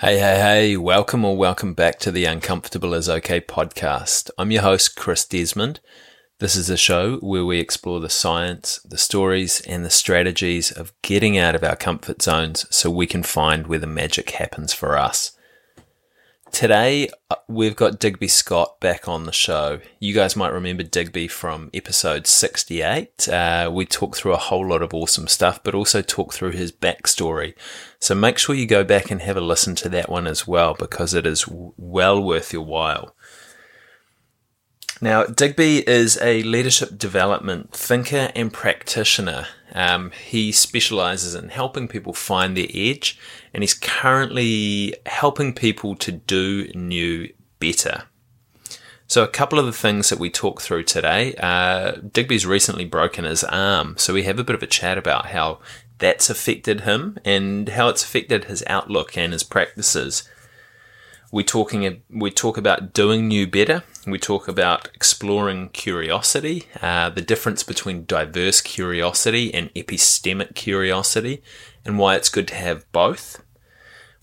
Hey, 0.00 0.18
hey, 0.18 0.38
hey, 0.38 0.76
welcome 0.78 1.26
or 1.26 1.36
welcome 1.36 1.74
back 1.74 1.98
to 1.98 2.10
the 2.10 2.24
Uncomfortable 2.24 2.94
is 2.94 3.06
Okay 3.06 3.38
podcast. 3.38 4.30
I'm 4.38 4.50
your 4.50 4.62
host, 4.62 4.96
Chris 4.96 5.26
Desmond. 5.26 5.80
This 6.38 6.56
is 6.56 6.70
a 6.70 6.78
show 6.78 7.18
where 7.18 7.44
we 7.44 7.60
explore 7.60 8.00
the 8.00 8.08
science, 8.08 8.78
the 8.78 8.96
stories, 8.96 9.60
and 9.60 9.84
the 9.84 9.90
strategies 9.90 10.72
of 10.72 10.94
getting 11.02 11.36
out 11.36 11.54
of 11.54 11.62
our 11.62 11.76
comfort 11.76 12.22
zones 12.22 12.64
so 12.74 12.90
we 12.90 13.06
can 13.06 13.22
find 13.22 13.66
where 13.66 13.78
the 13.78 13.86
magic 13.86 14.30
happens 14.30 14.72
for 14.72 14.96
us. 14.96 15.32
Today, 16.52 17.08
uh, 17.30 17.36
we've 17.48 17.76
got 17.76 18.00
Digby 18.00 18.28
Scott 18.28 18.80
back 18.80 19.08
on 19.08 19.24
the 19.24 19.32
show. 19.32 19.80
You 19.98 20.12
guys 20.12 20.36
might 20.36 20.52
remember 20.52 20.82
Digby 20.82 21.28
from 21.28 21.70
episode 21.72 22.26
68. 22.26 23.28
Uh, 23.28 23.70
we 23.72 23.86
talk 23.86 24.16
through 24.16 24.34
a 24.34 24.38
whole 24.38 24.68
lot 24.68 24.82
of 24.82 24.92
awesome 24.92 25.28
stuff, 25.28 25.62
but 25.62 25.74
also 25.74 26.02
talk 26.02 26.34
through 26.34 26.50
his 26.50 26.72
backstory. 26.72 27.54
So 27.98 28.14
make 28.14 28.36
sure 28.36 28.54
you 28.54 28.66
go 28.66 28.84
back 28.84 29.10
and 29.10 29.22
have 29.22 29.36
a 29.36 29.40
listen 29.40 29.74
to 29.76 29.88
that 29.90 30.10
one 30.10 30.26
as 30.26 30.46
well, 30.46 30.74
because 30.74 31.14
it 31.14 31.24
is 31.24 31.46
well 31.48 32.22
worth 32.22 32.52
your 32.52 32.64
while. 32.64 33.14
Now, 35.02 35.24
Digby 35.24 35.88
is 35.88 36.18
a 36.20 36.42
leadership 36.42 36.98
development 36.98 37.72
thinker 37.72 38.30
and 38.34 38.52
practitioner. 38.52 39.46
Um, 39.72 40.10
he 40.10 40.52
specializes 40.52 41.34
in 41.34 41.48
helping 41.48 41.88
people 41.88 42.12
find 42.12 42.54
their 42.54 42.66
edge, 42.74 43.18
and 43.54 43.62
he's 43.62 43.72
currently 43.72 44.94
helping 45.06 45.54
people 45.54 45.96
to 45.96 46.12
do 46.12 46.70
new 46.74 47.32
better. 47.58 48.02
So, 49.06 49.22
a 49.24 49.28
couple 49.28 49.58
of 49.58 49.64
the 49.64 49.72
things 49.72 50.10
that 50.10 50.18
we 50.18 50.28
talk 50.28 50.60
through 50.60 50.84
today 50.84 51.34
uh, 51.36 51.92
Digby's 52.12 52.44
recently 52.44 52.84
broken 52.84 53.24
his 53.24 53.42
arm, 53.44 53.94
so 53.96 54.12
we 54.12 54.24
have 54.24 54.38
a 54.38 54.44
bit 54.44 54.54
of 54.54 54.62
a 54.62 54.66
chat 54.66 54.98
about 54.98 55.26
how 55.26 55.60
that's 55.98 56.28
affected 56.28 56.82
him 56.82 57.18
and 57.24 57.70
how 57.70 57.88
it's 57.88 58.04
affected 58.04 58.44
his 58.44 58.62
outlook 58.66 59.16
and 59.16 59.32
his 59.32 59.42
practices 59.42 60.28
we 61.32 61.44
talking 61.44 62.02
we 62.10 62.30
talk 62.30 62.56
about 62.56 62.92
doing 62.92 63.28
new 63.28 63.46
better. 63.46 63.84
We 64.06 64.18
talk 64.18 64.48
about 64.48 64.88
exploring 64.94 65.68
curiosity, 65.68 66.64
uh, 66.80 67.10
the 67.10 67.20
difference 67.20 67.62
between 67.62 68.04
diverse 68.06 68.60
curiosity 68.60 69.52
and 69.54 69.72
epistemic 69.74 70.54
curiosity, 70.54 71.42
and 71.84 71.98
why 71.98 72.16
it's 72.16 72.28
good 72.28 72.48
to 72.48 72.54
have 72.54 72.90
both. 72.92 73.42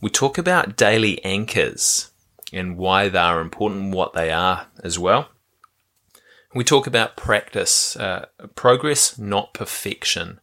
We 0.01 0.09
talk 0.09 0.37
about 0.37 0.75
daily 0.75 1.23
anchors 1.23 2.11
and 2.51 2.77
why 2.77 3.09
they 3.09 3.19
are 3.19 3.39
important, 3.39 3.93
what 3.95 4.13
they 4.13 4.31
are 4.31 4.67
as 4.83 4.99
well. 4.99 5.29
We 6.53 6.63
talk 6.63 6.87
about 6.87 7.17
practice, 7.17 7.95
uh, 7.95 8.27
progress, 8.55 9.17
not 9.17 9.53
perfection. 9.53 10.39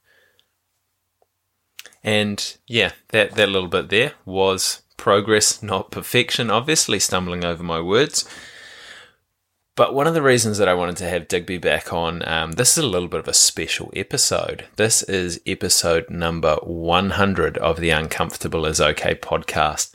And 2.03 2.57
yeah, 2.67 2.93
that, 3.09 3.33
that 3.33 3.49
little 3.49 3.69
bit 3.69 3.89
there 3.89 4.13
was 4.25 4.83
progress, 4.97 5.63
not 5.63 5.91
perfection, 5.91 6.51
obviously, 6.51 6.99
stumbling 6.99 7.45
over 7.45 7.63
my 7.63 7.81
words. 7.81 8.25
But 9.77 9.93
one 9.93 10.07
of 10.07 10.15
the 10.15 10.23
reasons 10.23 10.59
that 10.59 10.69
I 10.69 10.75
wanted 10.75 10.97
to 10.99 11.09
have 11.09 11.27
Digby 11.27 11.59
back 11.59 11.93
on, 11.93 12.27
um, 12.29 12.53
this 12.53 12.79
is 12.79 12.85
a 12.85 12.87
little 12.87 13.09
bit 13.09 13.19
of 13.19 13.27
a 13.27 13.35
special 13.35 13.93
episode. 13.97 14.67
This 14.77 15.03
is 15.03 15.41
episode 15.47 16.09
number 16.09 16.57
100 16.63 17.59
of 17.59 17.81
the 17.81 17.91
Uncomfortable 17.91 18.67
is 18.67 18.81
Okay 18.81 19.17
podcast, 19.17 19.93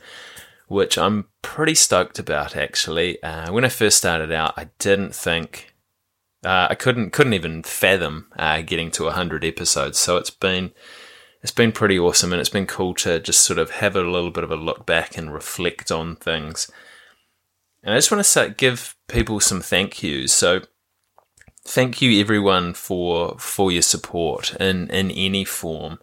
which 0.68 0.98
I'm 0.98 1.28
pretty 1.40 1.74
stoked 1.74 2.18
about 2.18 2.56
actually. 2.56 3.22
Uh, 3.22 3.50
when 3.52 3.64
I 3.64 3.70
first 3.70 3.96
started 3.96 4.30
out, 4.30 4.52
I 4.58 4.68
didn't 4.78 5.14
think, 5.14 5.72
uh, 6.44 6.66
I 6.68 6.74
couldn't, 6.74 7.12
couldn't 7.12 7.32
even 7.34 7.62
fathom 7.62 8.26
uh, 8.38 8.60
getting 8.60 8.90
to 8.92 9.04
100 9.04 9.46
episodes. 9.46 9.98
So 9.98 10.18
it's 10.18 10.28
been 10.28 10.72
it's 11.42 11.52
been 11.52 11.72
pretty 11.72 11.98
awesome 11.98 12.32
and 12.32 12.40
it's 12.40 12.50
been 12.50 12.66
cool 12.66 12.94
to 12.94 13.18
just 13.18 13.42
sort 13.42 13.58
of 13.58 13.70
have 13.70 13.96
a 13.96 14.02
little 14.02 14.30
bit 14.30 14.44
of 14.44 14.50
a 14.50 14.56
look 14.56 14.84
back 14.84 15.16
and 15.16 15.32
reflect 15.32 15.90
on 15.90 16.16
things. 16.16 16.70
And 17.82 17.94
I 17.94 17.96
just 17.96 18.10
want 18.10 18.20
to 18.20 18.30
say, 18.30 18.50
give 18.50 18.94
people 19.08 19.40
some 19.40 19.62
thank 19.62 20.02
yous. 20.02 20.32
So 20.32 20.60
thank 21.64 22.02
you 22.02 22.20
everyone 22.20 22.74
for 22.74 23.36
for 23.38 23.72
your 23.72 23.82
support 23.82 24.54
in 24.56 24.88
in 24.90 25.10
any 25.10 25.44
form. 25.44 25.98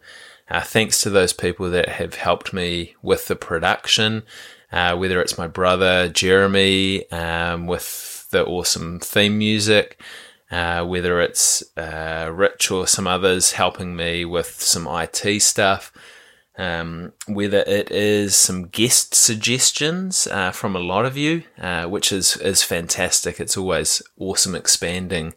Uh, 0.50 0.62
thanks 0.62 1.02
to 1.02 1.10
those 1.10 1.34
people 1.34 1.70
that 1.70 1.90
have 1.90 2.16
helped 2.16 2.54
me 2.54 2.96
with 3.02 3.28
the 3.28 3.36
production, 3.36 4.24
uh, 4.72 4.96
whether 4.96 5.22
it's 5.22 5.38
my 5.38 5.48
brother 5.48 6.08
Jeremy 6.08 7.10
um, 7.12 7.68
with 7.68 8.28
the 8.32 8.46
awesome 8.46 9.00
theme 9.00 9.38
music, 9.38 10.02
uh, 10.50 10.86
whether 10.86 11.20
it's 11.20 11.64
uh, 11.76 12.32
Rich 12.34 12.72
or 12.72 12.88
some 12.88 13.08
others 13.08 13.54
helping 13.54 13.96
me 13.96 14.24
with 14.26 14.62
some 14.62 14.88
IT 14.88 15.42
stuff, 15.42 15.92
um, 16.58 17.14
whether 17.28 17.60
it 17.68 17.92
is 17.92 18.36
some 18.36 18.68
guest 18.68 19.14
suggestions 19.14 20.26
uh, 20.28 20.52
from 20.52 20.76
a 20.76 20.80
lot 20.80 21.06
of 21.06 21.18
you, 21.18 21.44
uh, 21.60 21.86
which 21.86 22.12
is 22.12 22.38
is 22.38 22.64
fantastic. 22.64 23.40
It's 23.40 23.58
always 23.58 24.02
awesome 24.18 24.56
expanding. 24.56 25.34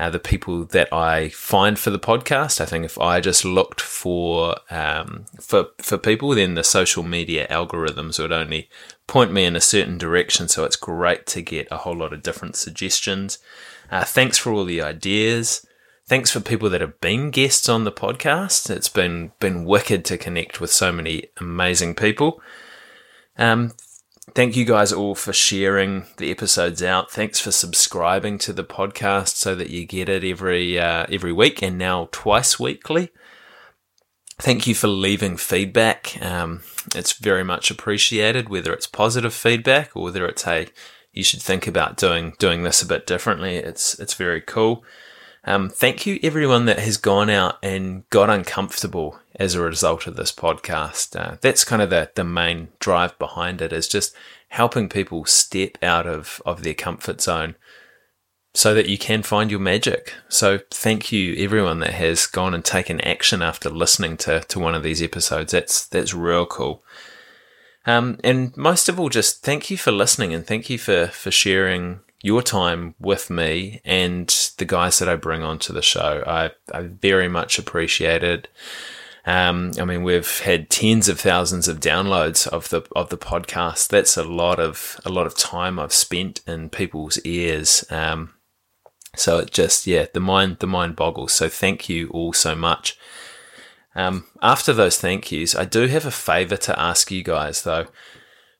Uh, 0.00 0.08
the 0.08 0.20
people 0.20 0.64
that 0.64 0.92
I 0.92 1.28
find 1.30 1.76
for 1.76 1.90
the 1.90 1.98
podcast, 1.98 2.60
I 2.60 2.66
think 2.66 2.84
if 2.84 2.98
I 2.98 3.18
just 3.18 3.44
looked 3.44 3.80
for 3.80 4.56
um, 4.70 5.26
for 5.40 5.68
for 5.78 5.98
people, 5.98 6.30
then 6.30 6.54
the 6.54 6.64
social 6.64 7.02
media 7.02 7.48
algorithms 7.48 8.18
would 8.18 8.32
only 8.32 8.68
point 9.08 9.32
me 9.32 9.44
in 9.44 9.56
a 9.56 9.60
certain 9.60 9.98
direction. 9.98 10.48
So 10.48 10.64
it's 10.64 10.76
great 10.76 11.26
to 11.28 11.42
get 11.42 11.68
a 11.70 11.78
whole 11.78 11.96
lot 11.96 12.12
of 12.12 12.22
different 12.22 12.56
suggestions. 12.56 13.38
Uh, 13.90 14.04
thanks 14.04 14.38
for 14.38 14.52
all 14.52 14.64
the 14.64 14.82
ideas. 14.82 15.66
Thanks 16.06 16.30
for 16.30 16.40
people 16.40 16.70
that 16.70 16.80
have 16.80 17.00
been 17.00 17.30
guests 17.30 17.68
on 17.68 17.84
the 17.84 17.92
podcast. 17.92 18.70
It's 18.70 18.88
been 18.88 19.32
been 19.40 19.64
wicked 19.64 20.04
to 20.06 20.16
connect 20.16 20.60
with 20.60 20.70
so 20.70 20.90
many 20.90 21.24
amazing 21.38 21.94
people. 21.94 22.40
Um, 23.36 23.72
thank 24.34 24.56
you 24.56 24.64
guys 24.64 24.92
all 24.92 25.14
for 25.14 25.32
sharing 25.32 26.06
the 26.16 26.30
episodes 26.30 26.82
out. 26.82 27.10
Thanks 27.10 27.40
for 27.40 27.50
subscribing 27.50 28.38
to 28.38 28.52
the 28.52 28.64
podcast 28.64 29.36
so 29.36 29.54
that 29.54 29.70
you 29.70 29.84
get 29.84 30.08
it 30.08 30.24
every 30.24 30.78
uh, 30.78 31.04
every 31.10 31.32
week 31.32 31.62
and 31.62 31.76
now 31.76 32.08
twice 32.10 32.58
weekly. 32.58 33.10
Thank 34.38 34.66
you 34.66 34.74
for 34.74 34.88
leaving 34.88 35.36
feedback. 35.36 36.16
Um, 36.22 36.62
it's 36.94 37.12
very 37.12 37.44
much 37.44 37.70
appreciated, 37.70 38.48
whether 38.48 38.72
it's 38.72 38.86
positive 38.86 39.34
feedback 39.34 39.96
or 39.96 40.04
whether 40.04 40.26
it's 40.26 40.46
a 40.46 40.68
you 41.18 41.24
should 41.24 41.42
think 41.42 41.66
about 41.66 41.96
doing 41.96 42.32
doing 42.38 42.62
this 42.62 42.80
a 42.80 42.86
bit 42.86 43.04
differently. 43.04 43.56
It's 43.56 43.98
it's 43.98 44.14
very 44.14 44.40
cool. 44.40 44.84
Um, 45.42 45.68
thank 45.68 46.06
you 46.06 46.20
everyone 46.22 46.66
that 46.66 46.78
has 46.78 46.96
gone 46.96 47.28
out 47.28 47.58
and 47.60 48.08
got 48.10 48.30
uncomfortable 48.30 49.18
as 49.34 49.56
a 49.56 49.60
result 49.60 50.06
of 50.06 50.14
this 50.14 50.30
podcast. 50.30 51.18
Uh, 51.18 51.36
that's 51.40 51.64
kind 51.64 51.82
of 51.82 51.90
the 51.90 52.08
the 52.14 52.22
main 52.22 52.68
drive 52.78 53.18
behind 53.18 53.60
it 53.60 53.72
is 53.72 53.88
just 53.88 54.14
helping 54.50 54.88
people 54.88 55.24
step 55.24 55.76
out 55.82 56.06
of 56.06 56.40
of 56.46 56.62
their 56.62 56.74
comfort 56.74 57.20
zone 57.20 57.56
so 58.54 58.72
that 58.72 58.88
you 58.88 58.96
can 58.96 59.24
find 59.24 59.50
your 59.50 59.60
magic. 59.60 60.14
So 60.28 60.60
thank 60.70 61.10
you 61.10 61.34
everyone 61.36 61.80
that 61.80 61.94
has 61.94 62.26
gone 62.26 62.54
and 62.54 62.64
taken 62.64 63.00
action 63.00 63.42
after 63.42 63.70
listening 63.70 64.18
to 64.18 64.38
to 64.40 64.60
one 64.60 64.76
of 64.76 64.84
these 64.84 65.02
episodes. 65.02 65.50
That's 65.50 65.84
that's 65.84 66.14
real 66.14 66.46
cool. 66.46 66.84
Um, 67.88 68.18
and 68.22 68.54
most 68.54 68.90
of 68.90 69.00
all, 69.00 69.08
just 69.08 69.42
thank 69.42 69.70
you 69.70 69.78
for 69.78 69.90
listening 69.90 70.34
and 70.34 70.46
thank 70.46 70.68
you 70.68 70.76
for, 70.76 71.06
for 71.06 71.30
sharing 71.30 72.00
your 72.22 72.42
time 72.42 72.94
with 73.00 73.30
me 73.30 73.80
and 73.82 74.28
the 74.58 74.66
guys 74.66 74.98
that 74.98 75.08
I 75.08 75.16
bring 75.16 75.42
onto 75.42 75.72
the 75.72 75.80
show. 75.80 76.22
I, 76.26 76.50
I 76.70 76.82
very 76.82 77.28
much 77.28 77.58
appreciate 77.58 78.22
it. 78.22 78.48
Um, 79.24 79.70
I 79.80 79.86
mean, 79.86 80.02
we've 80.02 80.40
had 80.40 80.68
tens 80.68 81.08
of 81.08 81.18
thousands 81.18 81.66
of 81.66 81.80
downloads 81.80 82.46
of 82.46 82.68
the 82.68 82.86
of 82.94 83.08
the 83.08 83.16
podcast. 83.16 83.88
That's 83.88 84.18
a 84.18 84.24
lot 84.24 84.60
of 84.60 85.00
a 85.06 85.10
lot 85.10 85.26
of 85.26 85.34
time 85.34 85.78
I've 85.78 85.92
spent 85.94 86.42
in 86.46 86.68
people's 86.68 87.18
ears. 87.20 87.84
Um, 87.90 88.34
so 89.16 89.38
it 89.38 89.50
just 89.50 89.86
yeah, 89.86 90.06
the 90.12 90.20
mind 90.20 90.58
the 90.58 90.66
mind 90.66 90.94
boggles. 90.94 91.32
So 91.32 91.48
thank 91.48 91.88
you 91.88 92.08
all 92.08 92.34
so 92.34 92.54
much. 92.54 92.98
Um, 93.98 94.26
after 94.40 94.72
those 94.72 94.96
thank 94.96 95.32
yous, 95.32 95.56
I 95.56 95.64
do 95.64 95.88
have 95.88 96.06
a 96.06 96.12
favour 96.12 96.56
to 96.56 96.80
ask 96.80 97.10
you 97.10 97.24
guys 97.24 97.62
though. 97.62 97.88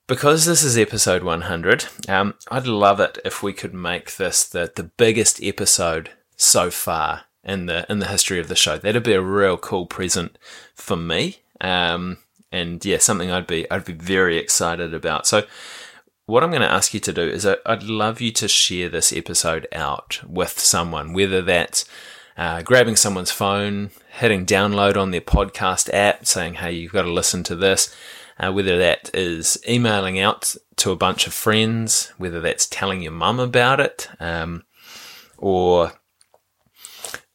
Because 0.05 0.45
this 0.45 0.63
is 0.63 0.77
episode 0.77 1.23
100, 1.23 1.85
um, 2.09 2.33
I'd 2.49 2.67
love 2.67 2.99
it 2.99 3.19
if 3.23 3.41
we 3.41 3.53
could 3.53 3.73
make 3.73 4.17
this 4.17 4.43
the, 4.43 4.69
the 4.75 4.83
biggest 4.83 5.41
episode 5.41 6.09
so 6.35 6.69
far 6.69 7.21
in 7.43 7.67
the 7.67 7.89
in 7.89 7.99
the 7.99 8.07
history 8.07 8.39
of 8.39 8.49
the 8.49 8.55
show. 8.55 8.77
That'd 8.77 9.03
be 9.03 9.13
a 9.13 9.21
real 9.21 9.55
cool 9.55 9.85
present 9.85 10.37
for 10.73 10.97
me, 10.97 11.37
um, 11.61 12.17
and 12.51 12.83
yeah, 12.83 12.97
something 12.97 13.31
I'd 13.31 13.47
be 13.47 13.69
I'd 13.71 13.85
be 13.85 13.93
very 13.93 14.37
excited 14.37 14.93
about. 14.93 15.25
So, 15.25 15.43
what 16.25 16.43
I'm 16.43 16.49
going 16.49 16.63
to 16.63 16.71
ask 16.71 16.93
you 16.93 16.99
to 16.99 17.13
do 17.13 17.21
is 17.21 17.45
I'd 17.45 17.83
love 17.83 18.19
you 18.19 18.31
to 18.33 18.47
share 18.49 18.89
this 18.89 19.13
episode 19.13 19.67
out 19.71 20.19
with 20.27 20.59
someone, 20.59 21.13
whether 21.13 21.41
that's 21.41 21.85
uh, 22.39 22.61
grabbing 22.61 22.95
someone's 22.95 23.31
phone, 23.31 23.89
hitting 24.11 24.45
download 24.45 24.95
on 24.95 25.11
their 25.11 25.19
podcast 25.19 25.93
app, 25.93 26.25
saying, 26.25 26.53
hey, 26.53 26.71
you've 26.71 26.93
got 26.93 27.01
to 27.01 27.11
listen 27.11 27.43
to 27.43 27.55
this. 27.55 27.93
Uh, 28.39 28.49
whether 28.49 28.77
that 28.77 29.11
is 29.13 29.61
emailing 29.67 30.17
out 30.17 30.55
to 30.77 30.91
a 30.91 30.95
bunch 30.95 31.27
of 31.27 31.33
friends, 31.33 32.13
whether 32.17 32.39
that's 32.39 32.65
telling 32.65 33.01
your 33.01 33.11
mum 33.11 33.41
about 33.41 33.81
it, 33.81 34.07
um, 34.21 34.63
or 35.37 35.91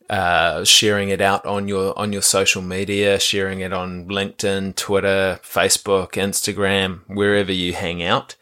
uh, 0.08 0.64
sharing 0.64 1.10
it 1.10 1.20
out 1.20 1.44
on 1.44 1.68
your 1.68 1.98
on 1.98 2.10
your 2.10 2.22
social 2.22 2.62
media, 2.62 3.20
sharing 3.20 3.60
it 3.60 3.74
on 3.74 4.08
LinkedIn, 4.08 4.74
Twitter, 4.76 5.38
Facebook, 5.42 6.12
Instagram, 6.12 7.00
wherever 7.06 7.52
you 7.52 7.74
hang 7.74 8.02
out, 8.02 8.36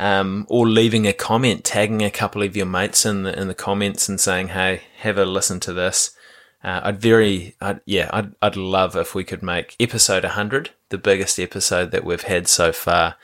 um, 0.00 0.46
or 0.48 0.68
leaving 0.68 1.06
a 1.06 1.12
comment, 1.12 1.64
tagging 1.64 2.02
a 2.02 2.10
couple 2.10 2.42
of 2.42 2.56
your 2.56 2.66
mates 2.66 3.04
in 3.04 3.22
the 3.22 3.38
in 3.38 3.48
the 3.48 3.54
comments 3.54 4.08
and 4.08 4.20
saying, 4.20 4.48
"Hey, 4.48 4.82
have 4.98 5.18
a 5.18 5.24
listen 5.24 5.60
to 5.60 5.72
this." 5.72 6.16
Uh, 6.62 6.80
I'd 6.84 7.00
very, 7.00 7.54
I'd, 7.60 7.80
yeah, 7.86 8.10
I'd 8.12 8.34
I'd 8.42 8.56
love 8.56 8.96
if 8.96 9.14
we 9.14 9.24
could 9.24 9.42
make 9.42 9.76
episode 9.80 10.24
100 10.24 10.70
the 10.90 10.98
biggest 10.98 11.38
episode 11.38 11.90
that 11.92 12.04
we've 12.04 12.22
had 12.22 12.48
so 12.48 12.72
far. 12.72 13.16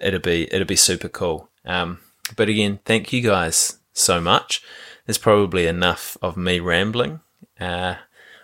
It'd 0.00 0.22
be 0.22 0.52
it'd 0.52 0.66
be 0.66 0.76
super 0.76 1.08
cool. 1.08 1.48
Um, 1.64 2.00
but 2.34 2.48
again, 2.48 2.80
thank 2.84 3.12
you 3.12 3.22
guys 3.22 3.78
so 3.92 4.20
much 4.20 4.62
there's 5.06 5.18
probably 5.18 5.66
enough 5.66 6.18
of 6.20 6.36
me 6.36 6.60
rambling. 6.60 7.20
Uh, 7.58 7.94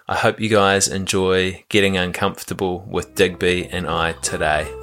I 0.08 0.16
hope 0.16 0.40
you 0.40 0.48
guys 0.48 0.88
enjoy 0.88 1.64
getting 1.68 1.96
uncomfortable 1.96 2.86
with 2.88 3.14
Digby 3.14 3.68
and 3.70 3.86
I 3.86 4.12
today. 4.12 4.81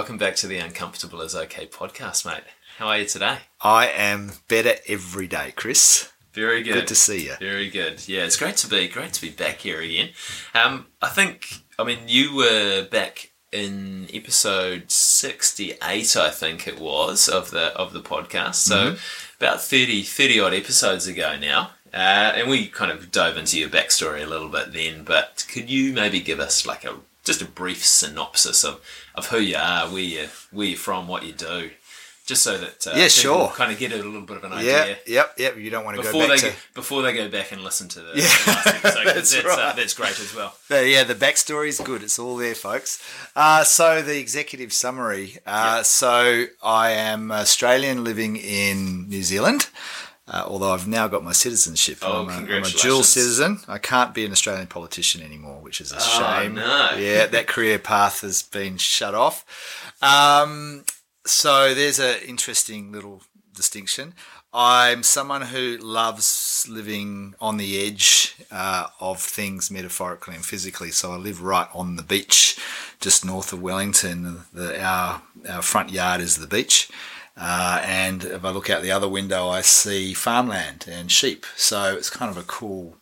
Welcome 0.00 0.16
back 0.16 0.34
to 0.34 0.46
the 0.46 0.56
Uncomfortable 0.56 1.20
is 1.20 1.34
Okay 1.34 1.66
podcast, 1.66 2.24
mate. 2.24 2.42
How 2.78 2.88
are 2.88 3.00
you 3.00 3.04
today? 3.04 3.36
I 3.60 3.86
am 3.88 4.32
better 4.48 4.76
every 4.88 5.26
day, 5.26 5.52
Chris. 5.54 6.10
Very 6.32 6.62
good. 6.62 6.72
Good 6.72 6.86
to 6.86 6.94
see 6.94 7.26
you. 7.26 7.34
Very 7.38 7.68
good. 7.68 8.08
Yeah, 8.08 8.24
it's 8.24 8.38
great 8.38 8.56
to 8.56 8.66
be 8.66 8.88
great 8.88 9.12
to 9.12 9.20
be 9.20 9.28
back 9.28 9.58
here 9.58 9.82
again. 9.82 10.08
Um, 10.54 10.86
I 11.02 11.08
think 11.08 11.48
I 11.78 11.84
mean 11.84 11.98
you 12.06 12.34
were 12.34 12.88
back 12.90 13.32
in 13.52 14.08
episode 14.14 14.90
sixty 14.90 15.74
eight, 15.82 16.16
I 16.16 16.30
think 16.30 16.66
it 16.66 16.80
was 16.80 17.28
of 17.28 17.50
the 17.50 17.66
of 17.76 17.92
the 17.92 18.00
podcast. 18.00 18.54
So 18.54 18.92
mm-hmm. 18.92 19.34
about 19.36 19.60
30, 19.60 20.02
30 20.04 20.40
odd 20.40 20.54
episodes 20.54 21.06
ago 21.08 21.36
now. 21.38 21.72
Uh, 21.92 22.32
and 22.36 22.48
we 22.48 22.68
kind 22.68 22.90
of 22.90 23.10
dove 23.10 23.36
into 23.36 23.58
your 23.58 23.68
backstory 23.68 24.22
a 24.24 24.26
little 24.26 24.48
bit 24.48 24.72
then, 24.72 25.04
but 25.04 25.44
could 25.52 25.68
you 25.68 25.92
maybe 25.92 26.20
give 26.20 26.40
us 26.40 26.64
like 26.64 26.84
a 26.84 26.94
just 27.24 27.42
a 27.42 27.44
brief 27.44 27.84
synopsis 27.84 28.64
of, 28.64 28.80
of 29.14 29.26
who 29.26 29.38
you 29.38 29.56
are, 29.56 29.88
where 29.88 30.02
you 30.02 30.28
where 30.50 30.66
you're 30.66 30.78
from, 30.78 31.08
what 31.08 31.24
you 31.24 31.32
do, 31.32 31.70
just 32.30 32.42
so 32.42 32.56
that 32.56 32.86
uh, 32.86 32.92
yeah, 32.94 33.08
sure, 33.08 33.48
kind 33.48 33.72
of 33.72 33.78
get 33.78 33.92
a 33.92 33.96
little 33.96 34.20
bit 34.20 34.36
of 34.36 34.44
an 34.44 34.52
idea. 34.52 34.86
Yeah, 34.86 34.94
yep, 35.06 35.34
yep. 35.36 35.56
You 35.56 35.68
don't 35.68 35.84
want 35.84 35.96
to 35.96 36.02
before 36.02 36.22
go 36.22 36.28
back 36.28 36.40
they 36.40 36.50
to... 36.50 36.56
before 36.74 37.02
they 37.02 37.12
go 37.12 37.28
back 37.28 37.50
and 37.50 37.62
listen 37.62 37.88
to 37.88 38.00
the, 38.00 38.12
yeah. 38.14 38.14
the 38.14 38.50
last 38.50 38.66
episode. 38.66 39.04
that's, 39.06 39.34
that's, 39.34 39.44
right. 39.44 39.58
uh, 39.58 39.72
that's 39.72 39.94
great 39.94 40.20
as 40.20 40.34
well. 40.34 40.54
But 40.68 40.86
yeah, 40.86 41.04
the 41.04 41.14
backstory 41.14 41.68
is 41.68 41.80
good. 41.80 42.02
It's 42.02 42.18
all 42.18 42.36
there, 42.36 42.54
folks. 42.54 43.02
Uh, 43.34 43.64
so 43.64 44.00
the 44.00 44.18
executive 44.18 44.72
summary. 44.72 45.38
Uh, 45.44 45.78
yep. 45.78 45.86
So 45.86 46.44
I 46.62 46.90
am 46.90 47.32
Australian 47.32 48.04
living 48.04 48.36
in 48.36 49.08
New 49.08 49.22
Zealand. 49.22 49.68
Uh, 50.30 50.44
although 50.46 50.72
I've 50.72 50.86
now 50.86 51.08
got 51.08 51.24
my 51.24 51.32
citizenship. 51.32 51.98
Oh, 52.02 52.28
I'm, 52.28 52.48
a, 52.48 52.54
I'm 52.54 52.62
a 52.62 52.68
dual 52.68 53.02
citizen. 53.02 53.58
I 53.66 53.78
can't 53.78 54.14
be 54.14 54.24
an 54.24 54.30
Australian 54.30 54.68
politician 54.68 55.22
anymore, 55.22 55.60
which 55.60 55.80
is 55.80 55.90
a 55.90 55.96
oh, 55.96 56.40
shame. 56.40 56.54
No. 56.54 56.90
Yeah, 57.00 57.26
that 57.26 57.48
career 57.48 57.78
path 57.78 58.20
has 58.20 58.42
been 58.42 58.76
shut 58.76 59.14
off. 59.14 59.44
Um, 60.00 60.84
so 61.26 61.74
there's 61.74 61.98
an 61.98 62.16
interesting 62.26 62.92
little 62.92 63.22
distinction. 63.54 64.14
I'm 64.52 65.02
someone 65.02 65.42
who 65.42 65.78
loves 65.78 66.66
living 66.68 67.34
on 67.40 67.56
the 67.56 67.84
edge 67.86 68.36
uh, 68.50 68.88
of 69.00 69.20
things 69.20 69.70
metaphorically 69.70 70.34
and 70.34 70.44
physically. 70.44 70.90
So 70.90 71.12
I 71.12 71.16
live 71.16 71.42
right 71.42 71.68
on 71.74 71.96
the 71.96 72.02
beach, 72.02 72.58
just 73.00 73.24
north 73.24 73.52
of 73.52 73.62
Wellington. 73.62 74.42
The, 74.52 74.80
our, 74.82 75.22
our 75.48 75.62
front 75.62 75.90
yard 75.90 76.20
is 76.20 76.36
the 76.36 76.46
beach. 76.46 76.88
Uh, 77.36 77.80
and 77.84 78.24
if 78.24 78.44
I 78.44 78.50
look 78.50 78.68
out 78.68 78.82
the 78.82 78.90
other 78.90 79.08
window, 79.08 79.48
I 79.48 79.62
see 79.62 80.14
farmland 80.14 80.86
and 80.90 81.10
sheep. 81.10 81.46
So 81.56 81.96
it's 81.96 82.10
kind 82.10 82.30
of 82.30 82.36
a 82.36 82.46
cool 82.46 82.96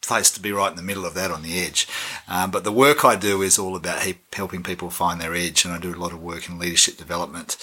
place 0.00 0.30
to 0.32 0.40
be 0.40 0.52
right 0.52 0.70
in 0.70 0.76
the 0.76 0.82
middle 0.82 1.06
of 1.06 1.14
that 1.14 1.30
on 1.30 1.42
the 1.42 1.60
edge. 1.60 1.86
Um, 2.28 2.50
but 2.50 2.64
the 2.64 2.72
work 2.72 3.04
I 3.04 3.16
do 3.16 3.40
is 3.40 3.58
all 3.58 3.76
about 3.76 4.02
he- 4.02 4.18
helping 4.32 4.62
people 4.62 4.90
find 4.90 5.20
their 5.20 5.34
edge, 5.34 5.64
and 5.64 5.72
I 5.72 5.78
do 5.78 5.94
a 5.94 5.96
lot 5.96 6.12
of 6.12 6.22
work 6.22 6.48
in 6.48 6.58
leadership 6.58 6.96
development 6.96 7.56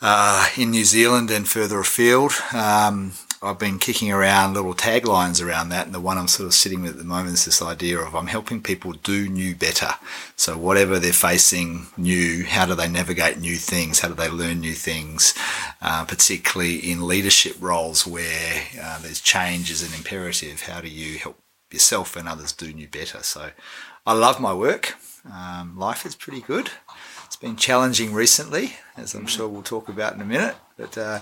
uh, 0.00 0.48
in 0.56 0.70
New 0.70 0.84
Zealand 0.84 1.30
and 1.30 1.48
further 1.48 1.80
afield. 1.80 2.32
Um, 2.52 3.12
I've 3.44 3.58
been 3.58 3.78
kicking 3.78 4.10
around 4.10 4.54
little 4.54 4.74
taglines 4.74 5.44
around 5.44 5.68
that, 5.68 5.84
and 5.84 5.94
the 5.94 6.00
one 6.00 6.16
I'm 6.16 6.28
sort 6.28 6.46
of 6.46 6.54
sitting 6.54 6.82
with 6.82 6.92
at 6.92 6.96
the 6.96 7.04
moment 7.04 7.34
is 7.34 7.44
this 7.44 7.60
idea 7.60 7.98
of 7.98 8.14
I'm 8.14 8.28
helping 8.28 8.62
people 8.62 8.92
do 8.92 9.28
new 9.28 9.54
better. 9.54 9.90
So 10.34 10.56
whatever 10.56 10.98
they're 10.98 11.12
facing 11.12 11.88
new, 11.98 12.44
how 12.44 12.64
do 12.64 12.74
they 12.74 12.88
navigate 12.88 13.38
new 13.38 13.56
things? 13.56 14.00
How 14.00 14.08
do 14.08 14.14
they 14.14 14.30
learn 14.30 14.60
new 14.60 14.72
things? 14.72 15.34
Uh, 15.82 16.06
particularly 16.06 16.76
in 16.76 17.06
leadership 17.06 17.56
roles 17.60 18.06
where 18.06 18.62
uh, 18.80 18.98
there's 19.00 19.20
change 19.20 19.70
is 19.70 19.82
an 19.82 19.94
imperative. 19.94 20.62
How 20.62 20.80
do 20.80 20.88
you 20.88 21.18
help 21.18 21.38
yourself 21.70 22.16
and 22.16 22.26
others 22.26 22.52
do 22.52 22.72
new 22.72 22.88
better? 22.88 23.22
So 23.22 23.50
I 24.06 24.14
love 24.14 24.40
my 24.40 24.54
work. 24.54 24.94
Um, 25.30 25.78
life 25.78 26.06
is 26.06 26.14
pretty 26.14 26.40
good. 26.40 26.70
It's 27.26 27.36
been 27.36 27.56
challenging 27.56 28.14
recently, 28.14 28.76
as 28.96 29.14
I'm 29.14 29.26
sure 29.26 29.48
we'll 29.48 29.62
talk 29.62 29.90
about 29.90 30.14
in 30.14 30.22
a 30.22 30.24
minute, 30.24 30.56
but. 30.78 30.96
Uh, 30.96 31.20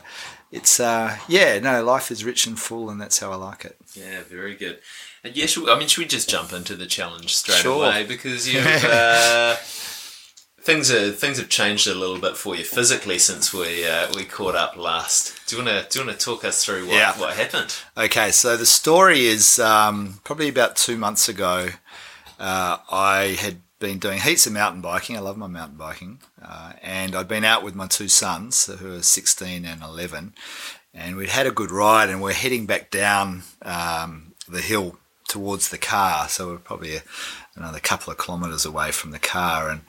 it's 0.53 0.79
uh, 0.79 1.17
yeah, 1.27 1.59
no, 1.59 1.83
life 1.83 2.11
is 2.13 2.25
rich 2.25 2.47
and 2.47 2.57
full, 2.59 2.89
and 2.91 3.01
that's 3.01 3.19
how 3.19 3.33
I 3.33 3.37
like 3.37 3.65
it. 3.65 3.77
Yeah, 3.95 4.21
very 4.23 4.55
good. 4.55 4.79
And 5.25 5.35
yeah, 5.37 5.47
should, 5.47 5.69
I 5.69 5.79
mean, 5.79 5.89
should 5.89 6.03
we 6.03 6.07
just 6.07 6.29
jump 6.31 6.53
into 6.53 6.77
the 6.77 6.87
challenge 6.87 7.35
straight 7.37 7.59
Sure. 7.59 7.85
away 7.87 8.05
because 8.07 8.53
you've 8.53 8.65
uh, 8.85 9.57
things 10.61 10.91
are 10.91 11.11
things 11.11 11.39
have 11.39 11.49
changed 11.49 11.87
a 11.87 11.95
little 11.95 12.19
bit 12.19 12.37
for 12.37 12.55
you 12.57 12.65
physically 12.65 13.19
since 13.19 13.53
we 13.53 13.87
uh, 13.87 14.09
we 14.15 14.25
caught 14.25 14.55
up 14.55 14.77
last. 14.77 15.47
Do 15.47 15.57
you 15.57 15.65
want 15.65 15.75
to 15.77 15.89
do 15.91 16.01
you 16.01 16.07
want 16.07 16.19
to 16.19 16.25
talk 16.25 16.45
us 16.45 16.65
through 16.65 16.87
what 16.87 16.95
Yeah. 16.97 17.19
what 17.19 17.37
happened? 17.37 17.75
Okay, 17.97 18.31
so 18.31 18.57
the 18.57 18.67
story 18.67 19.27
is 19.27 19.59
um, 19.59 20.21
probably 20.25 20.49
about 20.49 20.77
two 20.77 20.97
months 20.97 21.29
ago. 21.29 21.69
Uh, 22.39 22.79
I 22.91 23.37
had 23.41 23.61
been 23.83 23.99
doing 23.99 24.21
heaps 24.21 24.47
of 24.47 24.53
mountain 24.53 24.81
biking. 24.81 25.17
I 25.17 25.21
love 25.21 25.37
my 25.37 25.49
mountain 25.49 25.77
biking, 25.77 26.21
uh, 26.41 26.75
and 26.83 27.17
I'd 27.17 27.27
been 27.27 27.45
out 27.45 27.65
with 27.65 27.75
my 27.75 27.89
two 27.89 28.07
sons, 28.07 28.67
who 28.67 28.95
are 28.95 29.03
16 29.03 29.65
and 29.65 29.83
11, 29.83 30.35
and 30.95 31.17
we'd 31.17 31.31
had 31.31 31.49
a 31.49 31.51
good 31.51 31.73
ride, 31.73 32.09
and 32.09 32.23
we're 32.23 32.33
heading 32.33 32.65
back 32.65 32.93
down 32.93 33.43
um, 33.63 34.35
the 34.49 34.61
hill 34.61 34.99
towards 35.27 35.69
the 35.69 35.79
car. 35.79 36.29
So 36.29 36.51
we're 36.51 36.59
probably 36.59 36.95
a, 36.95 37.03
another 37.57 37.81
couple 37.81 38.13
of 38.13 38.19
kilometres 38.19 38.65
away 38.65 38.93
from 38.93 39.11
the 39.11 39.19
car, 39.19 39.69
and 39.69 39.81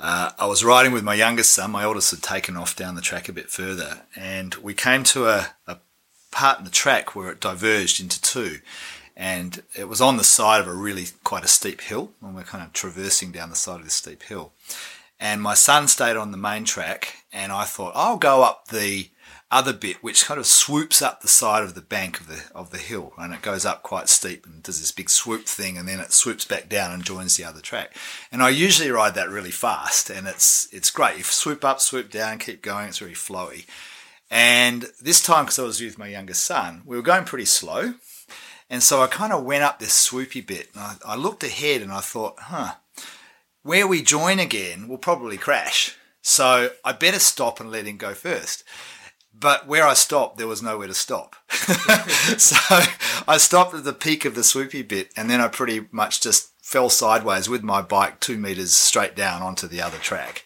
uh, 0.00 0.30
I 0.38 0.46
was 0.46 0.64
riding 0.64 0.92
with 0.92 1.04
my 1.04 1.14
youngest 1.14 1.52
son. 1.52 1.72
My 1.72 1.84
oldest 1.84 2.12
had 2.12 2.22
taken 2.22 2.56
off 2.56 2.74
down 2.74 2.94
the 2.94 3.02
track 3.02 3.28
a 3.28 3.34
bit 3.34 3.50
further, 3.50 4.04
and 4.16 4.54
we 4.54 4.72
came 4.72 5.04
to 5.04 5.26
a, 5.26 5.48
a 5.66 5.76
part 6.30 6.58
in 6.58 6.64
the 6.64 6.70
track 6.70 7.14
where 7.14 7.30
it 7.30 7.40
diverged 7.40 8.00
into 8.00 8.18
two. 8.18 8.60
And 9.16 9.62
it 9.74 9.88
was 9.88 10.00
on 10.00 10.18
the 10.18 10.24
side 10.24 10.60
of 10.60 10.68
a 10.68 10.74
really 10.74 11.06
quite 11.24 11.44
a 11.44 11.48
steep 11.48 11.80
hill, 11.80 12.12
and 12.20 12.34
we're 12.34 12.42
kind 12.42 12.62
of 12.62 12.72
traversing 12.72 13.32
down 13.32 13.50
the 13.50 13.56
side 13.56 13.80
of 13.80 13.84
this 13.84 13.94
steep 13.94 14.22
hill. 14.24 14.52
And 15.18 15.40
my 15.40 15.54
son 15.54 15.88
stayed 15.88 16.16
on 16.16 16.32
the 16.32 16.36
main 16.36 16.64
track, 16.64 17.24
and 17.32 17.50
I 17.50 17.64
thought 17.64 17.92
I'll 17.94 18.18
go 18.18 18.42
up 18.42 18.68
the 18.68 19.08
other 19.50 19.72
bit, 19.72 20.02
which 20.02 20.24
kind 20.24 20.38
of 20.38 20.46
swoops 20.46 21.00
up 21.00 21.20
the 21.20 21.28
side 21.28 21.62
of 21.62 21.74
the 21.74 21.80
bank 21.80 22.20
of 22.20 22.26
the 22.26 22.42
of 22.54 22.70
the 22.70 22.78
hill, 22.78 23.14
and 23.16 23.32
it 23.32 23.42
goes 23.42 23.64
up 23.64 23.82
quite 23.82 24.08
steep 24.08 24.44
and 24.44 24.62
does 24.62 24.80
this 24.80 24.92
big 24.92 25.08
swoop 25.08 25.46
thing, 25.46 25.78
and 25.78 25.88
then 25.88 26.00
it 26.00 26.12
swoops 26.12 26.44
back 26.44 26.68
down 26.68 26.92
and 26.92 27.04
joins 27.04 27.36
the 27.36 27.44
other 27.44 27.60
track. 27.60 27.96
And 28.30 28.42
I 28.42 28.50
usually 28.50 28.90
ride 28.90 29.14
that 29.14 29.30
really 29.30 29.50
fast, 29.50 30.10
and 30.10 30.26
it's 30.26 30.68
it's 30.72 30.90
great. 30.90 31.16
You 31.16 31.22
swoop 31.22 31.64
up, 31.64 31.80
swoop 31.80 32.10
down, 32.10 32.38
keep 32.38 32.60
going. 32.60 32.88
It's 32.88 32.98
very 32.98 33.12
flowy. 33.12 33.66
And 34.30 34.86
this 35.00 35.22
time, 35.22 35.44
because 35.44 35.60
I 35.60 35.62
was 35.62 35.80
with 35.80 35.98
my 35.98 36.08
youngest 36.08 36.44
son, 36.44 36.82
we 36.84 36.96
were 36.96 37.02
going 37.02 37.24
pretty 37.24 37.44
slow, 37.44 37.94
and 38.68 38.82
so 38.82 39.02
I 39.02 39.06
kind 39.06 39.32
of 39.32 39.44
went 39.44 39.64
up 39.64 39.78
this 39.78 40.08
swoopy 40.08 40.46
bit, 40.46 40.70
and 40.74 40.82
I, 40.82 40.96
I 41.04 41.16
looked 41.16 41.44
ahead, 41.44 41.82
and 41.82 41.92
I 41.92 42.00
thought, 42.00 42.34
huh, 42.38 42.74
where 43.62 43.86
we 43.86 44.02
join 44.02 44.38
again, 44.38 44.88
we'll 44.88 44.98
probably 44.98 45.36
crash. 45.36 45.96
So 46.22 46.70
I 46.84 46.92
better 46.92 47.18
stop 47.18 47.60
and 47.60 47.70
let 47.70 47.86
him 47.86 47.96
go 47.96 48.14
first. 48.14 48.64
But 49.38 49.66
where 49.66 49.86
I 49.86 49.94
stopped, 49.94 50.38
there 50.38 50.46
was 50.46 50.62
nowhere 50.62 50.88
to 50.88 50.94
stop. 50.94 51.36
so 51.50 52.56
I 53.28 53.36
stopped 53.36 53.74
at 53.74 53.84
the 53.84 53.92
peak 53.92 54.24
of 54.24 54.34
the 54.34 54.40
swoopy 54.40 54.86
bit, 54.86 55.10
and 55.16 55.28
then 55.28 55.40
I 55.40 55.48
pretty 55.48 55.86
much 55.92 56.20
just 56.20 56.52
fell 56.62 56.88
sideways 56.90 57.48
with 57.48 57.62
my 57.62 57.82
bike 57.82 58.18
two 58.18 58.38
meters 58.38 58.72
straight 58.72 59.14
down 59.14 59.42
onto 59.42 59.68
the 59.68 59.82
other 59.82 59.98
track. 59.98 60.44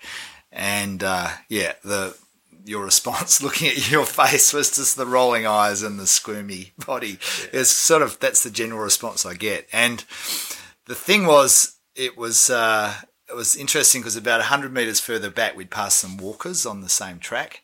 And 0.52 1.02
uh, 1.02 1.28
yeah, 1.48 1.74
the 1.84 2.16
your 2.64 2.85
response, 2.85 3.43
looking 3.43 3.69
at 3.69 3.90
your 3.90 4.07
face, 4.07 4.52
was 4.52 4.75
just 4.75 4.97
the 4.97 5.07
rolling 5.07 5.47
eyes 5.47 5.83
and 5.83 5.99
the 5.99 6.07
squirmy 6.07 6.73
body. 6.87 7.19
Yeah. 7.52 7.61
It's 7.61 7.71
sort 7.71 8.02
of 8.02 8.19
that's 8.21 8.43
the 8.43 8.50
general 8.50 8.81
response 8.81 9.25
I 9.25 9.35
get. 9.35 9.69
And 9.73 10.05
the 10.87 10.95
thing 10.95 11.26
was, 11.26 11.76
it 11.95 12.17
was 12.17 12.50
uh, 12.50 12.95
it 13.29 13.37
was 13.37 13.57
interesting 13.57 14.00
because 14.00 14.17
about 14.17 14.43
hundred 14.43 14.73
meters 14.73 15.00
further 15.00 15.31
back, 15.31 15.57
we'd 15.57 15.71
passed 15.71 15.99
some 15.99 16.17
walkers 16.17 16.67
on 16.67 16.81
the 16.81 16.88
same 16.88 17.19
track, 17.19 17.62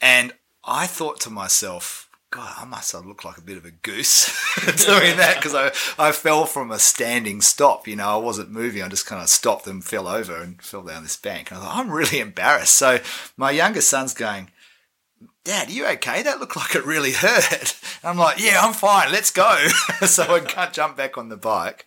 and 0.00 0.32
I 0.64 0.86
thought 0.86 1.20
to 1.20 1.30
myself, 1.30 2.07
God, 2.30 2.54
I 2.58 2.66
must 2.66 2.92
have 2.92 3.06
looked 3.06 3.24
like 3.24 3.38
a 3.38 3.42
bit 3.42 3.56
of 3.56 3.64
a 3.64 3.70
goose 3.70 4.26
doing 4.86 5.16
that 5.16 5.36
because 5.36 5.54
I, 5.54 5.68
I 5.98 6.12
fell 6.12 6.44
from 6.44 6.70
a 6.70 6.78
standing 6.78 7.40
stop. 7.40 7.88
You 7.88 7.96
know, 7.96 8.08
I 8.08 8.16
wasn't 8.16 8.50
moving. 8.50 8.82
I 8.82 8.88
just 8.88 9.06
kind 9.06 9.22
of 9.22 9.30
stopped 9.30 9.66
and 9.66 9.82
fell 9.82 10.06
over 10.06 10.36
and 10.36 10.60
fell 10.60 10.82
down 10.82 11.04
this 11.04 11.16
bank. 11.16 11.50
And 11.50 11.58
I 11.58 11.62
thought, 11.62 11.76
I'm 11.76 11.90
really 11.90 12.20
embarrassed. 12.20 12.76
So 12.76 12.98
my 13.38 13.50
youngest 13.50 13.88
son's 13.88 14.12
going, 14.12 14.50
Dad, 15.44 15.68
are 15.68 15.72
you 15.72 15.86
okay? 15.86 16.22
That 16.22 16.40
looked 16.40 16.56
like 16.56 16.74
it 16.74 16.84
really 16.84 17.12
hurt. 17.12 17.50
And 17.50 17.74
I'm 18.04 18.18
like, 18.18 18.38
yeah, 18.38 18.60
I'm 18.60 18.74
fine. 18.74 19.10
Let's 19.10 19.30
go. 19.30 19.68
so 20.06 20.24
I 20.24 20.40
can't 20.40 20.74
jump 20.74 20.98
back 20.98 21.16
on 21.16 21.30
the 21.30 21.38
bike. 21.38 21.86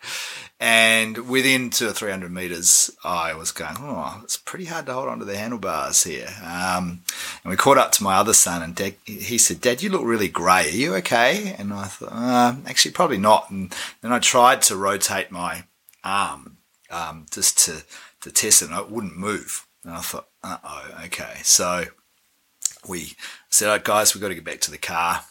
And 0.64 1.28
within 1.28 1.72
two 1.72 1.88
or 1.88 1.92
three 1.92 2.12
hundred 2.12 2.32
meters, 2.32 2.92
I 3.04 3.34
was 3.34 3.52
going, 3.52 3.78
oh, 3.80 4.22
it's 4.24 4.38
pretty 4.38 4.66
hard 4.66 4.86
to 4.86 4.94
hold 4.94 5.10
onto 5.10 5.26
the 5.26 5.36
handlebars 5.36 6.04
here. 6.04 6.30
Um, 6.44 7.02
and 7.44 7.50
we 7.50 7.56
caught 7.56 7.80
up 7.80 7.92
to 7.94 8.04
my 8.04 8.18
other 8.18 8.36
son, 8.36 8.62
and 8.62 8.76
Dad, 8.76 8.94
he 9.04 9.40
said, 9.40 9.60
Dad, 9.60 9.82
you 9.82 9.90
look 9.90 10.04
really 10.06 10.28
grey. 10.28 10.68
Are 10.68 10.70
you 10.70 10.94
okay? 10.98 11.56
And 11.58 11.74
I 11.74 11.86
thought, 11.86 12.12
uh, 12.12 12.56
actually, 12.68 12.92
probably 12.92 13.18
not. 13.18 13.50
And 13.50 13.74
then 14.02 14.14
I 14.14 14.20
tried 14.20 14.62
to 14.64 14.76
rotate 14.76 15.32
my 15.32 15.64
arm 16.04 16.58
um, 16.92 17.26
just 17.32 17.58
to, 17.66 17.84
to 18.22 18.32
test 18.32 18.62
it, 18.62 18.70
and 18.70 18.78
it 18.78 18.92
wouldn't 18.92 19.18
move. 19.18 19.66
And 19.84 19.96
I 19.96 20.02
thought, 20.02 20.28
uh 20.44 20.58
oh, 20.64 20.92
okay. 21.06 21.38
So 21.42 21.86
we 22.88 23.14
said, 23.50 23.84
guys, 23.84 24.14
we've 24.14 24.22
got 24.22 24.28
to 24.28 24.36
get 24.36 24.44
back 24.44 24.62
to 24.62 24.72
the 24.72 24.78
car. 24.78 25.22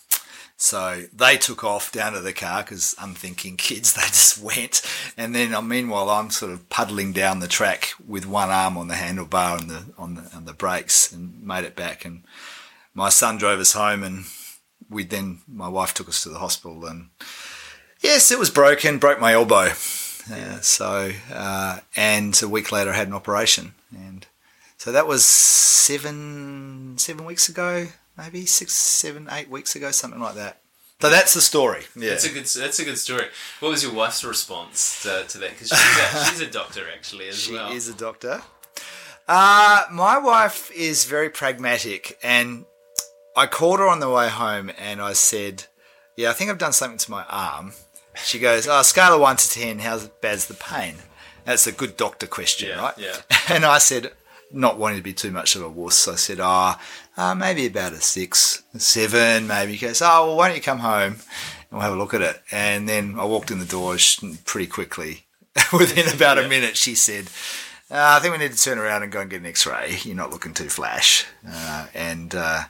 So 0.61 1.05
they 1.11 1.39
took 1.39 1.65
off 1.65 1.91
down 1.91 2.13
to 2.13 2.21
the 2.21 2.35
car 2.35 2.63
because 2.63 2.95
I'm 2.99 3.15
thinking 3.15 3.57
kids, 3.57 3.95
they 3.95 4.03
just 4.03 4.39
went. 4.43 4.83
And 5.17 5.35
then 5.35 5.55
uh, 5.55 5.63
meanwhile, 5.63 6.11
I'm 6.11 6.29
sort 6.29 6.53
of 6.53 6.69
puddling 6.69 7.15
down 7.15 7.41
the 7.41 7.49
track 7.49 7.95
with 8.07 8.27
one 8.27 8.51
arm 8.51 8.77
on 8.77 8.89
the 8.89 8.95
handlebar 8.95 9.59
and 9.59 9.71
the, 9.71 9.85
on 9.97 10.15
the, 10.17 10.31
on 10.37 10.45
the 10.45 10.53
brakes 10.53 11.11
and 11.13 11.43
made 11.43 11.65
it 11.65 11.75
back. 11.75 12.05
And 12.05 12.25
my 12.93 13.09
son 13.09 13.39
drove 13.39 13.59
us 13.59 13.73
home 13.73 14.03
and 14.03 14.27
we 14.91 15.03
then, 15.03 15.39
my 15.49 15.69
wife 15.69 15.95
took 15.95 16.11
us 16.11 16.23
to 16.25 16.29
the 16.29 16.41
hospital 16.41 16.85
and 16.85 17.09
yes, 18.01 18.31
it 18.31 18.39
was 18.39 18.51
broken, 18.51 18.99
broke 18.99 19.19
my 19.19 19.33
elbow. 19.33 19.71
Uh, 20.31 20.61
so, 20.61 21.11
uh, 21.33 21.81
and 21.97 22.41
a 22.43 22.49
week 22.49 22.71
later 22.71 22.91
I 22.91 22.97
had 22.97 23.09
an 23.09 23.15
operation 23.15 23.73
and 23.97 24.27
so 24.77 24.93
that 24.93 25.07
was 25.07 25.25
seven, 25.25 26.99
seven 26.99 27.25
weeks 27.25 27.49
ago 27.49 27.89
maybe 28.21 28.47
six, 28.47 28.75
seven, 28.75 29.29
eight 29.31 29.49
weeks 29.49 29.75
ago, 29.75 29.91
something 29.91 30.21
like 30.21 30.35
that. 30.35 30.61
So 31.01 31.09
that's 31.09 31.33
the 31.33 31.41
story. 31.41 31.85
Yeah, 31.97 32.11
that's 32.11 32.27
a 32.27 32.29
good. 32.29 32.45
That's 32.45 32.79
a 32.79 32.85
good 32.85 32.99
story. 32.99 33.25
What 33.61 33.71
was 33.71 33.83
your 33.83 33.95
wife's 33.95 34.23
response 34.23 35.03
to, 35.03 35.25
to 35.27 35.39
that? 35.39 35.51
Because 35.51 35.69
she's, 35.69 36.29
she's, 36.29 36.41
a 36.43 36.51
doctor 36.51 36.83
actually 36.95 37.29
as 37.29 37.39
she 37.39 37.55
well. 37.55 37.71
She 37.71 37.77
is 37.77 37.89
a 37.89 37.95
doctor. 37.95 38.43
Uh, 39.27 39.85
my 39.91 40.19
wife 40.19 40.71
is 40.73 41.07
very 41.07 41.31
pragmatic, 41.31 42.19
and 42.23 42.67
I 43.35 43.47
called 43.47 43.79
her 43.81 43.89
on 43.89 44.01
the 44.01 44.11
way 44.11 44.29
home, 44.29 44.71
and 44.79 45.01
I 45.01 45.15
said, 45.15 45.65
"Yeah, 46.17 46.31
I 46.31 46.33
think 46.35 46.51
I've 46.51 46.59
done 46.59 46.75
something 46.75 46.99
to 46.99 47.11
my 47.11 47.25
arm." 47.31 47.73
She 48.23 48.39
goes, 48.39 48.69
"Oh, 48.69 48.83
scale 48.83 49.15
of 49.15 49.23
one 49.23 49.37
to 49.37 49.51
ten, 49.51 49.79
how 49.79 49.99
bad's 50.21 50.49
the 50.49 50.55
pain?" 50.55 50.97
That's 51.47 51.67
a 51.67 51.73
good 51.73 51.97
doctor 51.97 52.27
question, 52.27 52.69
yeah, 52.69 52.83
right? 52.83 52.99
Yeah. 52.99 53.17
And 53.49 53.65
I 53.65 53.79
said, 53.79 54.13
not 54.53 54.79
wanting 54.79 54.99
to 54.99 55.05
be 55.05 55.13
too 55.13 55.31
much 55.31 55.57
of 55.57 55.63
a 55.63 55.69
wuss, 55.69 56.09
I 56.09 56.17
said, 56.17 56.41
"Ah, 56.41 56.79
oh, 56.79 56.83
uh, 57.21 57.35
maybe 57.35 57.67
about 57.67 57.93
a 57.93 58.01
six, 58.01 58.63
a 58.75 58.81
seven, 58.81 59.47
maybe. 59.47 59.73
He 59.73 59.87
goes, 59.87 60.01
oh, 60.01 60.29
well, 60.29 60.37
why 60.37 60.49
don't 60.49 60.57
you 60.57 60.63
come 60.63 60.79
home 60.79 61.13
and 61.13 61.21
we'll 61.71 61.83
have 61.83 61.93
a 61.93 61.97
look 61.97 62.15
at 62.15 62.23
it? 62.23 62.43
And 62.51 62.89
then 62.89 63.17
I 63.19 63.25
walked 63.25 63.51
in 63.51 63.59
the 63.59 63.67
door 63.67 63.97
pretty 64.47 64.67
quickly. 64.67 65.25
Within 65.73 66.09
about 66.15 66.39
a 66.39 66.49
minute, 66.49 66.77
she 66.77 66.95
said, 66.95 67.27
uh, 67.91 68.17
I 68.17 68.21
think 68.21 68.33
we 68.33 68.39
need 68.39 68.53
to 68.53 68.63
turn 68.63 68.79
around 68.79 69.03
and 69.03 69.13
go 69.13 69.21
and 69.21 69.29
get 69.29 69.41
an 69.41 69.47
x-ray. 69.47 69.99
You're 70.03 70.17
not 70.17 70.31
looking 70.31 70.55
too 70.55 70.69
flash. 70.69 71.27
Uh, 71.47 71.89
and 71.93 72.35
uh, 72.35 72.65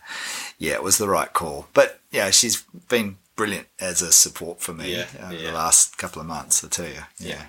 yeah, 0.59 0.73
it 0.73 0.83
was 0.83 0.99
the 0.99 1.09
right 1.09 1.33
call. 1.33 1.69
But 1.73 2.01
yeah, 2.11 2.31
she's 2.31 2.63
been 2.89 3.19
brilliant 3.37 3.69
as 3.79 4.03
a 4.03 4.11
support 4.11 4.61
for 4.61 4.73
me 4.73 4.97
yeah, 4.97 5.07
over 5.23 5.35
yeah. 5.35 5.51
the 5.51 5.53
last 5.53 5.97
couple 5.97 6.21
of 6.21 6.27
months, 6.27 6.65
I 6.65 6.69
tell 6.69 6.87
you. 6.87 7.05
Yeah. 7.19 7.29
yeah. 7.29 7.43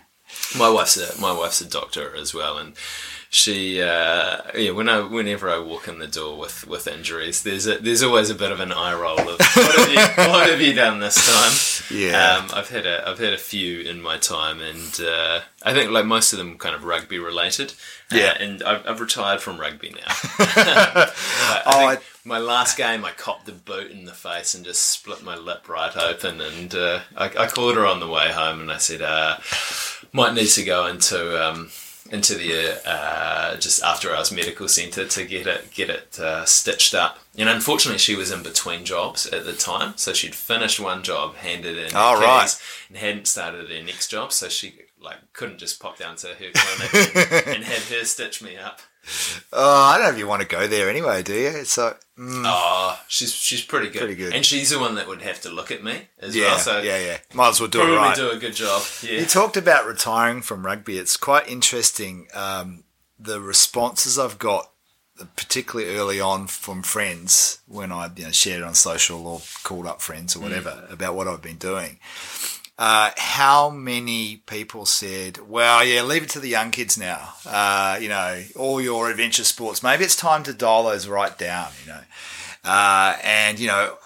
My 0.58 0.70
wife's 0.70 0.98
a, 0.98 1.20
my 1.20 1.32
wife's 1.32 1.62
a 1.62 1.70
doctor 1.70 2.16
as 2.16 2.34
well, 2.34 2.58
and 2.58 2.74
she 3.34 3.82
uh, 3.82 4.42
yeah 4.56 4.72
when 4.72 4.90
I 4.90 5.00
whenever 5.00 5.50
I 5.50 5.58
walk 5.58 5.88
in 5.88 6.00
the 6.00 6.08
door 6.08 6.38
with, 6.38 6.68
with 6.68 6.86
injuries 6.86 7.44
there's 7.44 7.66
a, 7.66 7.78
there's 7.78 8.04
always 8.04 8.30
a 8.30 8.36
bit 8.36 8.52
of 8.52 8.60
an 8.60 8.74
eye 8.74 8.94
roll 8.94 9.18
of 9.18 9.40
what 9.40 9.76
have 9.80 9.90
you, 9.90 10.30
what 10.30 10.50
have 10.50 10.62
you 10.62 10.74
done 10.74 11.00
this 11.00 11.16
time? 11.16 11.98
Yeah. 11.98 12.40
Um, 12.40 12.50
I've 12.54 12.68
had 12.68 12.86
a 12.86 13.08
I've 13.08 13.20
had 13.20 13.32
a 13.32 13.38
few 13.38 13.80
in 13.80 14.02
my 14.02 14.18
time 14.18 14.60
and 14.60 15.00
uh, 15.00 15.40
I 15.64 15.74
think 15.74 15.92
like 15.92 16.06
most 16.06 16.34
of 16.34 16.40
them 16.40 16.58
kind 16.58 16.76
of 16.76 16.84
rugby 16.84 17.20
related. 17.20 17.74
Uh, 18.12 18.18
yeah. 18.18 18.34
uh, 18.38 18.44
and 18.44 18.64
I've, 18.64 18.86
I've, 18.86 19.00
retired 19.00 19.40
from 19.40 19.58
rugby 19.58 19.92
now. 19.92 20.00
I, 20.08 21.62
oh, 21.66 21.86
I 21.86 21.98
my 22.26 22.38
last 22.38 22.78
game 22.78 23.06
I 23.06 23.12
copped 23.12 23.46
the 23.46 23.54
boot 23.54 23.92
in 23.92 24.04
the 24.04 24.12
face 24.12 24.54
and 24.54 24.66
just 24.66 24.82
split 24.82 25.24
my 25.24 25.38
lip 25.38 25.70
right 25.70 25.96
open 25.96 26.42
and 26.42 26.76
uh, 26.76 27.00
I, 27.16 27.26
I, 27.28 27.48
called 27.48 27.78
her 27.78 27.86
on 27.86 28.02
the 28.02 28.10
way 28.10 28.30
home 28.30 28.60
and 28.60 28.72
I 28.72 28.78
said 28.78 29.02
uh, 29.02 29.38
might 30.13 30.34
need 30.34 30.48
to 30.48 30.63
go 30.63 30.88
into 30.88 31.41
um, 31.41 31.72
into 32.12 32.36
the 32.36 32.82
uh, 32.86 33.56
just 33.58 33.82
after 33.84 34.13
hours 34.13 34.32
medical 34.32 34.68
centre 34.68 35.06
to 35.06 35.25
get 35.25 35.48
it 35.48 35.72
get 35.72 35.89
it 35.89 36.20
uh, 36.20 36.46
stitched 36.46 36.94
up. 36.94 37.20
And 37.38 37.48
unfortunately, 37.48 38.00
she 38.00 38.15
was 38.15 38.32
in 38.32 38.44
between 38.44 38.84
jobs 38.84 39.25
at 39.25 39.46
the 39.46 39.53
time, 39.53 39.94
so 39.96 40.13
she'd 40.13 40.36
finished 40.36 40.80
one 40.80 41.03
job, 41.03 41.36
handed 41.36 41.77
in 41.77 41.91
oh, 41.96 42.20
right. 42.20 42.53
and 42.89 42.98
hadn't 42.98 43.27
started 43.27 43.70
her 43.70 43.84
next 43.84 44.10
job, 44.10 44.34
so 44.34 44.50
she 44.50 44.74
like 45.01 45.34
couldn't 45.34 45.58
just 45.58 45.79
pop 45.79 45.98
down 45.98 46.15
to 46.17 46.27
her 46.27 46.51
clinic 46.53 47.15
and, 47.15 47.48
and 47.55 47.63
have 47.63 47.89
her 47.89 48.05
stitch 48.05 48.41
me 48.41 48.58
up. 48.58 48.81
Oh, 49.51 49.84
I 49.84 49.98
don't 49.98 50.05
know 50.05 50.13
if 50.13 50.20
you 50.20 50.27
want 50.27 50.43
to 50.43 50.48
go 50.48 50.67
there 50.67 50.88
anyway, 50.88 51.24
do 51.24 51.34
you? 51.34 51.65
So, 51.65 51.96
mm. 52.20 52.43
oh, 52.46 53.00
she's 53.08 53.34
she's 53.34 53.63
pretty 53.63 53.89
good. 53.89 54.00
Pretty 54.00 54.15
good, 54.15 54.34
and 54.34 54.46
she's 54.46 54.70
the 54.70 54.79
one 54.79 54.96
that 54.96 55.08
would 55.08 55.24
have 55.24 55.41
to 55.41 55.50
look 55.50 55.72
at 55.72 55.84
me 55.84 56.08
as 56.20 56.36
yeah, 56.36 56.43
well. 56.43 56.60
So 56.60 56.81
yeah, 56.81 57.00
yeah, 57.00 57.17
might 57.34 57.50
as 57.50 57.60
well 57.60 57.70
do 57.70 57.79
probably 57.79 57.96
it 57.96 58.00
right. 58.00 58.15
do 58.15 58.29
a 58.29 58.38
good 58.38 58.53
job. 58.53 58.84
Yeah. 59.01 59.20
You 59.20 59.25
talked 59.25 59.58
about 59.58 59.88
retiring 59.88 60.43
from 60.43 60.65
rugby. 60.65 61.00
It's 61.00 61.17
quite 61.17 61.50
interesting. 61.50 62.27
Um, 62.36 62.84
the 63.20 63.41
responses 63.41 64.20
I've 64.20 64.38
got, 64.38 64.70
particularly 65.36 65.96
early 65.96 66.22
on 66.22 66.46
from 66.46 66.84
friends 66.84 67.60
when 67.67 67.91
I 67.91 68.12
you 68.15 68.25
know 68.25 68.31
shared 68.31 68.62
on 68.62 68.75
social 68.75 69.25
or 69.25 69.41
called 69.63 69.88
up 69.88 70.00
friends 70.00 70.36
or 70.36 70.39
mm. 70.39 70.43
whatever 70.43 70.70
mm. 70.70 70.93
about 70.93 71.15
what 71.15 71.27
I've 71.27 71.41
been 71.41 71.58
doing 71.58 71.98
uh, 72.82 73.12
how 73.16 73.70
many 73.70 74.38
people 74.48 74.88
said, 74.88 75.38
well, 75.48 75.86
yeah, 75.86 76.02
leave 76.02 76.24
it 76.24 76.30
to 76.30 76.40
the 76.40 76.50
young 76.50 76.72
kids 76.72 76.98
now. 76.98 77.36
Uh, 77.46 78.00
you 78.02 78.10
know, 78.10 78.44
all 78.56 78.82
your 78.82 79.08
adventure 79.08 79.44
sports. 79.44 79.84
Maybe 79.84 80.04
it's 80.04 80.16
time 80.16 80.42
to 80.42 80.52
dial 80.52 80.86
those 80.86 81.08
right 81.08 81.38
down, 81.38 81.68
you 81.84 81.92
know. 81.92 82.02
Uh, 82.64 83.18
and, 83.24 83.60
you 83.60 83.68
know, 83.68 83.98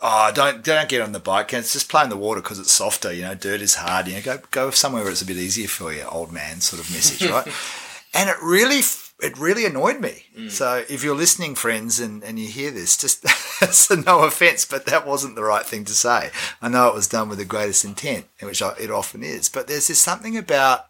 oh, 0.00 0.32
don't 0.34 0.64
don't 0.64 0.88
get 0.88 1.02
on 1.02 1.12
the 1.12 1.18
bike. 1.18 1.52
It's 1.52 1.74
just 1.74 1.90
play 1.90 2.02
in 2.02 2.08
the 2.08 2.16
water 2.16 2.40
because 2.40 2.58
it's 2.58 2.72
softer. 2.72 3.12
You 3.12 3.24
know, 3.24 3.34
dirt 3.34 3.60
is 3.60 3.74
hard. 3.74 4.08
You 4.08 4.14
know, 4.14 4.22
go 4.22 4.38
go 4.52 4.70
somewhere 4.70 5.02
where 5.02 5.12
it's 5.12 5.20
a 5.20 5.26
bit 5.26 5.36
easier 5.36 5.68
for 5.68 5.92
you, 5.92 6.04
old 6.04 6.32
man 6.32 6.62
sort 6.62 6.80
of 6.80 6.90
message, 6.90 7.28
right? 7.30 7.46
and 8.14 8.30
it 8.30 8.36
really 8.42 8.80
it 9.20 9.36
really 9.38 9.66
annoyed 9.66 10.00
me. 10.00 10.24
Mm. 10.36 10.50
So 10.50 10.84
if 10.88 11.02
you're 11.02 11.16
listening, 11.16 11.54
friends, 11.54 11.98
and, 11.98 12.22
and 12.22 12.38
you 12.38 12.46
hear 12.46 12.70
this, 12.70 12.96
just 12.96 13.24
no 14.06 14.22
offense, 14.22 14.64
but 14.64 14.86
that 14.86 15.06
wasn't 15.06 15.34
the 15.34 15.42
right 15.42 15.64
thing 15.64 15.84
to 15.86 15.92
say. 15.92 16.30
I 16.62 16.68
know 16.68 16.88
it 16.88 16.94
was 16.94 17.08
done 17.08 17.28
with 17.28 17.38
the 17.38 17.44
greatest 17.44 17.84
intent, 17.84 18.26
which 18.40 18.62
it 18.62 18.90
often 18.90 19.22
is. 19.22 19.48
But 19.48 19.66
there's 19.66 19.88
this 19.88 19.98
something 19.98 20.36
about, 20.36 20.86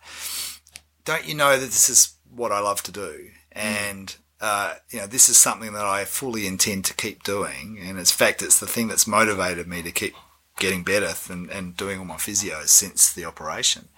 don't 1.05 1.27
you 1.27 1.35
know 1.35 1.59
that 1.59 1.67
this 1.67 1.89
is 1.89 2.15
what 2.31 2.53
I 2.53 2.61
love 2.61 2.83
to 2.85 2.93
do, 2.93 3.01
mm. 3.01 3.31
and 3.53 4.17
uh, 4.41 4.75
you 4.91 5.01
know 5.01 5.07
this 5.07 5.29
is 5.29 5.37
something 5.37 5.73
that 5.73 5.87
I 5.87 6.05
fully 6.05 6.47
intend 6.47 6.85
to 6.87 6.95
keep 6.95 7.23
doing, 7.23 7.79
and 7.81 7.99
in 7.99 8.05
fact, 8.05 8.43
it's 8.43 8.61
the 8.61 8.67
thing 8.67 8.89
that's 8.89 9.07
motivated 9.07 9.67
me 9.67 9.83
to 9.83 9.91
keep 9.91 10.15
getting 10.59 10.83
better 10.83 11.15
and, 11.33 11.49
and 11.51 11.77
doing 11.77 12.01
all 12.01 12.05
my 12.05 12.17
physios 12.17 12.69
since 12.69 13.13
the 13.13 13.25
operation 13.25 13.89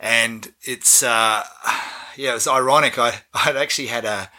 and 0.00 0.52
it's 0.62 1.02
uh, 1.02 1.44
yeah, 2.16 2.30
it 2.30 2.34
was 2.34 2.48
ironic. 2.48 2.98
I 2.98 3.22
I'd 3.34 3.56
actually 3.56 3.88
had 3.88 4.04
a 4.04 4.30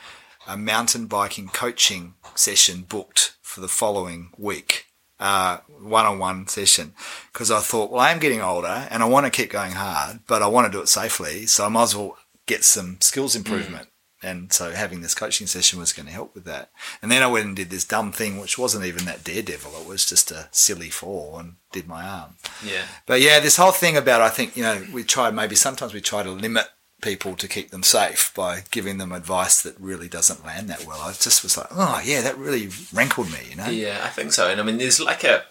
a 0.48 0.58
mountain 0.58 1.06
biking 1.06 1.48
coaching 1.50 2.16
session 2.36 2.82
booked 2.82 3.36
for 3.42 3.62
the 3.62 3.68
following 3.68 4.32
week, 4.38 4.88
Uh 5.20 5.58
one 5.80 6.06
on 6.06 6.20
one 6.20 6.48
session, 6.48 6.94
because 7.32 7.52
I 7.52 7.60
thought, 7.60 7.92
well, 7.92 8.02
I 8.02 8.12
am 8.12 8.20
getting 8.20 8.42
older 8.42 8.88
and 8.90 9.04
I 9.04 9.06
want 9.06 9.26
to 9.26 9.32
keep 9.32 9.52
going 9.52 9.74
hard, 9.74 10.22
but 10.28 10.42
I 10.42 10.48
want 10.48 10.66
to 10.68 10.72
do 10.78 10.82
it 10.82 10.90
safely, 10.90 11.46
so 11.46 11.66
I 11.66 11.70
might 11.70 11.84
as 11.84 11.96
well 11.96 12.18
get 12.46 12.64
some 12.64 12.98
skills 13.00 13.36
improvement. 13.36 13.88
Mm. 13.88 13.89
And 14.22 14.52
so 14.52 14.72
having 14.72 15.02
this 15.02 15.16
coaching 15.16 15.48
session 15.48 15.80
was 15.80 15.94
going 15.94 16.06
to 16.06 16.12
help 16.12 16.36
with 16.36 16.44
that. 16.46 16.72
And 17.02 17.10
then 17.12 17.24
I 17.24 17.28
went 17.28 17.46
and 17.46 17.56
did 17.56 17.70
this 17.70 17.86
dumb 17.86 18.12
thing, 18.12 18.40
which 18.40 18.58
wasn't 18.58 18.86
even 18.86 19.06
that 19.06 19.24
daredevil. 19.24 19.72
It 19.80 19.88
was 19.88 20.06
just 20.06 20.30
a 20.30 20.50
silly 20.52 20.90
fall 20.90 21.38
and 21.40 21.56
did 21.72 21.88
my 21.88 22.04
arm. 22.04 22.36
Yeah. 22.64 22.84
But 23.06 23.22
yeah, 23.22 23.40
this 23.40 23.58
whole 23.58 23.72
thing 23.72 23.96
about, 23.96 24.22
I 24.22 24.30
think, 24.30 24.58
you 24.58 24.64
know, 24.64 24.84
we 24.92 25.04
try, 25.04 25.32
maybe 25.32 25.56
sometimes 25.56 25.94
we 25.94 26.02
try 26.02 26.24
to 26.24 26.32
limit 26.32 26.68
people 27.02 27.36
to 27.38 27.48
keep 27.48 27.70
them 27.70 27.84
safe 27.84 28.34
by 28.36 28.64
giving 28.72 28.98
them 28.98 29.14
advice 29.14 29.62
that 29.62 29.80
really 29.80 30.10
doesn't 30.10 30.46
land 30.46 30.68
that 30.68 30.86
well. 30.86 31.00
I 31.00 31.14
just 31.14 31.44
was 31.44 31.58
like, 31.58 31.68
oh 31.72 32.02
yeah, 32.04 32.22
that 32.22 32.38
really 32.38 32.70
rankled 32.94 33.32
me, 33.32 33.40
you 33.50 33.56
know. 33.56 33.70
Yeah, 33.70 34.02
I 34.04 34.10
think 34.10 34.34
so. 34.34 34.50
And 34.50 34.60
I 34.60 34.64
mean, 34.64 34.78
there's 34.78 35.00
like 35.00 35.24
a. 35.24 35.44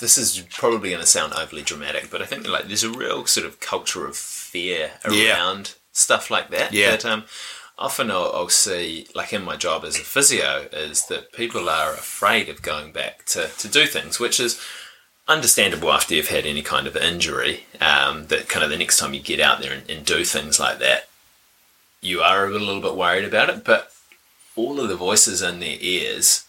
This 0.00 0.18
is 0.18 0.44
probably 0.50 0.90
going 0.90 1.02
to 1.02 1.06
sound 1.06 1.34
overly 1.34 1.62
dramatic, 1.62 2.10
but 2.10 2.20
I 2.20 2.26
think 2.26 2.48
like 2.48 2.66
there's 2.66 2.82
a 2.82 2.90
real 2.90 3.26
sort 3.26 3.46
of 3.46 3.60
culture 3.60 4.06
of 4.06 4.16
fear 4.16 4.90
around 5.04 5.76
stuff 5.98 6.30
like 6.30 6.50
that. 6.50 6.72
Yeah. 6.72 6.92
That 6.92 7.04
um, 7.04 7.24
often 7.78 8.10
I'll, 8.10 8.32
I'll 8.34 8.48
see, 8.48 9.06
like 9.14 9.32
in 9.32 9.44
my 9.44 9.56
job 9.56 9.84
as 9.84 9.96
a 9.96 10.04
physio, 10.04 10.68
is 10.72 11.06
that 11.06 11.32
people 11.32 11.68
are 11.68 11.92
afraid 11.92 12.48
of 12.48 12.62
going 12.62 12.92
back 12.92 13.24
to, 13.26 13.48
to 13.58 13.68
do 13.68 13.86
things, 13.86 14.18
which 14.18 14.40
is 14.40 14.60
understandable 15.26 15.92
after 15.92 16.14
you've 16.14 16.28
had 16.28 16.46
any 16.46 16.62
kind 16.62 16.86
of 16.86 16.96
injury. 16.96 17.64
Um, 17.80 18.26
that 18.28 18.48
kind 18.48 18.64
of 18.64 18.70
the 18.70 18.78
next 18.78 18.98
time 18.98 19.14
you 19.14 19.20
get 19.20 19.40
out 19.40 19.60
there 19.60 19.72
and, 19.72 19.88
and 19.90 20.04
do 20.04 20.24
things 20.24 20.58
like 20.58 20.78
that, 20.78 21.08
you 22.00 22.20
are 22.20 22.46
a 22.46 22.50
little 22.50 22.80
bit 22.80 22.96
worried 22.96 23.24
about 23.24 23.50
it. 23.50 23.64
But 23.64 23.92
all 24.56 24.80
of 24.80 24.88
the 24.88 24.96
voices 24.96 25.42
in 25.42 25.60
their 25.60 25.76
ears 25.80 26.46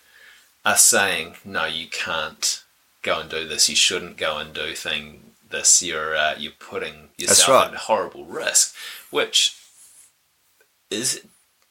are 0.66 0.78
saying, 0.78 1.36
"No, 1.44 1.66
you 1.66 1.88
can't 1.88 2.64
go 3.02 3.20
and 3.22 3.30
do 3.30 3.48
this. 3.48 3.70
You 3.70 3.76
shouldn't 3.76 4.18
go 4.18 4.38
and 4.38 4.54
do 4.54 4.74
thing 4.74 5.29
this. 5.50 5.82
You're 5.82 6.16
uh, 6.16 6.36
you're 6.38 6.54
putting 6.60 7.10
yourself 7.18 7.66
right. 7.66 7.74
at 7.74 7.80
horrible 7.82 8.26
risk," 8.26 8.76
which 9.10 9.56
is, 10.90 11.22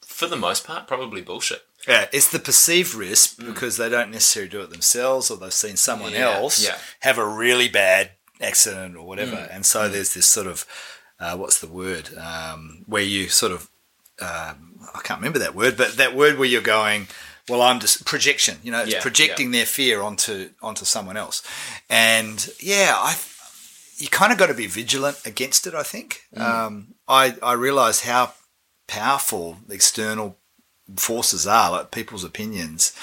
for 0.01 0.27
the 0.27 0.35
most 0.37 0.65
part, 0.65 0.87
probably 0.87 1.21
bullshit. 1.21 1.63
Yeah, 1.87 2.07
it's 2.11 2.29
the 2.29 2.39
perceived 2.39 2.93
risk 2.93 3.37
because 3.37 3.77
they 3.77 3.89
don't 3.89 4.11
necessarily 4.11 4.49
do 4.49 4.61
it 4.61 4.69
themselves 4.69 5.31
or 5.31 5.37
they've 5.37 5.53
seen 5.53 5.77
someone 5.77 6.11
Yeah, 6.11 6.31
else 6.31 6.63
yeah. 6.63 6.77
have 6.99 7.17
a 7.17 7.25
really 7.25 7.69
bad 7.69 8.11
accident 8.41 8.97
or 8.97 9.07
whatever. 9.07 9.37
Mm. 9.37 9.55
And 9.55 9.65
so 9.65 9.87
there's 9.87 10.13
this 10.13 10.25
sort 10.25 10.47
of, 10.47 10.65
uh, 11.19 11.37
what's 11.37 11.59
the 11.59 11.67
word, 11.67 12.09
um, 12.17 12.83
where 12.85 13.01
you 13.01 13.29
sort 13.29 13.53
of, 13.53 13.69
um, 14.21 14.79
I 14.93 14.99
can't 15.03 15.21
remember 15.21 15.39
that 15.39 15.55
word, 15.55 15.77
but 15.77 15.93
that 15.93 16.15
word 16.15 16.37
where 16.37 16.49
you're 16.49 16.61
going, 16.61 17.07
well, 17.47 17.61
I'm 17.61 17.79
just 17.79 18.05
projection, 18.05 18.57
you 18.61 18.71
know, 18.71 18.81
it's 18.81 18.93
Yeah, 18.93 19.01
projecting 19.01 19.51
their 19.51 19.65
fear 19.65 20.01
onto 20.01 20.49
onto 20.61 20.85
someone 20.85 21.17
else. 21.17 21.41
And 21.89 22.47
yeah, 22.59 22.93
I 22.95 23.13
you 23.99 24.07
kind 24.07 24.31
of 24.31 24.37
got 24.37 24.47
to 24.47 24.53
be 24.53 24.67
vigilant 24.67 25.17
against 25.25 25.67
it. 25.67 25.75
I 25.75 25.83
think 25.83 26.23
um, 26.35 26.95
I 27.07 27.35
I 27.43 27.53
realised 27.53 28.05
how 28.05 28.33
powerful 28.87 29.57
external 29.69 30.37
forces 30.95 31.45
are, 31.45 31.71
like 31.71 31.91
people's 31.91 32.23
opinions 32.23 32.95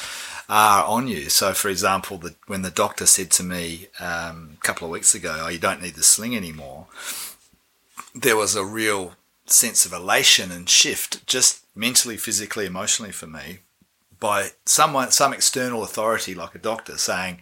are 0.49 0.85
on 0.85 1.07
you. 1.07 1.29
So, 1.29 1.53
for 1.53 1.69
example, 1.69 2.19
the, 2.19 2.35
when 2.47 2.63
the 2.63 2.71
doctor 2.71 3.07
said 3.07 3.31
to 3.33 3.43
me 3.43 3.89
um, 4.01 4.57
a 4.61 4.67
couple 4.67 4.87
of 4.87 4.93
weeks 4.93 5.15
ago, 5.15 5.43
"Oh, 5.45 5.49
you 5.49 5.59
don't 5.59 5.83
need 5.83 5.95
the 5.95 6.03
sling 6.03 6.35
anymore," 6.35 6.87
there 8.15 8.37
was 8.37 8.57
a 8.57 8.65
real 8.65 9.15
sense 9.45 9.87
of 9.87 9.93
elation 9.93 10.51
and 10.51 10.69
shift, 10.69 11.27
just 11.27 11.65
mentally, 11.77 12.17
physically, 12.17 12.67
emotionally 12.67 13.13
for 13.13 13.27
me, 13.27 13.61
by 14.19 14.51
someone, 14.65 15.11
some 15.11 15.33
external 15.33 15.83
authority 15.83 16.35
like 16.35 16.55
a 16.55 16.59
doctor 16.59 16.97
saying, 16.97 17.41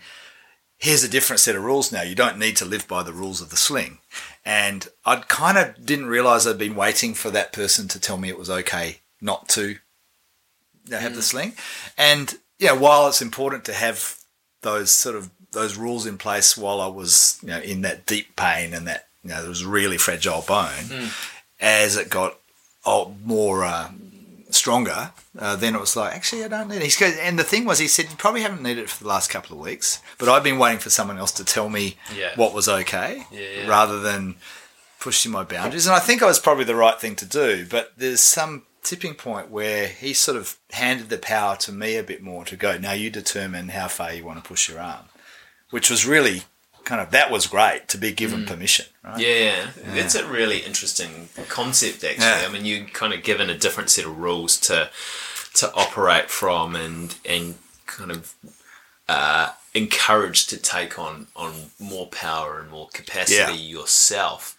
here's 0.84 1.02
a 1.02 1.08
different 1.08 1.40
set 1.40 1.56
of 1.56 1.64
rules 1.64 1.90
now. 1.90 2.02
You 2.02 2.14
don't 2.14 2.38
need 2.38 2.58
to 2.58 2.66
live 2.66 2.86
by 2.86 3.02
the 3.02 3.12
rules 3.12 3.40
of 3.40 3.48
the 3.48 3.56
sling. 3.56 4.00
And 4.44 4.86
I 5.06 5.16
kind 5.16 5.56
of 5.56 5.86
didn't 5.86 6.06
realize 6.06 6.46
I'd 6.46 6.58
been 6.58 6.76
waiting 6.76 7.14
for 7.14 7.30
that 7.30 7.54
person 7.54 7.88
to 7.88 7.98
tell 7.98 8.18
me 8.18 8.28
it 8.28 8.38
was 8.38 8.50
okay 8.50 8.98
not 9.18 9.48
to 9.50 9.76
have 10.90 11.14
the 11.14 11.22
sling. 11.22 11.54
And 11.96 12.34
yeah, 12.58 12.72
while 12.72 13.08
it's 13.08 13.22
important 13.22 13.64
to 13.64 13.72
have 13.72 14.18
those 14.60 14.90
sort 14.90 15.16
of 15.16 15.30
those 15.52 15.78
rules 15.78 16.04
in 16.04 16.18
place 16.18 16.54
while 16.54 16.82
I 16.82 16.88
was 16.88 17.38
you 17.40 17.48
know 17.48 17.60
in 17.60 17.80
that 17.82 18.04
deep 18.04 18.36
pain 18.36 18.74
and 18.74 18.86
that 18.86 19.06
you 19.22 19.30
know 19.30 19.40
there 19.40 19.48
was 19.48 19.64
really 19.64 19.96
fragile 19.96 20.44
bone, 20.46 21.08
as 21.60 21.96
it 21.96 22.10
got 22.10 22.36
oh, 22.84 23.14
more 23.24 23.64
uh, 23.64 23.90
stronger, 24.54 25.12
uh, 25.38 25.56
then 25.56 25.74
it 25.74 25.80
was 25.80 25.96
like, 25.96 26.14
actually, 26.14 26.44
I 26.44 26.48
don't 26.48 26.68
need 26.68 26.82
it. 26.82 27.02
And 27.20 27.38
the 27.38 27.44
thing 27.44 27.64
was, 27.64 27.78
he 27.78 27.88
said, 27.88 28.06
you 28.10 28.16
probably 28.16 28.42
haven't 28.42 28.62
needed 28.62 28.84
it 28.84 28.90
for 28.90 29.02
the 29.02 29.08
last 29.08 29.30
couple 29.30 29.56
of 29.56 29.62
weeks, 29.64 30.00
but 30.18 30.28
I've 30.28 30.44
been 30.44 30.58
waiting 30.58 30.78
for 30.78 30.90
someone 30.90 31.18
else 31.18 31.32
to 31.32 31.44
tell 31.44 31.68
me 31.68 31.96
Yeah. 32.16 32.32
what 32.36 32.54
was 32.54 32.68
okay 32.68 33.24
yeah. 33.30 33.66
rather 33.68 34.00
than 34.00 34.36
pushing 35.00 35.32
my 35.32 35.44
boundaries. 35.44 35.86
And 35.86 35.94
I 35.94 35.98
think 35.98 36.22
I 36.22 36.26
was 36.26 36.38
probably 36.38 36.64
the 36.64 36.74
right 36.74 36.98
thing 36.98 37.14
to 37.16 37.26
do, 37.26 37.66
but 37.68 37.92
there's 37.96 38.20
some 38.20 38.62
tipping 38.82 39.14
point 39.14 39.50
where 39.50 39.88
he 39.88 40.12
sort 40.12 40.36
of 40.36 40.56
handed 40.72 41.08
the 41.08 41.18
power 41.18 41.56
to 41.56 41.72
me 41.72 41.96
a 41.96 42.02
bit 42.02 42.22
more 42.22 42.44
to 42.44 42.56
go, 42.56 42.78
now 42.78 42.92
you 42.92 43.10
determine 43.10 43.68
how 43.70 43.88
far 43.88 44.12
you 44.14 44.24
want 44.24 44.42
to 44.42 44.48
push 44.48 44.68
your 44.68 44.78
arm, 44.80 45.06
which 45.70 45.90
was 45.90 46.06
really 46.06 46.42
kind 46.84 47.00
of, 47.00 47.10
that 47.10 47.30
was 47.30 47.46
great 47.46 47.88
to 47.88 47.98
be 47.98 48.12
given 48.12 48.44
permission, 48.46 48.86
right? 49.02 49.18
Yeah, 49.18 49.70
it's 49.94 50.14
a 50.14 50.26
really 50.26 50.58
interesting 50.58 51.28
concept. 51.48 52.04
Actually, 52.04 52.24
Yeah. 52.26 52.44
I 52.46 52.52
mean, 52.52 52.64
you're 52.64 52.84
kind 52.86 53.12
of 53.12 53.22
given 53.22 53.50
a 53.50 53.58
different 53.58 53.90
set 53.90 54.04
of 54.04 54.16
rules 54.18 54.58
to 54.60 54.90
to 55.54 55.72
operate 55.74 56.30
from, 56.30 56.74
and 56.76 57.14
and 57.24 57.54
kind 57.86 58.10
of 58.10 58.34
uh, 59.08 59.50
encouraged 59.74 60.50
to 60.50 60.56
take 60.56 60.98
on 60.98 61.26
on 61.36 61.70
more 61.78 62.06
power 62.08 62.58
and 62.60 62.70
more 62.70 62.88
capacity 62.92 63.36
Yeah. 63.36 63.50
yourself, 63.78 64.56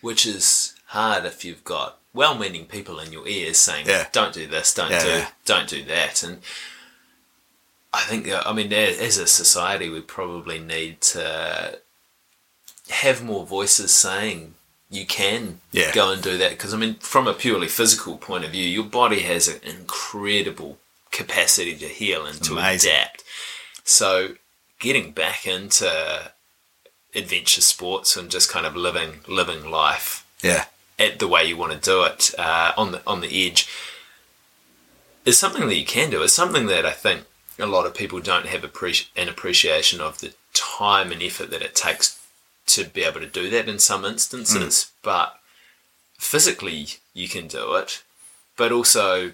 which 0.00 0.24
is 0.26 0.74
hard 0.86 1.24
if 1.24 1.44
you've 1.44 1.64
got 1.64 1.98
well-meaning 2.14 2.64
people 2.66 2.98
in 3.00 3.12
your 3.12 3.26
ears 3.28 3.58
saying, 3.58 3.86
Yeah. 3.86 4.06
"Don't 4.12 4.32
do 4.32 4.46
this, 4.46 4.72
don't 4.72 4.90
Yeah, 4.90 5.02
do, 5.04 5.08
yeah. 5.10 5.28
don't 5.44 5.68
do 5.68 5.82
that," 5.84 6.22
and 6.22 6.42
I 7.96 8.00
think, 8.08 8.28
I 8.30 8.52
mean, 8.52 8.72
as 8.72 9.16
a 9.16 9.26
society, 9.26 9.88
we 9.88 10.00
probably 10.00 10.58
need 10.58 11.00
to 11.12 11.78
have 12.90 13.22
more 13.22 13.46
voices 13.46 13.92
saying 13.92 14.54
you 14.90 15.06
can 15.06 15.60
Yeah. 15.72 15.92
go 15.92 16.10
and 16.12 16.22
do 16.22 16.36
that. 16.38 16.50
Because, 16.50 16.74
I 16.74 16.76
mean, 16.76 16.96
from 16.96 17.26
a 17.26 17.34
purely 17.34 17.68
physical 17.68 18.18
point 18.18 18.44
of 18.44 18.50
view, 18.52 18.68
your 18.68 18.84
body 18.84 19.20
has 19.20 19.48
an 19.48 19.60
incredible 19.64 20.78
capacity 21.10 21.74
to 21.78 21.88
heal 21.88 22.26
and 22.26 22.42
to 22.44 22.52
Amazing. 22.58 22.90
adapt. 22.90 23.24
So, 23.84 24.36
getting 24.78 25.12
back 25.12 25.46
into 25.46 26.32
adventure 27.14 27.62
sports 27.62 28.14
and 28.16 28.30
just 28.30 28.50
kind 28.50 28.66
of 28.66 28.76
living 28.76 29.20
living 29.26 29.70
life 29.70 30.24
Yeah. 30.42 30.66
at 30.98 31.18
the 31.18 31.26
way 31.28 31.44
you 31.46 31.56
want 31.56 31.72
to 31.72 31.78
do 31.78 32.02
it 32.04 32.34
uh, 32.38 32.72
on 32.76 32.92
the 32.92 33.00
on 33.06 33.22
the 33.22 33.46
edge 33.46 33.66
is 35.24 35.38
something 35.38 35.66
that 35.66 35.76
you 35.76 35.86
can 35.86 36.10
do. 36.10 36.22
It's 36.22 36.34
something 36.34 36.66
that 36.66 36.84
I 36.84 36.92
think 36.92 37.24
a 37.58 37.66
lot 37.66 37.86
of 37.86 37.94
people 37.94 38.20
don't 38.20 38.46
have 38.46 38.62
appreci- 38.62 39.08
an 39.16 39.28
appreciation 39.28 40.00
of 40.00 40.18
the 40.18 40.34
time 40.52 41.12
and 41.12 41.22
effort 41.22 41.50
that 41.50 41.62
it 41.62 41.74
takes 41.74 42.20
to 42.66 42.84
be 42.84 43.04
able 43.04 43.20
to 43.20 43.26
do 43.26 43.48
that 43.50 43.68
in 43.68 43.78
some 43.78 44.04
instances. 44.04 44.74
Mm. 44.74 44.90
But 45.02 45.40
physically, 46.18 46.88
you 47.14 47.28
can 47.28 47.46
do 47.46 47.74
it. 47.76 48.02
But 48.56 48.72
also, 48.72 49.32